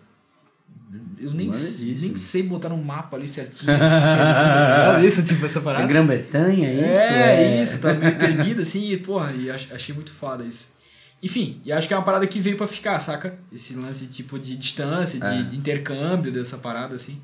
Eu 1.18 1.32
nem, 1.32 1.49
Maneiríssimo. 1.49 2.09
nem 2.09 2.16
sei 2.16 2.43
botar 2.45 2.68
no 2.68 2.76
mapa 2.78 3.16
ali 3.16 3.26
certinho. 3.26 3.72
Olha 3.72 5.05
isso, 5.07 5.22
tipo, 5.24 5.45
essa 5.45 5.59
É 5.59 5.62
parada. 5.62 5.87
Grã-Bretanha, 5.87 6.68
é 6.68 6.93
isso? 6.93 7.03
É, 7.09 7.62
isso, 7.62 7.80
tá 7.80 7.93
meio 7.95 8.16
perdido 8.16 8.61
assim, 8.61 8.91
e, 8.93 8.97
porra, 8.97 9.32
e 9.32 9.51
ach- 9.51 9.72
achei 9.72 9.95
muito 9.95 10.12
foda 10.12 10.45
isso. 10.45 10.72
Enfim, 11.22 11.61
e 11.64 11.72
acho 11.72 11.89
que 11.89 11.95
é 11.95 11.97
uma 11.97 12.05
parada 12.05 12.26
que 12.26 12.39
veio 12.39 12.57
pra 12.57 12.66
ficar, 12.68 12.99
saca? 13.01 13.37
Esse 13.53 13.74
lance 13.74 14.07
tipo 14.07 14.39
de 14.39 14.57
distância, 14.57 15.18
de, 15.18 15.26
É. 15.26 15.43
de 15.43 15.57
intercâmbio 15.57 16.30
dessa 16.30 16.57
parada, 16.59 16.95
assim. 16.95 17.20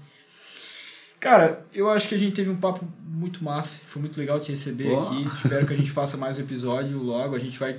Cara, 1.20 1.64
eu 1.72 1.88
acho 1.88 2.08
que 2.08 2.14
a 2.16 2.18
gente 2.18 2.32
teve 2.34 2.50
um 2.50 2.56
papo 2.56 2.84
muito 3.06 3.44
massa. 3.44 3.78
Foi 3.84 4.00
muito 4.02 4.18
legal 4.18 4.40
te 4.40 4.50
receber 4.50 4.88
Pô. 4.90 4.98
aqui. 4.98 5.22
Espero 5.36 5.66
que 5.66 5.72
a 5.72 5.76
gente 5.76 5.90
faça 5.90 6.16
mais 6.16 6.36
um 6.36 6.40
episódio 6.40 6.98
logo. 6.98 7.36
A 7.36 7.38
gente 7.38 7.56
vai. 7.58 7.76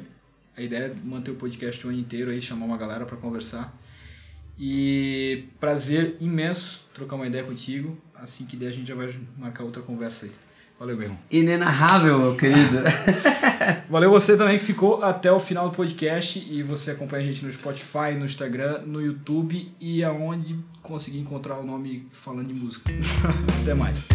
A 0.56 0.62
ideia 0.62 0.86
é 0.86 0.94
manter 1.04 1.32
o 1.32 1.36
podcast 1.36 1.86
o 1.86 1.90
ano 1.90 2.00
inteiro 2.00 2.32
aí, 2.32 2.42
chamar 2.42 2.66
uma 2.68 2.78
galera 2.78 3.06
pra 3.06 3.18
conversar. 3.18 3.76
E 4.58 5.46
prazer 5.60 6.18
imenso 6.20 6.86
trocar 6.94 7.16
uma 7.16 7.28
ideia 7.28 7.44
contigo. 7.44 7.98
Assim 8.16 8.46
que 8.46 8.56
der, 8.56 8.68
a 8.68 8.72
gente 8.72 8.88
já 8.88 8.96
vai 8.96 9.10
marcar 9.38 9.64
outra 9.64 9.82
conversa 9.82 10.26
aí. 10.26 10.32
Valeu, 10.80 10.98
meu 10.98 11.06
irmão. 11.06 11.20
Inenarrável, 11.32 12.20
meu 12.20 12.36
querido. 12.36 12.80
Valeu 13.90 14.10
você 14.10 14.36
também 14.36 14.58
que 14.58 14.64
ficou 14.64 15.04
até 15.04 15.32
o 15.32 15.40
final 15.40 15.70
do 15.70 15.76
podcast 15.76 16.40
e 16.40 16.62
você 16.62 16.92
acompanha 16.92 17.24
a 17.24 17.26
gente 17.26 17.46
no 17.46 17.52
Spotify, 17.52 18.14
no 18.18 18.26
Instagram, 18.26 18.82
no 18.86 19.02
YouTube 19.02 19.72
e 19.80 20.04
aonde 20.04 20.58
conseguir 20.82 21.20
encontrar 21.20 21.58
o 21.58 21.66
nome 21.66 22.08
falando 22.12 22.48
de 22.48 22.54
música. 22.54 22.92
até 23.62 23.74
mais. 23.74 24.08